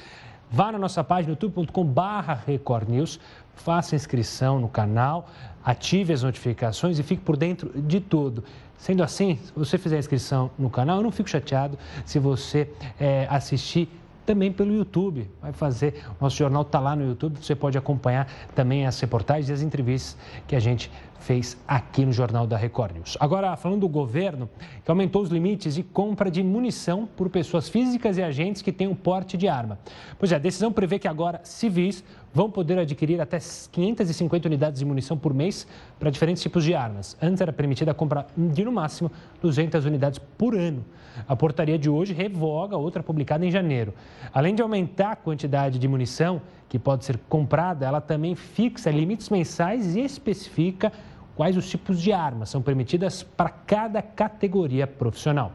Vá 0.52 0.74
na 0.74 0.78
nossa 0.78 1.06
página 1.06 1.32
youtube.com.br 1.32 2.02
recordnews, 2.46 3.18
faça 3.56 3.96
inscrição 3.96 4.60
no 4.60 4.68
canal, 4.68 5.30
ative 5.64 6.12
as 6.12 6.22
notificações 6.22 7.00
e 7.00 7.04
fique 7.04 7.24
por 7.24 7.38
dentro 7.38 7.72
de 7.82 8.02
tudo. 8.02 8.44
Sendo 8.78 9.02
assim, 9.02 9.40
se 9.42 9.54
você 9.56 9.78
fizer 9.78 9.98
inscrição 9.98 10.52
no 10.60 10.70
canal, 10.70 10.98
eu 10.98 11.04
não 11.04 11.12
fico 11.12 11.30
chateado 11.30 11.80
se 12.06 12.20
você 12.20 12.70
é, 13.00 13.26
assistir 13.30 13.88
também 14.26 14.52
pelo 14.52 14.74
YouTube. 14.74 15.30
Vai 15.42 15.54
fazer, 15.54 16.04
nosso 16.20 16.38
jornal 16.38 16.62
está 16.64 16.80
lá 16.80 16.96
no 16.96 17.06
YouTube, 17.06 17.38
você 17.40 17.56
pode 17.56 17.78
acompanhar 17.78 18.28
também 18.56 18.86
as 18.86 19.00
reportagens 19.00 19.50
e 19.50 19.54
as 19.54 19.62
entrevistas 19.62 20.18
que 20.48 20.56
a 20.56 20.60
gente 20.60 20.92
fez 21.20 21.58
aqui 21.68 22.06
no 22.06 22.12
Jornal 22.12 22.46
da 22.46 22.58
Record 22.58 22.96
News. 22.96 23.18
Agora, 23.20 23.56
falando 23.56 23.82
do 23.82 23.90
governo, 23.90 24.50
que 24.84 24.92
aumentou 24.92 25.22
os 25.22 25.30
limites 25.30 25.76
de 25.76 25.84
compra 25.84 26.30
de 26.30 26.44
munição 26.44 27.06
por 27.06 27.30
pessoas 27.30 27.70
físicas 27.70 28.18
e 28.18 28.24
agentes 28.24 28.62
que 28.62 28.72
têm 28.72 28.88
um 28.88 28.96
porte 28.96 29.38
de 29.38 29.48
arma. 29.48 29.80
Pois 30.20 30.32
é, 30.32 30.36
a 30.36 30.40
decisão 30.40 30.72
prevê 30.72 31.00
que 31.00 31.08
agora 31.08 31.40
civis 31.44 32.04
vão 32.34 32.50
poder 32.50 32.80
adquirir 32.80 33.22
até 33.22 33.38
550 33.40 34.48
unidades 34.48 34.80
de 34.80 34.86
munição 34.86 35.18
por 35.18 35.34
mês 35.34 35.68
para 36.00 36.10
diferentes 36.10 36.42
tipos 36.42 36.64
de 36.64 36.74
armas. 36.74 37.16
Antes 37.22 37.42
era 37.42 37.54
permitida 37.54 37.92
a 37.92 37.94
compra 37.94 38.26
de, 38.36 38.66
no 38.66 38.72
máximo, 38.72 39.12
200 39.42 39.86
unidades 39.86 40.20
por 40.38 40.56
ano. 40.56 40.84
A 41.28 41.36
portaria 41.36 41.78
de 41.78 41.90
hoje 41.90 42.12
revoga 42.12 42.76
outra 42.76 43.04
publicada 43.04 43.46
em 43.46 43.52
janeiro. 43.52 43.94
Além 44.34 44.56
de 44.56 44.62
aumentar 44.62 45.12
a 45.12 45.16
quantidade 45.16 45.78
de 45.78 45.88
munição 45.88 46.42
que 46.74 46.80
pode 46.80 47.06
ser 47.06 47.20
comprada, 47.30 47.86
ela 47.86 48.02
também 48.02 48.34
fixa 48.34 48.90
limites 48.90 49.30
mensais 49.30 49.96
e 49.96 50.00
especifica 50.00 50.92
quais 51.36 51.56
os 51.56 51.70
tipos 51.70 52.02
de 52.02 52.12
armas 52.12 52.50
são 52.50 52.64
permitidas 52.64 53.22
para 53.22 53.48
cada 53.48 54.02
categoria 54.02 54.88
profissional. 54.88 55.52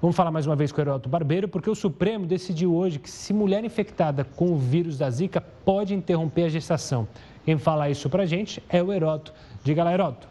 Vamos 0.00 0.16
falar 0.16 0.30
mais 0.30 0.46
uma 0.46 0.56
vez 0.56 0.72
com 0.72 0.80
o 0.80 0.84
Heroto 0.84 1.06
Barbeiro, 1.06 1.48
porque 1.48 1.68
o 1.68 1.74
Supremo 1.74 2.24
decidiu 2.24 2.74
hoje 2.74 2.98
que 2.98 3.10
se 3.10 3.34
mulher 3.34 3.62
infectada 3.62 4.24
com 4.24 4.50
o 4.52 4.56
vírus 4.56 4.96
da 4.96 5.10
Zika 5.10 5.38
pode 5.38 5.92
interromper 5.92 6.44
a 6.44 6.48
gestação. 6.48 7.06
Quem 7.44 7.58
fala 7.58 7.90
isso 7.90 8.08
para 8.08 8.24
gente 8.24 8.62
é 8.70 8.82
o 8.82 8.90
Heroto. 8.90 9.34
Diga 9.62 9.84
lá, 9.84 9.92
Heroto. 9.92 10.26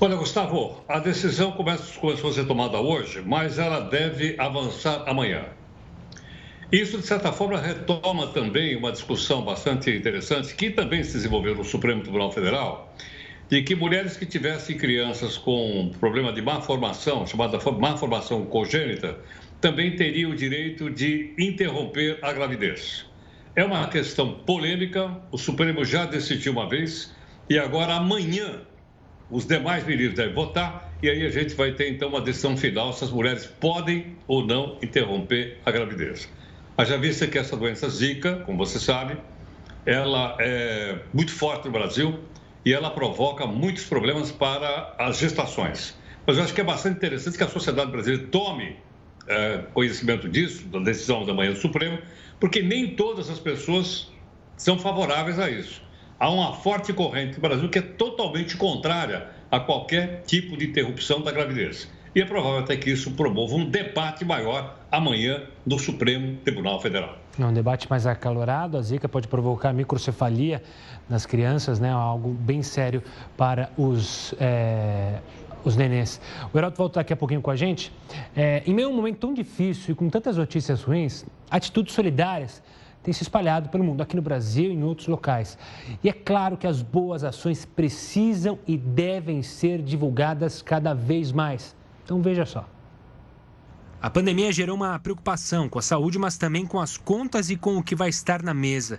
Olha, 0.00 0.16
Gustavo, 0.16 0.82
a 0.88 0.98
decisão 0.98 1.52
começa, 1.52 1.84
a 1.84 2.32
ser 2.32 2.46
tomada 2.48 2.80
hoje, 2.80 3.22
mas 3.24 3.60
ela 3.60 3.78
deve 3.78 4.34
avançar 4.40 5.04
amanhã. 5.06 5.44
Isso, 6.72 6.98
de 6.98 7.04
certa 7.04 7.32
forma, 7.32 7.58
retoma 7.58 8.28
também 8.28 8.76
uma 8.76 8.92
discussão 8.92 9.42
bastante 9.42 9.90
interessante 9.90 10.54
que 10.54 10.70
também 10.70 11.02
se 11.02 11.14
desenvolveu 11.14 11.56
no 11.56 11.64
Supremo 11.64 12.00
Tribunal 12.00 12.30
Federal, 12.30 12.94
de 13.50 13.60
que 13.62 13.74
mulheres 13.74 14.16
que 14.16 14.24
tivessem 14.24 14.78
crianças 14.78 15.36
com 15.36 15.90
problema 15.98 16.32
de 16.32 16.40
má 16.40 16.60
formação, 16.60 17.26
chamada 17.26 17.58
má 17.72 17.96
formação 17.96 18.46
congênita, 18.46 19.18
também 19.60 19.96
teriam 19.96 20.30
o 20.30 20.36
direito 20.36 20.88
de 20.88 21.34
interromper 21.36 22.20
a 22.22 22.32
gravidez. 22.32 23.04
É 23.56 23.64
uma 23.64 23.88
questão 23.88 24.32
polêmica, 24.32 25.10
o 25.32 25.38
Supremo 25.38 25.84
já 25.84 26.06
decidiu 26.06 26.52
uma 26.52 26.68
vez 26.68 27.12
e 27.48 27.58
agora 27.58 27.94
amanhã 27.94 28.62
os 29.28 29.44
demais 29.44 29.84
ministros 29.84 30.14
devem 30.14 30.34
votar 30.34 30.94
e 31.02 31.10
aí 31.10 31.26
a 31.26 31.30
gente 31.30 31.52
vai 31.56 31.72
ter 31.72 31.90
então 31.90 32.10
uma 32.10 32.20
decisão 32.20 32.56
final 32.56 32.92
se 32.92 33.02
as 33.02 33.10
mulheres 33.10 33.44
podem 33.44 34.16
ou 34.28 34.46
não 34.46 34.78
interromper 34.80 35.58
a 35.66 35.72
gravidez. 35.72 36.30
Haja 36.80 36.96
vista 36.96 37.26
que 37.26 37.36
essa 37.36 37.54
doença 37.58 37.90
Zika, 37.90 38.36
como 38.46 38.56
você 38.56 38.80
sabe, 38.80 39.18
ela 39.84 40.34
é 40.40 41.00
muito 41.12 41.30
forte 41.30 41.66
no 41.66 41.72
Brasil, 41.72 42.20
e 42.64 42.72
ela 42.72 42.88
provoca 42.88 43.46
muitos 43.46 43.84
problemas 43.84 44.32
para 44.32 44.94
as 44.98 45.18
gestações. 45.18 45.94
Mas 46.26 46.38
eu 46.38 46.42
acho 46.42 46.54
que 46.54 46.60
é 46.62 46.64
bastante 46.64 46.96
interessante 46.96 47.36
que 47.36 47.44
a 47.44 47.48
sociedade 47.48 47.90
brasileira 47.90 48.28
tome 48.28 48.78
é, 49.26 49.58
conhecimento 49.74 50.26
disso, 50.26 50.68
da 50.68 50.78
decisão 50.78 51.26
da 51.26 51.34
manhã 51.34 51.52
do 51.52 51.58
Supremo, 51.58 51.98
porque 52.40 52.62
nem 52.62 52.96
todas 52.96 53.28
as 53.28 53.38
pessoas 53.38 54.10
são 54.56 54.78
favoráveis 54.78 55.38
a 55.38 55.50
isso. 55.50 55.82
Há 56.18 56.30
uma 56.30 56.54
forte 56.54 56.94
corrente 56.94 57.34
no 57.34 57.42
Brasil 57.42 57.68
que 57.68 57.78
é 57.78 57.82
totalmente 57.82 58.56
contrária 58.56 59.28
a 59.50 59.60
qualquer 59.60 60.22
tipo 60.22 60.56
de 60.56 60.68
interrupção 60.68 61.20
da 61.20 61.30
gravidez. 61.30 61.92
E 62.12 62.20
é 62.20 62.24
provável 62.24 62.58
até 62.58 62.76
que 62.76 62.90
isso 62.90 63.12
promova 63.12 63.54
um 63.54 63.64
debate 63.64 64.24
maior 64.24 64.76
amanhã 64.90 65.44
no 65.64 65.78
Supremo 65.78 66.36
Tribunal 66.38 66.80
Federal. 66.80 67.16
É 67.38 67.44
um 67.44 67.52
debate 67.52 67.88
mais 67.88 68.04
acalorado, 68.04 68.76
a 68.76 68.82
zika 68.82 69.08
pode 69.08 69.28
provocar 69.28 69.72
microcefalia 69.72 70.60
nas 71.08 71.24
crianças, 71.24 71.78
né? 71.78 71.88
algo 71.88 72.30
bem 72.30 72.64
sério 72.64 73.00
para 73.36 73.70
os, 73.78 74.34
é, 74.40 75.20
os 75.64 75.76
nenês. 75.76 76.20
O 76.52 76.58
Heraldo 76.58 76.76
volta 76.76 76.98
daqui 76.98 77.12
a 77.12 77.16
pouquinho 77.16 77.40
com 77.40 77.50
a 77.50 77.56
gente. 77.56 77.92
É, 78.34 78.64
em 78.66 78.74
meio 78.74 78.88
a 78.88 78.90
um 78.90 78.96
momento 78.96 79.18
tão 79.18 79.32
difícil 79.32 79.92
e 79.92 79.94
com 79.94 80.10
tantas 80.10 80.36
notícias 80.36 80.82
ruins, 80.82 81.24
atitudes 81.48 81.94
solidárias 81.94 82.60
têm 83.04 83.14
se 83.14 83.22
espalhado 83.22 83.68
pelo 83.68 83.84
mundo, 83.84 84.02
aqui 84.02 84.16
no 84.16 84.22
Brasil 84.22 84.72
e 84.72 84.74
em 84.74 84.82
outros 84.82 85.06
locais. 85.06 85.56
E 86.02 86.08
é 86.08 86.12
claro 86.12 86.56
que 86.56 86.66
as 86.66 86.82
boas 86.82 87.22
ações 87.22 87.64
precisam 87.64 88.58
e 88.66 88.76
devem 88.76 89.42
ser 89.42 89.80
divulgadas 89.80 90.60
cada 90.60 90.92
vez 90.92 91.30
mais. 91.30 91.78
Então 92.10 92.20
veja 92.20 92.44
só. 92.44 92.68
A 94.02 94.10
pandemia 94.10 94.50
gerou 94.50 94.74
uma 94.74 94.98
preocupação 94.98 95.68
com 95.68 95.78
a 95.78 95.82
saúde, 95.82 96.18
mas 96.18 96.36
também 96.36 96.66
com 96.66 96.80
as 96.80 96.96
contas 96.96 97.50
e 97.50 97.56
com 97.56 97.76
o 97.76 97.84
que 97.84 97.94
vai 97.94 98.08
estar 98.08 98.42
na 98.42 98.52
mesa. 98.52 98.98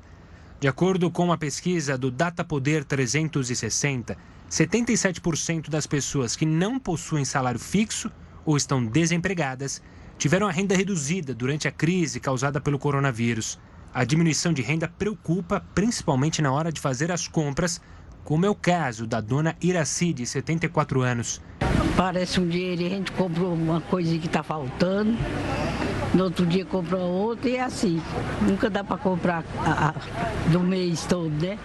De 0.62 0.68
acordo 0.70 1.12
com 1.12 1.26
uma 1.26 1.38
pesquisa 1.38 1.98
do 1.98 2.10
Data 2.10 2.42
Poder 2.42 2.86
360, 2.86 4.18
77% 4.50 5.70
das 5.70 5.86
pessoas 5.86 6.38
que 6.38 6.46
não 6.46 6.80
possuem 6.80 7.26
salário 7.26 7.60
fixo 7.60 8.10
ou 8.46 8.56
estão 8.56 8.86
desempregadas 8.86 9.82
tiveram 10.18 10.48
a 10.48 10.52
renda 10.52 10.74
reduzida 10.74 11.36
durante 11.36 11.68
a 11.68 11.72
crise 11.72 12.18
causada 12.18 12.62
pelo 12.62 12.80
coronavírus. 12.80 13.60
A 13.94 14.06
diminuição 14.06 14.54
de 14.54 14.62
renda 14.62 14.88
preocupa, 14.88 15.60
principalmente 15.76 16.42
na 16.42 16.54
hora 16.54 16.72
de 16.72 16.80
fazer 16.80 17.12
as 17.12 17.28
compras, 17.28 17.82
como 18.24 18.46
é 18.46 18.50
o 18.50 18.56
caso 18.56 19.06
da 19.06 19.20
dona 19.20 19.58
Iraci, 19.60 20.14
de 20.14 20.26
74 20.26 21.02
anos. 21.02 21.42
Parece 21.96 22.40
um 22.40 22.48
dinheiro 22.48 22.82
e 22.82 22.86
a 22.86 22.90
gente 22.90 23.12
comprou 23.12 23.54
uma 23.54 23.82
coisa 23.82 24.18
que 24.18 24.26
está 24.26 24.42
faltando, 24.42 25.18
no 26.14 26.26
outro 26.26 26.46
dia 26.46 26.66
comprou 26.66 27.02
outra 27.02 27.50
e 27.50 27.56
é 27.56 27.64
assim. 27.64 28.02
Nunca 28.42 28.70
dá 28.70 28.84
para 28.84 28.98
comprar 28.98 29.44
a, 29.60 29.90
a, 29.90 30.50
do 30.50 30.60
mês 30.60 31.06
todo, 31.06 31.30
né? 31.30 31.58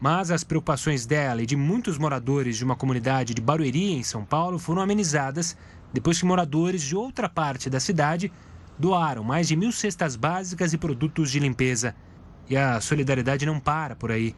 Mas 0.00 0.30
as 0.30 0.44
preocupações 0.44 1.06
dela 1.06 1.42
e 1.42 1.46
de 1.46 1.56
muitos 1.56 1.98
moradores 1.98 2.56
de 2.56 2.64
uma 2.64 2.76
comunidade 2.76 3.34
de 3.34 3.40
Barueri, 3.40 3.92
em 3.92 4.02
São 4.04 4.24
Paulo, 4.24 4.58
foram 4.58 4.80
amenizadas 4.80 5.56
depois 5.92 6.18
que 6.18 6.26
moradores 6.26 6.82
de 6.82 6.94
outra 6.94 7.28
parte 7.28 7.68
da 7.68 7.80
cidade 7.80 8.30
doaram 8.78 9.24
mais 9.24 9.48
de 9.48 9.56
mil 9.56 9.72
cestas 9.72 10.14
básicas 10.14 10.72
e 10.72 10.78
produtos 10.78 11.30
de 11.30 11.40
limpeza. 11.40 11.94
E 12.48 12.56
a 12.56 12.80
solidariedade 12.80 13.44
não 13.44 13.58
para 13.58 13.96
por 13.96 14.12
aí. 14.12 14.34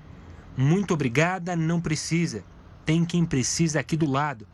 Muito 0.57 0.95
obrigada, 0.95 1.55
não 1.55 1.81
precisa. 1.81 2.43
Tem 2.85 3.05
quem 3.05 3.25
precisa 3.25 3.81
aqui 3.81 3.97
do 3.97 4.11
lado. 4.11 4.47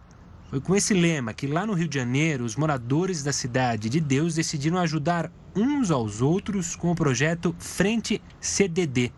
Foi 0.49 0.61
com 0.61 0.77
esse 0.77 0.95
lema 0.95 1.35
que 1.35 1.47
lá 1.47 1.67
no 1.67 1.73
Rio 1.73 1.89
de 1.89 1.99
Janeiro 1.99 2.45
os 2.45 2.55
moradores 2.55 3.23
da 3.23 3.33
cidade 3.33 3.89
de 3.89 4.01
Deus 4.01 4.37
decidiram 4.37 4.79
ajudar 4.79 5.31
uns 5.57 5.91
aos 5.91 6.23
outros 6.23 6.77
com 6.77 6.93
o 6.93 6.95
projeto 6.95 7.55
Frente 7.59 8.23
CDD. 8.41 9.13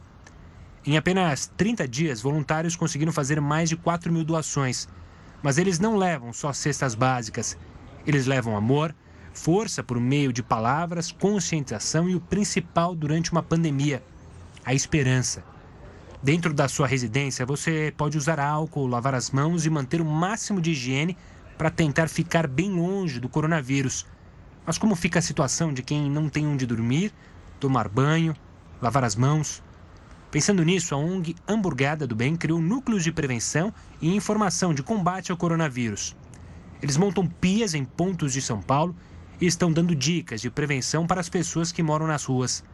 Em 0.86 0.96
apenas 0.96 1.52
30 1.54 1.86
dias, 1.86 2.22
voluntários 2.22 2.74
conseguiram 2.74 3.12
fazer 3.12 3.42
mais 3.42 3.68
de 3.68 3.76
4 3.76 4.10
mil 4.10 4.24
doações. 4.24 4.88
Mas 5.42 5.58
eles 5.58 5.78
não 5.78 5.96
levam 5.96 6.32
só 6.32 6.50
cestas 6.52 6.94
básicas. 6.94 7.58
Eles 8.06 8.26
levam 8.26 8.56
amor, 8.56 8.94
força 9.34 9.82
por 9.82 10.00
meio 10.00 10.32
de 10.32 10.42
palavras, 10.42 11.12
conscientização 11.12 12.08
e 12.08 12.14
o 12.14 12.20
principal 12.20 12.94
durante 12.94 13.30
uma 13.30 13.42
pandemia, 13.42 14.02
a 14.64 14.72
esperança. 14.72 15.44
Dentro 16.20 16.52
da 16.52 16.66
sua 16.66 16.88
residência, 16.88 17.46
você 17.46 17.94
pode 17.96 18.18
usar 18.18 18.40
álcool, 18.40 18.88
lavar 18.88 19.14
as 19.14 19.30
mãos 19.30 19.64
e 19.64 19.70
manter 19.70 20.00
o 20.00 20.04
máximo 20.04 20.60
de 20.60 20.72
higiene 20.72 21.16
para 21.56 21.70
tentar 21.70 22.08
ficar 22.08 22.48
bem 22.48 22.72
longe 22.72 23.20
do 23.20 23.28
coronavírus. 23.28 24.04
Mas 24.66 24.76
como 24.76 24.96
fica 24.96 25.20
a 25.20 25.22
situação 25.22 25.72
de 25.72 25.80
quem 25.80 26.10
não 26.10 26.28
tem 26.28 26.44
onde 26.44 26.66
dormir, 26.66 27.12
tomar 27.60 27.88
banho, 27.88 28.34
lavar 28.82 29.04
as 29.04 29.14
mãos? 29.14 29.62
Pensando 30.28 30.64
nisso, 30.64 30.92
a 30.92 30.98
ONG 30.98 31.36
Hamburgada 31.46 32.04
do 32.04 32.16
Bem 32.16 32.34
criou 32.34 32.60
núcleos 32.60 33.04
de 33.04 33.12
prevenção 33.12 33.72
e 34.02 34.14
informação 34.14 34.74
de 34.74 34.82
combate 34.82 35.30
ao 35.30 35.38
coronavírus. 35.38 36.16
Eles 36.82 36.96
montam 36.96 37.28
pias 37.28 37.74
em 37.74 37.84
pontos 37.84 38.32
de 38.32 38.42
São 38.42 38.60
Paulo 38.60 38.94
e 39.40 39.46
estão 39.46 39.72
dando 39.72 39.94
dicas 39.94 40.40
de 40.40 40.50
prevenção 40.50 41.06
para 41.06 41.20
as 41.20 41.28
pessoas 41.28 41.70
que 41.70 41.82
moram 41.82 42.08
nas 42.08 42.24
ruas. 42.24 42.64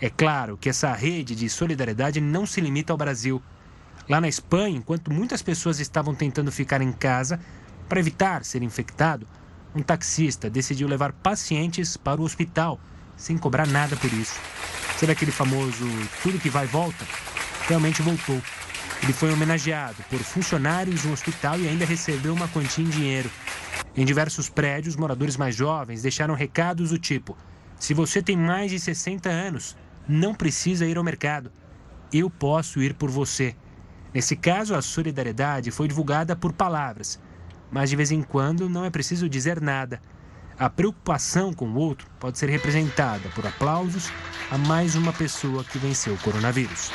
É 0.00 0.08
claro 0.08 0.56
que 0.56 0.68
essa 0.68 0.92
rede 0.92 1.34
de 1.34 1.48
solidariedade 1.48 2.20
não 2.20 2.46
se 2.46 2.60
limita 2.60 2.92
ao 2.92 2.96
Brasil. 2.96 3.42
Lá 4.08 4.20
na 4.20 4.28
Espanha, 4.28 4.76
enquanto 4.76 5.12
muitas 5.12 5.42
pessoas 5.42 5.80
estavam 5.80 6.14
tentando 6.14 6.52
ficar 6.52 6.80
em 6.80 6.92
casa 6.92 7.40
para 7.88 7.98
evitar 7.98 8.44
ser 8.44 8.62
infectado, 8.62 9.26
um 9.74 9.82
taxista 9.82 10.48
decidiu 10.48 10.86
levar 10.86 11.12
pacientes 11.12 11.96
para 11.96 12.20
o 12.20 12.24
hospital 12.24 12.80
sem 13.16 13.36
cobrar 13.36 13.66
nada 13.66 13.96
por 13.96 14.12
isso. 14.12 14.38
Sabe 14.96 15.12
aquele 15.12 15.32
famoso 15.32 15.84
tudo 16.22 16.38
que 16.38 16.48
vai 16.48 16.66
volta? 16.66 17.04
Realmente 17.66 18.00
voltou. 18.00 18.40
Ele 19.02 19.12
foi 19.12 19.32
homenageado 19.32 19.96
por 20.08 20.18
funcionários 20.20 21.04
um 21.04 21.12
hospital 21.12 21.58
e 21.58 21.68
ainda 21.68 21.84
recebeu 21.84 22.32
uma 22.32 22.48
quantia 22.48 22.84
em 22.84 22.88
dinheiro. 22.88 23.30
Em 23.96 24.04
diversos 24.04 24.48
prédios, 24.48 24.96
moradores 24.96 25.36
mais 25.36 25.54
jovens 25.54 26.02
deixaram 26.02 26.34
recados 26.34 26.90
do 26.90 26.98
tipo: 26.98 27.36
se 27.78 27.94
você 27.94 28.22
tem 28.22 28.36
mais 28.36 28.70
de 28.70 28.78
60 28.78 29.28
anos, 29.28 29.76
não 30.08 30.34
precisa 30.34 30.86
ir 30.86 30.96
ao 30.96 31.04
mercado. 31.04 31.52
Eu 32.12 32.30
posso 32.30 32.80
ir 32.80 32.94
por 32.94 33.10
você. 33.10 33.54
Nesse 34.14 34.34
caso, 34.34 34.74
a 34.74 34.80
solidariedade 34.80 35.70
foi 35.70 35.86
divulgada 35.86 36.34
por 36.34 36.52
palavras, 36.52 37.20
mas 37.70 37.90
de 37.90 37.96
vez 37.96 38.10
em 38.10 38.22
quando 38.22 38.68
não 38.68 38.84
é 38.84 38.90
preciso 38.90 39.28
dizer 39.28 39.60
nada. 39.60 40.00
A 40.58 40.70
preocupação 40.70 41.52
com 41.52 41.66
o 41.66 41.76
outro 41.76 42.08
pode 42.18 42.38
ser 42.38 42.48
representada 42.48 43.28
por 43.34 43.46
aplausos 43.46 44.10
a 44.50 44.56
mais 44.56 44.96
uma 44.96 45.12
pessoa 45.12 45.62
que 45.62 45.78
venceu 45.78 46.14
o 46.14 46.18
coronavírus. 46.18 46.90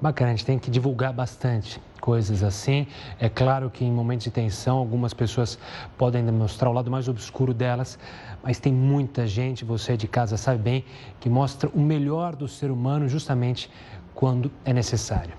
Bacana, 0.00 0.30
a 0.30 0.36
gente 0.36 0.46
tem 0.46 0.58
que 0.58 0.70
divulgar 0.70 1.12
bastante 1.12 1.80
coisas 2.06 2.44
assim. 2.44 2.86
É 3.18 3.28
claro 3.28 3.68
que 3.68 3.84
em 3.84 3.90
momentos 3.90 4.22
de 4.22 4.30
tensão, 4.30 4.78
algumas 4.78 5.12
pessoas 5.12 5.58
podem 5.98 6.24
demonstrar 6.24 6.70
o 6.70 6.72
lado 6.72 6.88
mais 6.88 7.08
obscuro 7.08 7.52
delas, 7.52 7.98
mas 8.44 8.60
tem 8.60 8.72
muita 8.72 9.26
gente, 9.26 9.64
você 9.64 9.96
de 9.96 10.06
casa 10.06 10.36
sabe 10.36 10.62
bem, 10.62 10.84
que 11.18 11.28
mostra 11.28 11.68
o 11.74 11.80
melhor 11.80 12.36
do 12.36 12.46
ser 12.46 12.70
humano 12.70 13.08
justamente 13.08 13.68
quando 14.14 14.52
é 14.64 14.72
necessário. 14.72 15.34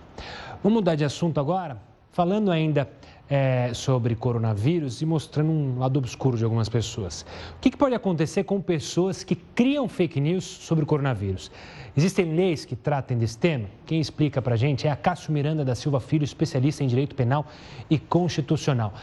Vamos 0.61 0.79
mudar 0.79 0.95
de 0.95 1.05
assunto 1.05 1.39
agora? 1.39 1.77
Falando 2.11 2.51
ainda 2.51 2.89
é, 3.29 3.71
sobre 3.73 4.15
coronavírus 4.15 5.01
e 5.01 5.05
mostrando 5.05 5.51
um 5.51 5.79
lado 5.79 5.97
obscuro 5.97 6.37
de 6.37 6.43
algumas 6.43 6.69
pessoas. 6.69 7.25
O 7.57 7.59
que, 7.59 7.71
que 7.71 7.77
pode 7.77 7.93
acontecer 7.93 8.43
com 8.43 8.61
pessoas 8.61 9.23
que 9.23 9.35
criam 9.35 9.87
fake 9.87 10.19
news 10.19 10.43
sobre 10.43 10.83
o 10.83 10.87
coronavírus? 10.87 11.51
Existem 11.95 12.35
leis 12.35 12.63
que 12.63 12.75
tratem 12.75 13.17
desse 13.17 13.37
tema? 13.37 13.65
Quem 13.85 13.99
explica 13.99 14.41
para 14.41 14.53
a 14.53 14.57
gente 14.57 14.87
é 14.87 14.91
a 14.91 14.95
Cássio 14.95 15.33
Miranda 15.33 15.65
da 15.65 15.75
Silva 15.75 15.99
Filho, 15.99 16.23
especialista 16.23 16.83
em 16.83 16.87
direito 16.87 17.15
penal 17.15 17.45
e 17.89 17.97
constitucional. 17.97 18.93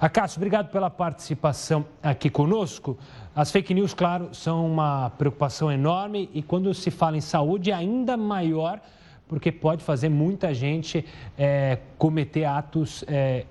Acácio, 0.00 0.38
obrigado 0.38 0.70
pela 0.70 0.90
participação 0.90 1.84
aqui 2.02 2.28
conosco. 2.28 2.98
As 3.34 3.50
fake 3.50 3.72
news, 3.72 3.94
claro, 3.94 4.30
são 4.32 4.66
uma 4.66 5.10
preocupação 5.10 5.70
enorme 5.70 6.28
e 6.34 6.42
quando 6.42 6.74
se 6.74 6.90
fala 6.90 7.16
em 7.16 7.20
saúde, 7.20 7.70
ainda 7.70 8.16
maior, 8.16 8.80
porque 9.28 9.52
pode 9.52 9.84
fazer 9.84 10.08
muita 10.08 10.52
gente 10.52 11.04
é, 11.38 11.78
cometer 11.96 12.44
atos 12.44 13.04
é, 13.06 13.46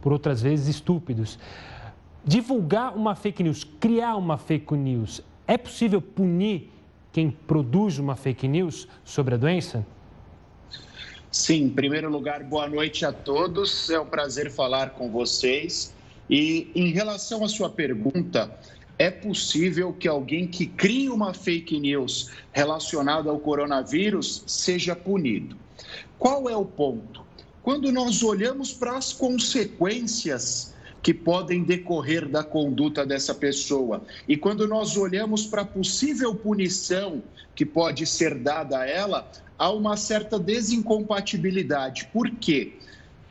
por 0.00 0.12
outras 0.12 0.42
vezes 0.42 0.68
estúpidos. 0.68 1.38
Divulgar 2.24 2.96
uma 2.96 3.14
fake 3.14 3.42
news, 3.42 3.64
criar 3.80 4.16
uma 4.16 4.36
fake 4.36 4.74
news, 4.74 5.22
é 5.46 5.56
possível 5.56 6.00
punir 6.00 6.70
quem 7.12 7.30
produz 7.30 7.98
uma 7.98 8.14
fake 8.14 8.46
news 8.46 8.86
sobre 9.04 9.34
a 9.34 9.38
doença? 9.38 9.84
Sim, 11.30 11.64
em 11.64 11.70
primeiro 11.70 12.10
lugar, 12.10 12.42
boa 12.42 12.68
noite 12.68 13.04
a 13.04 13.12
todos. 13.12 13.90
É 13.90 13.98
um 13.98 14.06
prazer 14.06 14.50
falar 14.50 14.90
com 14.90 15.10
vocês. 15.10 15.92
E 16.28 16.70
em 16.74 16.90
relação 16.90 17.44
à 17.44 17.48
sua 17.48 17.70
pergunta, 17.70 18.50
é 18.98 19.10
possível 19.10 19.92
que 19.92 20.08
alguém 20.08 20.46
que 20.46 20.66
crie 20.66 21.08
uma 21.08 21.32
fake 21.32 21.78
news 21.78 22.30
relacionada 22.52 23.30
ao 23.30 23.38
coronavírus 23.38 24.42
seja 24.46 24.96
punido. 24.96 25.56
Qual 26.18 26.48
é 26.48 26.56
o 26.56 26.64
ponto? 26.64 27.27
Quando 27.68 27.92
nós 27.92 28.22
olhamos 28.22 28.72
para 28.72 28.96
as 28.96 29.12
consequências 29.12 30.72
que 31.02 31.12
podem 31.12 31.62
decorrer 31.62 32.26
da 32.26 32.42
conduta 32.42 33.04
dessa 33.04 33.34
pessoa, 33.34 34.02
e 34.26 34.38
quando 34.38 34.66
nós 34.66 34.96
olhamos 34.96 35.44
para 35.44 35.60
a 35.60 35.66
possível 35.66 36.34
punição 36.34 37.22
que 37.54 37.66
pode 37.66 38.06
ser 38.06 38.36
dada 38.36 38.78
a 38.78 38.88
ela, 38.88 39.30
há 39.58 39.70
uma 39.70 39.98
certa 39.98 40.38
desincompatibilidade. 40.38 42.08
Por 42.10 42.30
quê? 42.30 42.78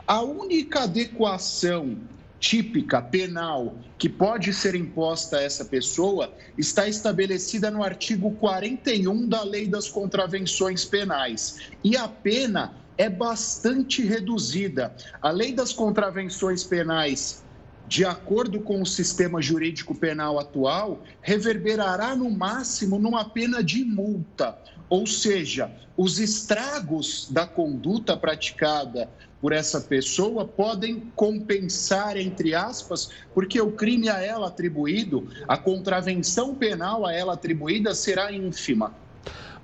A 0.06 0.22
única 0.22 0.84
adequação 0.84 1.98
típica 2.40 3.02
penal 3.02 3.76
que 3.98 4.08
pode 4.08 4.54
ser 4.54 4.76
imposta 4.76 5.38
a 5.38 5.42
essa 5.42 5.66
pessoa 5.66 6.32
está 6.56 6.88
estabelecida 6.88 7.72
no 7.72 7.82
artigo 7.82 8.30
41 8.36 9.28
da 9.28 9.42
Lei 9.42 9.66
das 9.66 9.90
Contravenções 9.90 10.86
Penais. 10.86 11.72
E 11.84 11.98
a 11.98 12.08
pena 12.08 12.86
é 12.98 13.10
bastante 13.10 14.04
reduzida. 14.04 14.96
A 15.22 15.30
lei 15.30 15.54
das 15.54 15.72
contravenções 15.72 16.64
penais, 16.64 17.44
de 17.88 18.04
acordo 18.04 18.60
com 18.60 18.82
o 18.82 18.86
sistema 18.86 19.42
jurídico 19.42 19.96
penal 19.96 20.40
atual, 20.40 21.04
reverberará 21.22 22.16
no 22.16 22.30
máximo 22.30 23.00
numa 23.00 23.30
pena 23.30 23.64
de 23.64 23.86
multa. 23.86 24.58
Ou 24.90 25.06
seja, 25.06 25.72
os 25.96 26.20
estragos 26.20 27.28
da 27.30 27.46
conduta 27.46 28.16
praticada 28.16 29.10
por 29.40 29.52
essa 29.54 29.80
pessoa 29.82 30.46
podem 30.46 31.12
compensar, 31.16 32.18
entre 32.18 32.56
aspas, 32.56 33.10
porque 33.34 33.62
o 33.62 33.72
crime 33.72 34.10
a 34.10 34.20
ela 34.20 34.48
atribuído, 34.48 35.28
a 35.48 35.58
contravenção 35.58 36.56
penal 36.56 37.06
a 37.06 37.14
ela 37.14 37.34
atribuída 37.34 37.94
será 37.94 38.32
ínfima. 38.32 38.96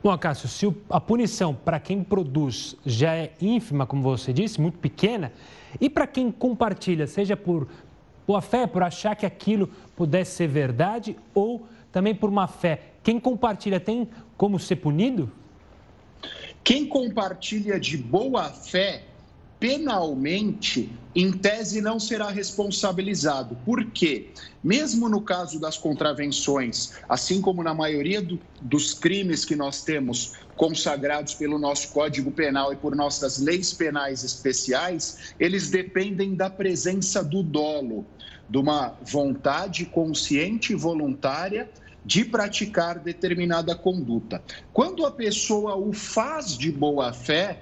Bom, 0.04 0.18
Cássio, 0.18 0.50
se 0.50 0.76
a 0.90 1.00
punição 1.00 1.56
para 1.56 1.80
quem 1.80 2.04
produz 2.04 2.76
já 2.86 3.16
é 3.16 3.32
ínfima, 3.40 3.86
como 3.86 4.04
você 4.04 4.34
disse, 4.34 4.60
muito 4.60 4.78
pequena, 4.78 5.32
e 5.80 5.90
para 5.90 6.06
quem 6.06 6.30
compartilha, 6.30 7.08
seja 7.08 7.38
por 7.38 7.70
boa 8.28 8.42
fé, 8.42 8.68
por 8.68 8.84
achar 8.84 9.16
que 9.16 9.26
aquilo 9.26 9.70
pudesse 9.96 10.36
ser 10.36 10.48
verdade, 10.48 11.16
ou 11.34 11.66
também 11.90 12.14
por 12.14 12.30
má 12.30 12.48
fé, 12.48 12.82
quem 13.02 13.18
compartilha 13.18 13.80
tem 13.80 14.10
como 14.36 14.60
ser 14.60 14.76
punido? 14.76 15.32
Quem 16.66 16.86
compartilha 16.86 17.80
de 17.80 17.96
boa 17.98 18.50
fé 18.50 19.04
penalmente, 19.64 20.92
em 21.16 21.32
tese 21.32 21.80
não 21.80 21.98
será 21.98 22.30
responsabilizado. 22.30 23.56
Por 23.64 23.86
quê? 23.92 24.32
Mesmo 24.62 25.08
no 25.08 25.22
caso 25.22 25.58
das 25.58 25.78
contravenções, 25.78 26.92
assim 27.08 27.40
como 27.40 27.64
na 27.64 27.74
maioria 27.74 28.22
do, 28.22 28.38
dos 28.60 28.94
crimes 28.94 29.46
que 29.46 29.56
nós 29.56 29.82
temos 29.82 30.34
consagrados 30.58 31.34
pelo 31.36 31.58
nosso 31.58 31.94
Código 31.94 32.30
Penal 32.30 32.74
e 32.74 32.76
por 32.76 32.94
nossas 32.94 33.40
leis 33.40 33.72
penais 33.72 34.26
especiais, 34.26 35.34
eles 35.40 35.70
dependem 35.70 36.36
da 36.36 36.50
presença 36.50 37.24
do 37.24 37.42
dolo, 37.42 38.06
de 38.50 38.58
uma 38.58 38.98
vontade 39.02 39.86
consciente 39.86 40.74
e 40.74 40.76
voluntária 40.76 41.70
de 42.04 42.26
praticar 42.26 43.00
determinada 43.00 43.74
conduta. 43.74 44.44
Quando 44.74 45.06
a 45.06 45.12
pessoa 45.12 45.78
o 45.78 45.94
faz 45.94 46.58
de 46.58 46.70
boa 46.70 47.14
fé, 47.14 47.60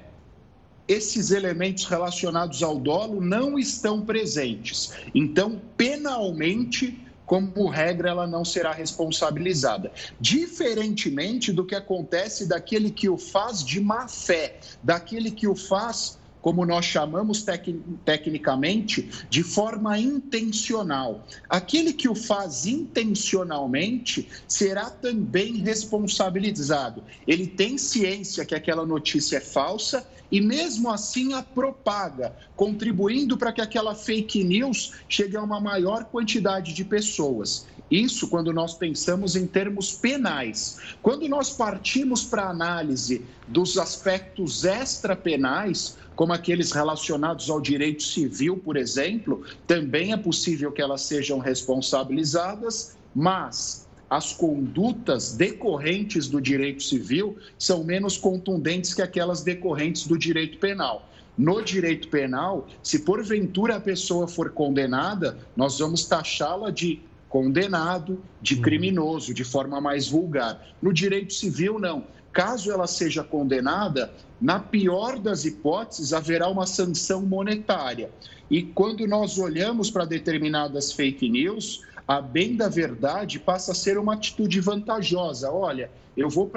esses 0.87 1.31
elementos 1.31 1.85
relacionados 1.85 2.61
ao 2.63 2.77
dolo 2.77 3.21
não 3.21 3.57
estão 3.57 4.01
presentes. 4.01 4.91
Então, 5.13 5.61
penalmente, 5.77 6.99
como 7.25 7.69
regra, 7.69 8.09
ela 8.09 8.27
não 8.27 8.43
será 8.43 8.73
responsabilizada. 8.73 9.91
Diferentemente 10.19 11.53
do 11.53 11.65
que 11.65 11.75
acontece 11.75 12.45
daquele 12.45 12.91
que 12.91 13.07
o 13.07 13.17
faz 13.17 13.63
de 13.63 13.79
má 13.79 14.07
fé, 14.07 14.59
daquele 14.83 15.31
que 15.31 15.47
o 15.47 15.55
faz 15.55 16.19
como 16.41 16.65
nós 16.65 16.85
chamamos 16.85 17.43
tec 17.43 17.73
tecnicamente, 18.03 19.09
de 19.29 19.43
forma 19.43 19.97
intencional. 19.99 21.25
Aquele 21.47 21.93
que 21.93 22.09
o 22.09 22.15
faz 22.15 22.65
intencionalmente 22.65 24.27
será 24.47 24.89
também 24.89 25.57
responsabilizado. 25.57 27.03
Ele 27.27 27.45
tem 27.45 27.77
ciência 27.77 28.43
que 28.43 28.55
aquela 28.55 28.85
notícia 28.85 29.37
é 29.37 29.41
falsa 29.41 30.05
e, 30.31 30.39
mesmo 30.39 30.89
assim, 30.89 31.33
a 31.33 31.43
propaga, 31.43 32.35
contribuindo 32.55 33.37
para 33.37 33.51
que 33.51 33.61
aquela 33.61 33.93
fake 33.93 34.43
news 34.43 34.93
chegue 35.09 35.35
a 35.35 35.43
uma 35.43 35.59
maior 35.59 36.05
quantidade 36.05 36.73
de 36.73 36.85
pessoas. 36.85 37.67
Isso 37.89 38.29
quando 38.29 38.53
nós 38.53 38.75
pensamos 38.75 39.35
em 39.35 39.45
termos 39.45 39.91
penais. 39.91 40.77
Quando 41.01 41.27
nós 41.27 41.51
partimos 41.51 42.23
para 42.23 42.43
a 42.43 42.49
análise 42.49 43.25
dos 43.45 43.77
aspectos 43.77 44.63
extrapenais, 44.63 45.97
como 46.15 46.31
aqueles 46.31 46.71
relacionados 46.71 47.49
ao 47.49 47.59
direito 47.59 48.03
civil, 48.03 48.57
por 48.57 48.77
exemplo, 48.77 49.43
também 49.67 50.13
é 50.13 50.17
possível 50.17 50.71
que 50.71 50.81
elas 50.81 51.01
sejam 51.01 51.39
responsabilizadas, 51.39 52.95
mas 53.13 53.90
as 54.11 54.33
condutas 54.33 55.31
decorrentes 55.37 56.27
do 56.27 56.41
direito 56.41 56.83
civil 56.83 57.37
são 57.57 57.81
menos 57.81 58.17
contundentes 58.17 58.93
que 58.93 59.01
aquelas 59.01 59.41
decorrentes 59.41 60.05
do 60.05 60.17
direito 60.17 60.57
penal. 60.57 61.07
No 61.37 61.61
direito 61.61 62.09
penal, 62.09 62.67
se 62.83 62.99
porventura 62.99 63.77
a 63.77 63.79
pessoa 63.79 64.27
for 64.27 64.51
condenada, 64.51 65.37
nós 65.55 65.79
vamos 65.79 66.03
taxá-la 66.03 66.69
de 66.71 66.99
condenado, 67.29 68.21
de 68.41 68.55
uhum. 68.55 68.61
criminoso, 68.61 69.33
de 69.33 69.45
forma 69.45 69.79
mais 69.79 70.09
vulgar. 70.09 70.61
No 70.81 70.91
direito 70.91 71.33
civil, 71.33 71.79
não. 71.79 72.03
Caso 72.33 72.69
ela 72.69 72.87
seja 72.87 73.23
condenada, 73.23 74.13
na 74.41 74.59
pior 74.59 75.19
das 75.19 75.45
hipóteses, 75.45 76.11
haverá 76.11 76.49
uma 76.49 76.65
sanção 76.65 77.21
monetária. 77.21 78.11
E 78.49 78.61
quando 78.61 79.07
nós 79.07 79.37
olhamos 79.37 79.89
para 79.89 80.03
determinadas 80.03 80.91
fake 80.91 81.29
news, 81.29 81.85
a 82.11 82.19
bem 82.19 82.57
da 82.57 82.67
verdade 82.67 83.39
passa 83.39 83.71
a 83.71 83.75
ser 83.75 83.97
uma 83.97 84.15
atitude 84.15 84.59
vantajosa. 84.59 85.49
Olha, 85.49 85.89
eu 86.17 86.29
vou 86.29 86.51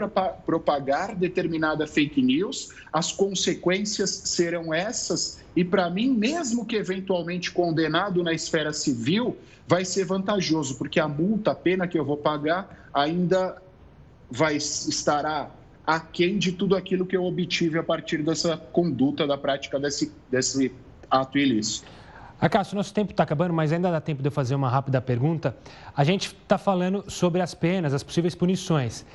propagar 0.45 1.15
determinada 1.15 1.87
fake 1.87 2.21
news, 2.21 2.71
as 2.93 3.13
consequências 3.13 4.11
serão 4.11 4.75
essas, 4.75 5.45
e 5.55 5.65
para 5.65 5.89
mim, 5.89 6.11
mesmo 6.11 6.67
que 6.67 6.75
eventualmente 6.75 7.53
condenado 7.53 8.21
na 8.21 8.33
esfera 8.33 8.73
civil, 8.73 9.37
vai 9.65 9.85
ser 9.85 10.05
vantajoso, 10.05 10.77
porque 10.77 10.99
a 10.99 11.07
multa, 11.07 11.53
a 11.53 11.55
pena 11.55 11.87
que 11.87 11.97
eu 11.97 12.05
vou 12.05 12.17
pagar, 12.17 12.91
ainda 12.93 13.57
vai 14.29 14.57
estará 14.57 15.53
aquém 15.87 16.37
de 16.37 16.51
tudo 16.51 16.75
aquilo 16.75 17.07
que 17.07 17.17
eu 17.17 17.23
obtive 17.23 17.79
a 17.79 17.83
partir 17.85 18.25
dessa 18.25 18.57
conduta, 18.57 19.25
da 19.25 19.39
prática 19.39 19.79
desse, 19.79 20.11
desse 20.29 20.73
ato 21.09 21.39
ilícito. 21.39 21.87
Acácio, 22.41 22.77
nosso 22.77 22.93
tempo 22.93 23.13
está 23.13 23.23
acabando, 23.23 23.55
mas 23.55 23.73
ainda 23.73 23.91
dá 23.91 24.01
tempo 24.01 24.23
de 24.23 24.29
eu 24.29 24.33
fazer 24.33 24.55
uma 24.55 24.69
rápida 24.69 25.01
pergunta. 25.01 25.57
A 25.97 26.05
gente 26.05 26.27
está 26.27 26.59
falando 26.59 27.05
sobre 27.09 27.41
as 27.41 27.55
penas, 27.55 27.95
as 27.95 28.03
possíveis 28.03 28.35
punições. 28.35 29.07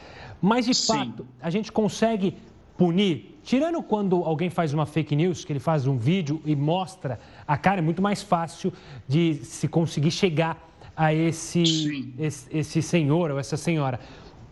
Mas, 0.41 0.65
de 0.65 0.73
Sim. 0.73 0.93
fato, 0.93 1.27
a 1.41 1.49
gente 1.49 1.71
consegue 1.71 2.37
punir, 2.77 3.37
tirando 3.43 3.83
quando 3.83 4.23
alguém 4.23 4.49
faz 4.49 4.73
uma 4.73 4.85
fake 4.85 5.13
news, 5.13 5.43
que 5.43 5.51
ele 5.51 5.59
faz 5.59 5.85
um 5.85 5.97
vídeo 5.97 6.41
e 6.45 6.55
mostra 6.55 7.19
a 7.45 7.57
cara, 7.57 7.79
é 7.79 7.81
muito 7.81 8.01
mais 8.01 8.23
fácil 8.23 8.71
de 9.05 9.35
se 9.43 9.67
conseguir 9.67 10.11
chegar 10.11 10.69
a 10.95 11.13
esse, 11.13 12.13
esse, 12.17 12.57
esse 12.57 12.81
senhor 12.81 13.31
ou 13.31 13.39
essa 13.39 13.57
senhora. 13.57 13.99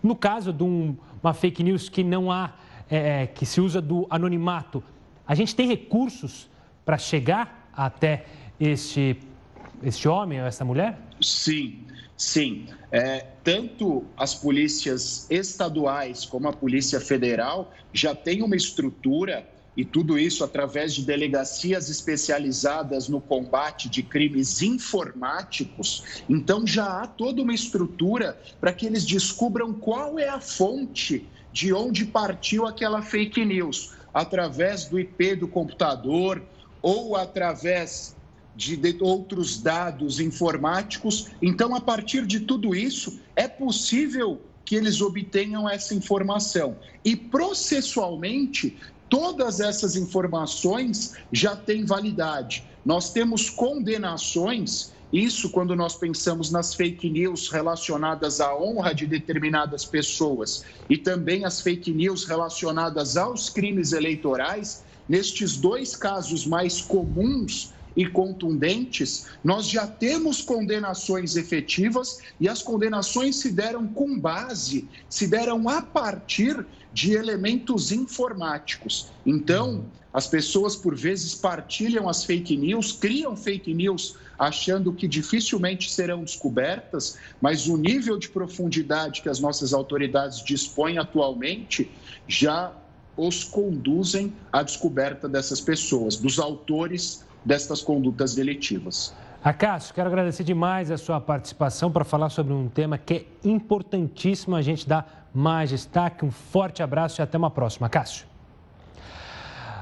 No 0.04 0.16
caso 0.16 0.52
de 0.52 0.64
um, 0.64 0.96
uma 1.24 1.34
fake 1.34 1.64
news 1.64 1.88
que 1.88 2.04
não 2.04 2.30
há, 2.30 2.52
é, 2.90 3.24
é, 3.24 3.28
que 3.28 3.46
se 3.46 3.62
usa 3.62 3.82
do 3.82 4.06
anonimato, 4.10 4.84
a 5.26 5.34
gente 5.34 5.56
tem 5.56 5.68
recursos 5.68 6.50
para 6.86 6.98
chegar 6.98 7.70
até 7.74 8.26
este, 8.60 9.18
este 9.84 10.08
homem 10.08 10.42
ou 10.42 10.48
essa 10.48 10.66
mulher? 10.66 11.00
Sim, 11.22 11.86
sim. 12.16 12.68
É, 12.92 13.26
tanto 13.44 14.06
as 14.16 14.34
polícias 14.34 15.30
estaduais 15.30 16.26
como 16.26 16.48
a 16.48 16.54
Polícia 16.54 17.00
Federal 17.00 17.72
já 17.94 18.16
têm 18.16 18.42
uma 18.42 18.56
estrutura 18.56 19.48
e 19.78 19.86
tudo 19.86 20.18
isso 20.18 20.44
através 20.44 20.96
de 20.96 21.06
delegacias 21.06 21.88
especializadas 21.88 23.08
no 23.08 23.22
combate 23.22 23.88
de 23.88 24.02
crimes 24.02 24.64
informáticos. 24.64 26.24
Então 26.28 26.66
já 26.66 27.04
há 27.04 27.08
toda 27.08 27.44
uma 27.44 27.54
estrutura 27.54 28.42
para 28.60 28.74
que 28.74 28.88
eles 28.88 29.06
descubram 29.06 29.72
qual 29.72 30.18
é 30.18 30.28
a 30.28 30.40
fonte 30.40 31.30
de 31.54 31.72
onde 31.72 32.06
partiu 32.06 32.66
aquela 32.66 33.04
fake 33.04 33.46
news, 33.46 33.94
através 34.12 34.86
do 34.86 35.00
IP 35.00 35.36
do 35.36 35.48
computador 35.48 36.44
ou 36.82 37.16
através 37.16 38.17
de, 38.58 38.98
outros 39.02 39.62
dados 39.62 40.20
informáticos. 40.20 41.28
Então, 41.40 41.76
a 41.76 41.80
partir 41.80 42.26
de 42.26 42.40
tudo 42.40 42.74
isso, 42.74 43.20
é 43.36 43.48
possível 43.48 44.42
que 44.66 44.76
eles 44.76 45.00
obtenham 45.00 45.70
essa 45.70 45.94
informação. 45.94 46.76
E 47.06 47.16
processualmente, 47.16 48.76
todas 49.08 49.60
essas 49.60 49.96
informações 49.96 51.14
já 51.32 51.56
têm 51.56 51.86
validade. 51.86 52.66
Nós 52.84 53.12
temos 53.12 53.50
condenações, 53.50 54.92
isso 55.14 55.52
quando 55.52 55.76
nós 55.76 55.96
pensamos 55.96 56.52
nas 56.52 56.74
fake 56.74 57.10
news 57.10 57.50
relacionadas 57.50 58.42
à 58.42 58.58
honra 58.58 58.94
de 58.94 59.06
determinadas 59.06 59.86
pessoas 59.86 60.64
e 60.90 60.98
também 60.98 61.46
as 61.46 61.62
fake 61.62 61.94
news 61.94 62.26
relacionadas 62.26 63.16
aos 63.16 63.50
crimes 63.50 63.94
eleitorais. 63.94 64.84
Nestes 65.08 65.56
dois 65.56 65.96
casos 65.96 66.46
mais 66.46 66.82
comuns, 66.82 67.74
e 67.98 68.06
contundentes, 68.06 69.26
nós 69.44 69.68
já 69.68 69.88
temos 69.88 70.44
condenações 70.44 71.36
efetivas 71.36 72.20
e 72.40 72.48
as 72.48 72.62
condenações 72.62 73.38
se 73.38 73.52
deram 73.52 73.88
com 73.88 74.20
base, 74.20 74.88
se 75.10 75.28
deram 75.28 75.68
a 75.68 75.82
partir 75.82 76.64
de 76.94 77.14
elementos 77.14 77.92
informáticos. 77.92 79.08
Então, 79.26 79.84
as 80.14 80.28
pessoas 80.28 80.76
por 80.76 80.96
vezes 80.96 81.34
partilham 81.34 82.08
as 82.08 82.24
fake 82.24 82.56
news, 82.56 82.92
criam 82.92 83.36
fake 83.36 83.74
news 83.74 84.16
achando 84.38 84.94
que 84.94 85.08
dificilmente 85.08 85.92
serão 85.92 86.24
descobertas, 86.24 87.18
mas 87.42 87.68
o 87.68 87.76
nível 87.76 88.20
de 88.20 88.30
profundidade 88.30 89.24
que 89.24 89.30
as 89.30 89.40
nossas 89.40 89.74
autoridades 89.74 90.44
dispõem 90.44 91.00
atualmente 91.00 91.90
já 92.28 92.72
os 93.18 93.44
conduzem 93.44 94.32
à 94.54 94.62
descoberta 94.62 95.28
dessas 95.28 95.60
pessoas, 95.60 96.16
dos 96.18 96.38
autores 96.38 97.26
destas 97.48 97.82
condutas 97.82 98.36
deletivas. 98.36 99.16
Acácio, 99.42 99.94
quero 99.94 100.10
agradecer 100.10 100.44
demais 100.44 100.92
a 100.92 100.98
sua 100.98 101.22
participação 101.22 101.90
para 101.90 102.04
falar 102.04 102.30
sobre 102.30 102.52
um 102.54 102.68
tema 102.68 102.98
que 102.98 103.14
é 103.14 103.26
importantíssimo 103.48 104.56
a 104.56 104.62
gente 104.62 104.88
dar 104.88 105.30
mais 105.34 105.70
destaque. 105.70 106.26
Um 106.26 106.32
forte 106.32 106.84
abraço 106.84 107.22
e 107.22 107.24
até 107.24 107.38
uma 107.38 107.50
próxima. 107.50 107.88
Cássio. 107.88 108.28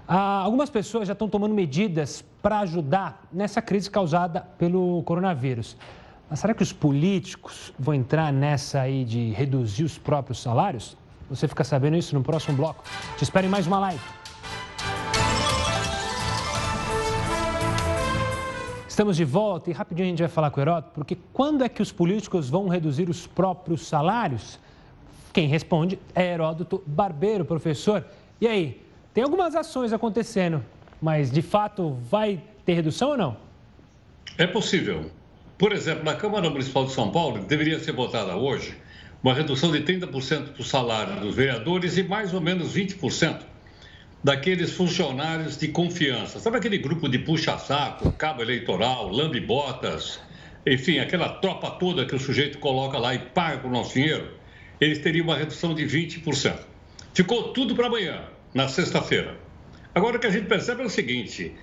Ah, 0.07 0.41
algumas 0.43 0.69
pessoas 0.69 1.07
já 1.07 1.13
estão 1.13 1.27
tomando 1.27 1.55
medidas 1.55 2.23
para 2.43 2.59
ajudar 2.59 3.27
nessa 3.33 3.59
crise 3.59 3.89
causada 3.89 4.41
pelo 4.59 5.01
coronavírus. 5.01 5.75
Mas 6.29 6.39
será 6.39 6.53
que 6.53 6.61
os 6.61 6.71
políticos 6.71 7.73
vão 7.79 7.95
entrar 7.95 8.31
nessa 8.31 8.81
aí 8.81 9.03
de 9.03 9.31
reduzir 9.31 9.83
os 9.83 9.97
próprios 9.97 10.39
salários? 10.39 10.95
Você 11.27 11.47
fica 11.47 11.63
sabendo 11.63 11.97
isso 11.97 12.13
no 12.13 12.21
próximo 12.21 12.55
bloco. 12.55 12.83
Te 13.17 13.23
espero 13.23 13.47
em 13.47 13.49
mais 13.49 13.65
uma 13.65 13.79
live. 13.79 14.24
Estamos 18.95 19.17
de 19.17 19.25
volta 19.25 19.69
e 19.69 19.73
rapidinho 19.73 20.07
a 20.07 20.09
gente 20.09 20.19
vai 20.19 20.29
falar 20.29 20.49
com 20.49 20.57
o 20.57 20.63
Heródoto, 20.63 20.91
porque 20.93 21.17
quando 21.33 21.65
é 21.65 21.67
que 21.67 21.81
os 21.81 21.91
políticos 21.91 22.49
vão 22.49 22.69
reduzir 22.69 23.09
os 23.09 23.27
próprios 23.27 23.85
salários? 23.85 24.57
Quem 25.33 25.49
responde 25.49 25.99
é 26.15 26.31
Heródoto 26.31 26.81
Barbeiro, 26.87 27.43
professor. 27.43 28.05
E 28.39 28.47
aí, 28.47 28.81
tem 29.13 29.21
algumas 29.21 29.53
ações 29.53 29.91
acontecendo, 29.91 30.63
mas 31.01 31.29
de 31.29 31.41
fato 31.41 31.97
vai 32.09 32.41
ter 32.65 32.75
redução 32.75 33.09
ou 33.09 33.17
não? 33.17 33.37
É 34.37 34.47
possível. 34.47 35.11
Por 35.57 35.73
exemplo, 35.73 36.05
na 36.05 36.15
Câmara 36.15 36.49
Municipal 36.49 36.85
de 36.85 36.93
São 36.93 37.11
Paulo, 37.11 37.43
deveria 37.43 37.77
ser 37.79 37.91
votada 37.91 38.37
hoje 38.37 38.77
uma 39.21 39.33
redução 39.33 39.73
de 39.73 39.81
30% 39.81 40.53
do 40.53 40.63
salário 40.63 41.19
dos 41.19 41.35
vereadores 41.35 41.97
e 41.97 42.03
mais 42.03 42.33
ou 42.33 42.39
menos 42.39 42.73
20% 42.73 43.41
daqueles 44.25 44.71
funcionários 44.71 45.55
de 45.55 45.67
confiança. 45.67 46.39
Sabe 46.39 46.57
aquele 46.57 46.79
grupo 46.79 47.07
de 47.07 47.19
puxa-saco, 47.19 48.11
cabo 48.13 48.41
eleitoral, 48.41 49.07
lambe-botas, 49.07 50.19
enfim, 50.65 50.97
aquela 50.97 51.29
tropa 51.29 51.69
toda 51.69 52.07
que 52.07 52.15
o 52.15 52.19
sujeito 52.19 52.57
coloca 52.57 52.97
lá 52.97 53.13
e 53.13 53.19
paga 53.19 53.59
com 53.59 53.67
o 53.67 53.71
nosso 53.71 53.93
dinheiro? 53.93 54.31
Eles 54.81 54.97
teriam 54.97 55.25
uma 55.25 55.37
redução 55.37 55.75
de 55.75 55.85
20%. 55.85 56.57
Ficou 57.13 57.53
tudo 57.53 57.75
para 57.75 57.85
amanhã, 57.85 58.23
na 58.51 58.67
sexta-feira. 58.67 59.37
Agora 59.93 60.17
o 60.17 60.19
que 60.19 60.25
a 60.25 60.31
gente 60.31 60.47
percebe 60.47 60.81
é 60.81 60.85
o 60.87 60.89
seguinte: 60.89 61.53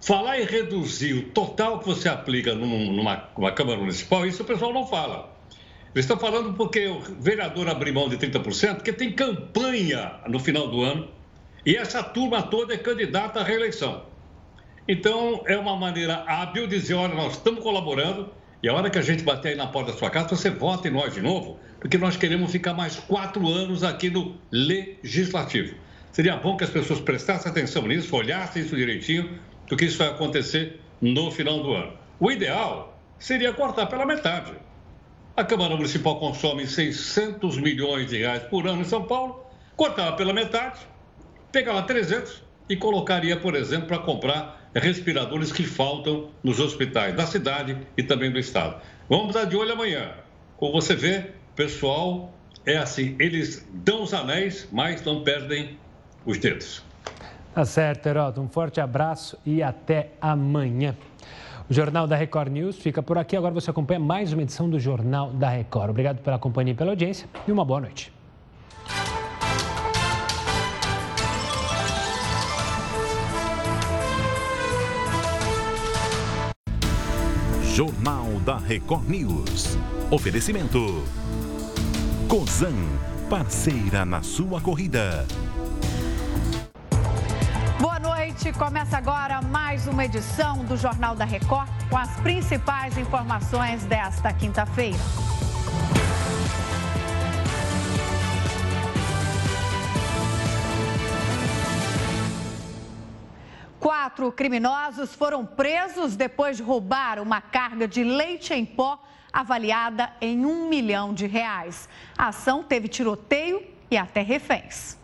falar 0.00 0.40
em 0.40 0.44
reduzir 0.44 1.12
o 1.12 1.22
total 1.30 1.78
que 1.78 1.86
você 1.86 2.08
aplica 2.08 2.52
numa, 2.52 3.30
numa 3.36 3.52
Câmara 3.52 3.78
Municipal, 3.78 4.26
isso 4.26 4.42
o 4.42 4.44
pessoal 4.44 4.72
não 4.72 4.84
fala. 4.88 5.38
Eles 5.94 6.04
estão 6.04 6.18
falando 6.18 6.52
porque 6.54 6.88
o 6.88 7.00
vereador 7.20 7.68
abriu 7.68 7.94
mão 7.94 8.08
de 8.08 8.18
30%, 8.18 8.74
porque 8.74 8.92
tem 8.92 9.12
campanha 9.12 10.14
no 10.26 10.40
final 10.40 10.66
do 10.66 10.82
ano 10.82 11.16
e 11.64 11.76
essa 11.76 12.02
turma 12.02 12.42
toda 12.42 12.74
é 12.74 12.78
candidata 12.78 13.40
à 13.40 13.42
reeleição. 13.42 14.04
Então, 14.86 15.42
é 15.46 15.56
uma 15.56 15.76
maneira 15.76 16.24
hábil 16.26 16.66
dizer: 16.66 16.94
olha, 16.94 17.14
nós 17.14 17.34
estamos 17.34 17.62
colaborando 17.62 18.32
e 18.62 18.68
a 18.68 18.74
hora 18.74 18.90
que 18.90 18.98
a 18.98 19.02
gente 19.02 19.22
bater 19.22 19.50
aí 19.50 19.54
na 19.54 19.68
porta 19.68 19.92
da 19.92 19.98
sua 19.98 20.10
casa, 20.10 20.30
você 20.30 20.50
vota 20.50 20.88
em 20.88 20.90
nós 20.90 21.14
de 21.14 21.20
novo, 21.20 21.60
porque 21.78 21.96
nós 21.96 22.16
queremos 22.16 22.50
ficar 22.50 22.74
mais 22.74 22.96
quatro 22.96 23.46
anos 23.46 23.84
aqui 23.84 24.10
no 24.10 24.36
Legislativo. 24.50 25.76
Seria 26.10 26.36
bom 26.36 26.56
que 26.56 26.64
as 26.64 26.70
pessoas 26.70 27.00
prestassem 27.00 27.50
atenção 27.52 27.86
nisso, 27.86 28.16
olhassem 28.16 28.62
isso 28.62 28.74
direitinho, 28.74 29.38
porque 29.68 29.84
isso 29.84 29.98
vai 29.98 30.08
acontecer 30.08 30.80
no 31.00 31.30
final 31.30 31.62
do 31.62 31.72
ano. 31.72 31.92
O 32.18 32.32
ideal 32.32 32.98
seria 33.16 33.52
cortar 33.52 33.86
pela 33.86 34.04
metade. 34.04 34.52
A 35.36 35.44
Câmara 35.44 35.76
Municipal 35.76 36.18
consome 36.18 36.66
600 36.66 37.58
milhões 37.58 38.08
de 38.08 38.18
reais 38.18 38.42
por 38.44 38.66
ano 38.66 38.80
em 38.80 38.84
São 38.84 39.04
Paulo, 39.04 39.46
cortava 39.76 40.16
pela 40.16 40.32
metade, 40.32 40.80
pegava 41.52 41.82
300 41.82 42.42
e 42.68 42.76
colocaria, 42.76 43.36
por 43.36 43.54
exemplo, 43.54 43.88
para 43.88 43.98
comprar 43.98 44.70
respiradores 44.74 45.50
que 45.50 45.64
faltam 45.64 46.28
nos 46.42 46.60
hospitais 46.60 47.14
da 47.14 47.26
cidade 47.26 47.76
e 47.96 48.02
também 48.02 48.30
do 48.30 48.38
estado. 48.38 48.80
Vamos 49.08 49.34
estar 49.34 49.44
de 49.44 49.56
olho 49.56 49.72
amanhã. 49.72 50.12
Como 50.56 50.72
você 50.72 50.94
vê, 50.94 51.30
pessoal, 51.56 52.32
é 52.66 52.76
assim, 52.76 53.16
eles 53.18 53.66
dão 53.72 54.02
os 54.02 54.12
anéis, 54.12 54.68
mas 54.70 55.02
não 55.04 55.22
perdem 55.22 55.78
os 56.26 56.38
dedos. 56.38 56.82
Tá 57.54 57.64
certo, 57.64 58.06
Heroto. 58.06 58.40
Um 58.40 58.48
forte 58.48 58.80
abraço 58.80 59.38
e 59.44 59.62
até 59.62 60.10
amanhã. 60.20 60.94
O 61.68 61.74
Jornal 61.74 62.06
da 62.06 62.16
Record 62.16 62.52
News 62.52 62.78
fica 62.78 63.02
por 63.02 63.18
aqui. 63.18 63.36
Agora 63.36 63.52
você 63.52 63.70
acompanha 63.70 64.00
mais 64.00 64.32
uma 64.32 64.42
edição 64.42 64.68
do 64.68 64.78
Jornal 64.78 65.30
da 65.32 65.48
Record. 65.48 65.90
Obrigado 65.90 66.18
pela 66.22 66.38
companhia 66.38 66.72
e 66.72 66.76
pela 66.76 66.92
audiência 66.92 67.28
e 67.46 67.52
uma 67.52 67.64
boa 67.64 67.80
noite. 67.80 68.17
Jornal 77.78 78.40
da 78.44 78.56
Record 78.56 79.08
News. 79.08 79.78
Oferecimento. 80.10 81.04
Cozan, 82.26 82.74
parceira 83.30 84.04
na 84.04 84.20
sua 84.20 84.60
corrida. 84.60 85.24
Boa 87.80 88.00
noite. 88.00 88.52
Começa 88.54 88.98
agora 88.98 89.40
mais 89.40 89.86
uma 89.86 90.04
edição 90.04 90.64
do 90.64 90.76
Jornal 90.76 91.14
da 91.14 91.24
Record 91.24 91.70
com 91.88 91.96
as 91.96 92.10
principais 92.16 92.98
informações 92.98 93.84
desta 93.84 94.32
quinta-feira. 94.32 94.98
Quatro 103.88 104.30
criminosos 104.30 105.14
foram 105.14 105.46
presos 105.46 106.14
depois 106.14 106.58
de 106.58 106.62
roubar 106.62 107.18
uma 107.18 107.40
carga 107.40 107.88
de 107.88 108.04
leite 108.04 108.52
em 108.52 108.62
pó 108.62 109.02
avaliada 109.32 110.12
em 110.20 110.44
um 110.44 110.68
milhão 110.68 111.14
de 111.14 111.26
reais. 111.26 111.88
A 112.18 112.28
ação 112.28 112.62
teve 112.62 112.86
tiroteio 112.86 113.66
e 113.90 113.96
até 113.96 114.20
reféns. 114.20 114.98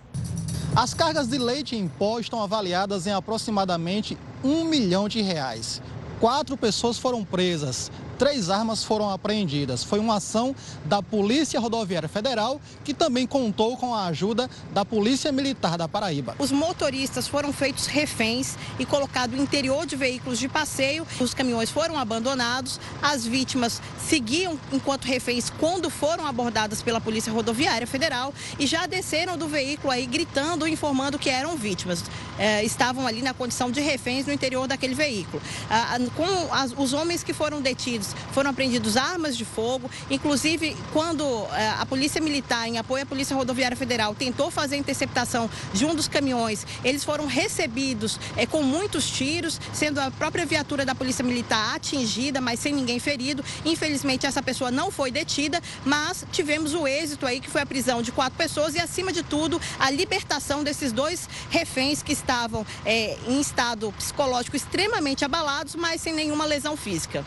As 0.76 0.92
cargas 0.92 1.28
de 1.28 1.38
leite 1.38 1.74
em 1.74 1.88
pó 1.88 2.20
estão 2.20 2.42
avaliadas 2.42 3.06
em 3.06 3.14
aproximadamente 3.14 4.18
um 4.44 4.64
milhão 4.64 5.08
de 5.08 5.22
reais. 5.22 5.80
Quatro 6.20 6.54
pessoas 6.54 6.98
foram 6.98 7.24
presas 7.24 7.90
três 8.14 8.50
armas 8.50 8.84
foram 8.84 9.10
apreendidas. 9.10 9.84
Foi 9.84 9.98
uma 9.98 10.16
ação 10.16 10.54
da 10.84 11.02
Polícia 11.02 11.60
Rodoviária 11.60 12.08
Federal, 12.08 12.60
que 12.82 12.94
também 12.94 13.26
contou 13.26 13.76
com 13.76 13.94
a 13.94 14.06
ajuda 14.06 14.48
da 14.72 14.84
Polícia 14.84 15.32
Militar 15.32 15.76
da 15.76 15.88
Paraíba. 15.88 16.34
Os 16.38 16.52
motoristas 16.52 17.26
foram 17.28 17.52
feitos 17.52 17.86
reféns 17.86 18.56
e 18.78 18.86
colocados 18.86 19.36
no 19.36 19.42
interior 19.42 19.86
de 19.86 19.96
veículos 19.96 20.38
de 20.38 20.48
passeio. 20.48 21.06
Os 21.20 21.34
caminhões 21.34 21.70
foram 21.70 21.98
abandonados, 21.98 22.80
as 23.02 23.26
vítimas 23.26 23.80
seguiam 23.98 24.58
enquanto 24.72 25.04
reféns 25.04 25.50
quando 25.58 25.90
foram 25.90 26.26
abordadas 26.26 26.82
pela 26.82 27.00
Polícia 27.00 27.32
Rodoviária 27.32 27.86
Federal 27.86 28.32
e 28.58 28.66
já 28.66 28.86
desceram 28.86 29.36
do 29.36 29.48
veículo 29.48 29.92
aí 29.92 30.06
gritando, 30.06 30.66
informando 30.68 31.18
que 31.18 31.30
eram 31.30 31.56
vítimas. 31.56 32.04
É, 32.38 32.64
estavam 32.64 33.06
ali 33.06 33.22
na 33.22 33.32
condição 33.32 33.70
de 33.70 33.80
reféns 33.80 34.26
no 34.26 34.32
interior 34.32 34.66
daquele 34.66 34.94
veículo. 34.94 35.42
Ah, 35.70 35.96
com 36.16 36.52
as, 36.52 36.72
os 36.76 36.92
homens 36.92 37.22
que 37.22 37.32
foram 37.32 37.60
detidos 37.60 38.03
foram 38.32 38.50
apreendidos 38.50 38.96
armas 38.96 39.36
de 39.36 39.44
fogo. 39.44 39.90
Inclusive, 40.10 40.76
quando 40.92 41.24
eh, 41.52 41.74
a 41.78 41.86
Polícia 41.86 42.20
Militar, 42.20 42.68
em 42.68 42.78
apoio 42.78 43.04
à 43.04 43.06
Polícia 43.06 43.36
Rodoviária 43.36 43.76
Federal, 43.76 44.14
tentou 44.14 44.50
fazer 44.50 44.74
a 44.74 44.78
interceptação 44.78 45.48
de 45.72 45.84
um 45.84 45.94
dos 45.94 46.08
caminhões, 46.08 46.66
eles 46.84 47.04
foram 47.04 47.26
recebidos 47.26 48.18
é, 48.36 48.46
com 48.46 48.62
muitos 48.62 49.08
tiros, 49.08 49.60
sendo 49.72 50.00
a 50.00 50.10
própria 50.10 50.44
viatura 50.44 50.84
da 50.84 50.94
Polícia 50.94 51.24
Militar 51.24 51.76
atingida, 51.76 52.40
mas 52.40 52.60
sem 52.60 52.74
ninguém 52.74 52.98
ferido. 52.98 53.44
Infelizmente, 53.64 54.26
essa 54.26 54.42
pessoa 54.42 54.70
não 54.70 54.90
foi 54.90 55.10
detida, 55.10 55.60
mas 55.84 56.24
tivemos 56.32 56.74
o 56.74 56.86
êxito 56.86 57.26
aí, 57.26 57.40
que 57.40 57.50
foi 57.50 57.62
a 57.62 57.66
prisão 57.66 58.02
de 58.02 58.12
quatro 58.12 58.36
pessoas 58.36 58.74
e, 58.74 58.80
acima 58.80 59.12
de 59.12 59.22
tudo, 59.22 59.60
a 59.78 59.90
libertação 59.90 60.64
desses 60.64 60.92
dois 60.92 61.28
reféns 61.50 62.02
que 62.02 62.12
estavam 62.12 62.66
é, 62.84 63.16
em 63.26 63.40
estado 63.40 63.92
psicológico 63.92 64.56
extremamente 64.56 65.24
abalados, 65.24 65.74
mas 65.74 66.00
sem 66.00 66.12
nenhuma 66.12 66.44
lesão 66.44 66.76
física. 66.76 67.24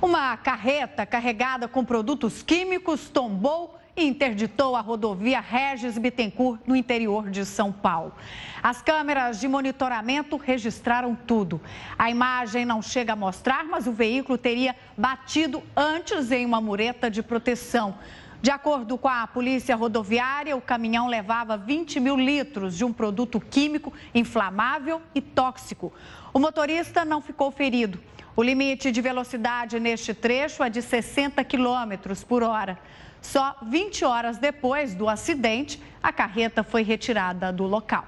Uma 0.00 0.36
carreta 0.36 1.04
carregada 1.04 1.66
com 1.66 1.84
produtos 1.84 2.40
químicos 2.40 3.10
tombou 3.10 3.76
e 3.96 4.06
interditou 4.06 4.76
a 4.76 4.80
rodovia 4.80 5.40
Regis 5.40 5.98
Bittencourt, 5.98 6.60
no 6.68 6.76
interior 6.76 7.28
de 7.28 7.44
São 7.44 7.72
Paulo. 7.72 8.14
As 8.62 8.80
câmeras 8.80 9.40
de 9.40 9.48
monitoramento 9.48 10.36
registraram 10.36 11.18
tudo. 11.26 11.60
A 11.98 12.08
imagem 12.08 12.64
não 12.64 12.80
chega 12.80 13.14
a 13.14 13.16
mostrar, 13.16 13.64
mas 13.64 13.88
o 13.88 13.92
veículo 13.92 14.38
teria 14.38 14.76
batido 14.96 15.64
antes 15.76 16.30
em 16.30 16.46
uma 16.46 16.60
mureta 16.60 17.10
de 17.10 17.20
proteção. 17.20 17.98
De 18.40 18.52
acordo 18.52 18.96
com 18.96 19.08
a 19.08 19.26
Polícia 19.26 19.74
Rodoviária, 19.74 20.56
o 20.56 20.60
caminhão 20.60 21.08
levava 21.08 21.56
20 21.56 21.98
mil 21.98 22.16
litros 22.16 22.76
de 22.76 22.84
um 22.84 22.92
produto 22.92 23.40
químico 23.40 23.92
inflamável 24.14 25.02
e 25.12 25.20
tóxico. 25.20 25.92
O 26.32 26.38
motorista 26.38 27.04
não 27.04 27.20
ficou 27.20 27.50
ferido. 27.50 27.98
O 28.38 28.42
limite 28.44 28.92
de 28.92 29.00
velocidade 29.00 29.80
neste 29.80 30.14
trecho 30.14 30.62
é 30.62 30.70
de 30.70 30.80
60 30.80 31.42
km 31.42 32.14
por 32.28 32.44
hora. 32.44 32.78
Só 33.20 33.56
20 33.62 34.04
horas 34.04 34.38
depois 34.38 34.94
do 34.94 35.08
acidente, 35.08 35.82
a 36.00 36.12
carreta 36.12 36.62
foi 36.62 36.84
retirada 36.84 37.52
do 37.52 37.64
local. 37.64 38.06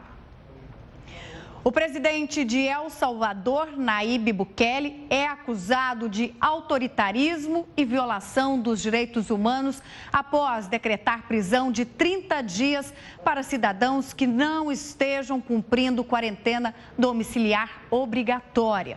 O 1.65 1.73
presidente 1.73 2.45
de 2.45 2.61
El 2.61 2.89
Salvador, 2.91 3.77
Naíbe 3.77 4.33
Bukele, 4.33 5.05
é 5.11 5.27
acusado 5.27 6.09
de 6.09 6.33
autoritarismo 6.41 7.69
e 7.77 7.85
violação 7.85 8.57
dos 8.57 8.81
direitos 8.81 9.31
humanos 9.31 9.83
após 10.13 10.69
decretar 10.69 11.27
prisão 11.27 11.73
de 11.73 11.85
30 11.85 12.41
dias 12.43 12.95
para 13.25 13.43
cidadãos 13.43 14.15
que 14.15 14.29
não 14.29 14.71
estejam 14.71 15.41
cumprindo 15.41 16.05
quarentena 16.05 16.73
domiciliar 16.97 17.83
obrigatória. 17.91 18.97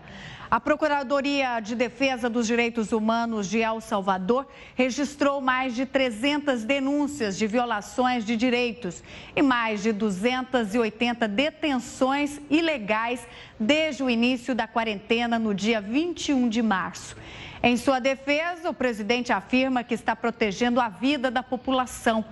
A 0.53 0.59
Procuradoria 0.59 1.59
de 1.59 1.73
Defesa 1.73 2.29
dos 2.29 2.45
Direitos 2.45 2.91
Humanos 2.91 3.49
de 3.49 3.57
El 3.57 3.81
Salvador 3.81 4.47
registrou 4.75 5.41
mais 5.41 5.73
de 5.73 5.83
300 5.83 6.63
denúncias 6.63 7.39
de 7.39 7.47
violações 7.47 8.23
de 8.23 8.37
direitos 8.37 9.03
e 9.35 9.41
mais 9.41 9.81
de 9.81 9.91
280 9.91 11.27
detenções 11.27 12.39
ilegais 12.51 13.25
desde 13.59 14.03
o 14.03 14.09
início 14.11 14.53
da 14.53 14.67
quarentena 14.67 15.39
no 15.39 15.55
dia 15.55 15.81
21 15.81 16.47
de 16.47 16.61
março. 16.61 17.17
Em 17.63 17.75
sua 17.75 17.97
defesa, 17.97 18.69
o 18.69 18.75
presidente 18.75 19.33
afirma 19.33 19.83
que 19.83 19.95
está 19.95 20.15
protegendo 20.15 20.79
a 20.79 20.87
vida 20.87 21.31
da 21.31 21.41
população. 21.41 22.23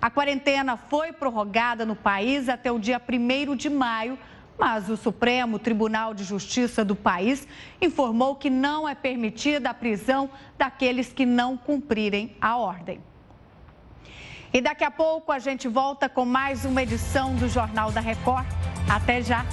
A 0.00 0.08
quarentena 0.08 0.76
foi 0.76 1.12
prorrogada 1.12 1.84
no 1.84 1.96
país 1.96 2.48
até 2.48 2.70
o 2.70 2.78
dia 2.78 3.02
1 3.02 3.56
de 3.56 3.68
maio 3.68 4.16
Mas 4.58 4.88
o 4.88 4.96
Supremo 4.96 5.58
Tribunal 5.58 6.14
de 6.14 6.24
Justiça 6.24 6.84
do 6.84 6.94
país 6.94 7.46
informou 7.80 8.36
que 8.36 8.48
não 8.48 8.88
é 8.88 8.94
permitida 8.94 9.70
a 9.70 9.74
prisão 9.74 10.30
daqueles 10.56 11.12
que 11.12 11.26
não 11.26 11.56
cumprirem 11.56 12.36
a 12.40 12.56
ordem. 12.56 13.00
E 14.52 14.60
daqui 14.60 14.84
a 14.84 14.90
pouco 14.90 15.32
a 15.32 15.40
gente 15.40 15.66
volta 15.66 16.08
com 16.08 16.24
mais 16.24 16.64
uma 16.64 16.82
edição 16.82 17.34
do 17.34 17.48
Jornal 17.48 17.90
da 17.90 18.00
Record. 18.00 18.46
Até 18.88 19.20
já! 19.20 19.44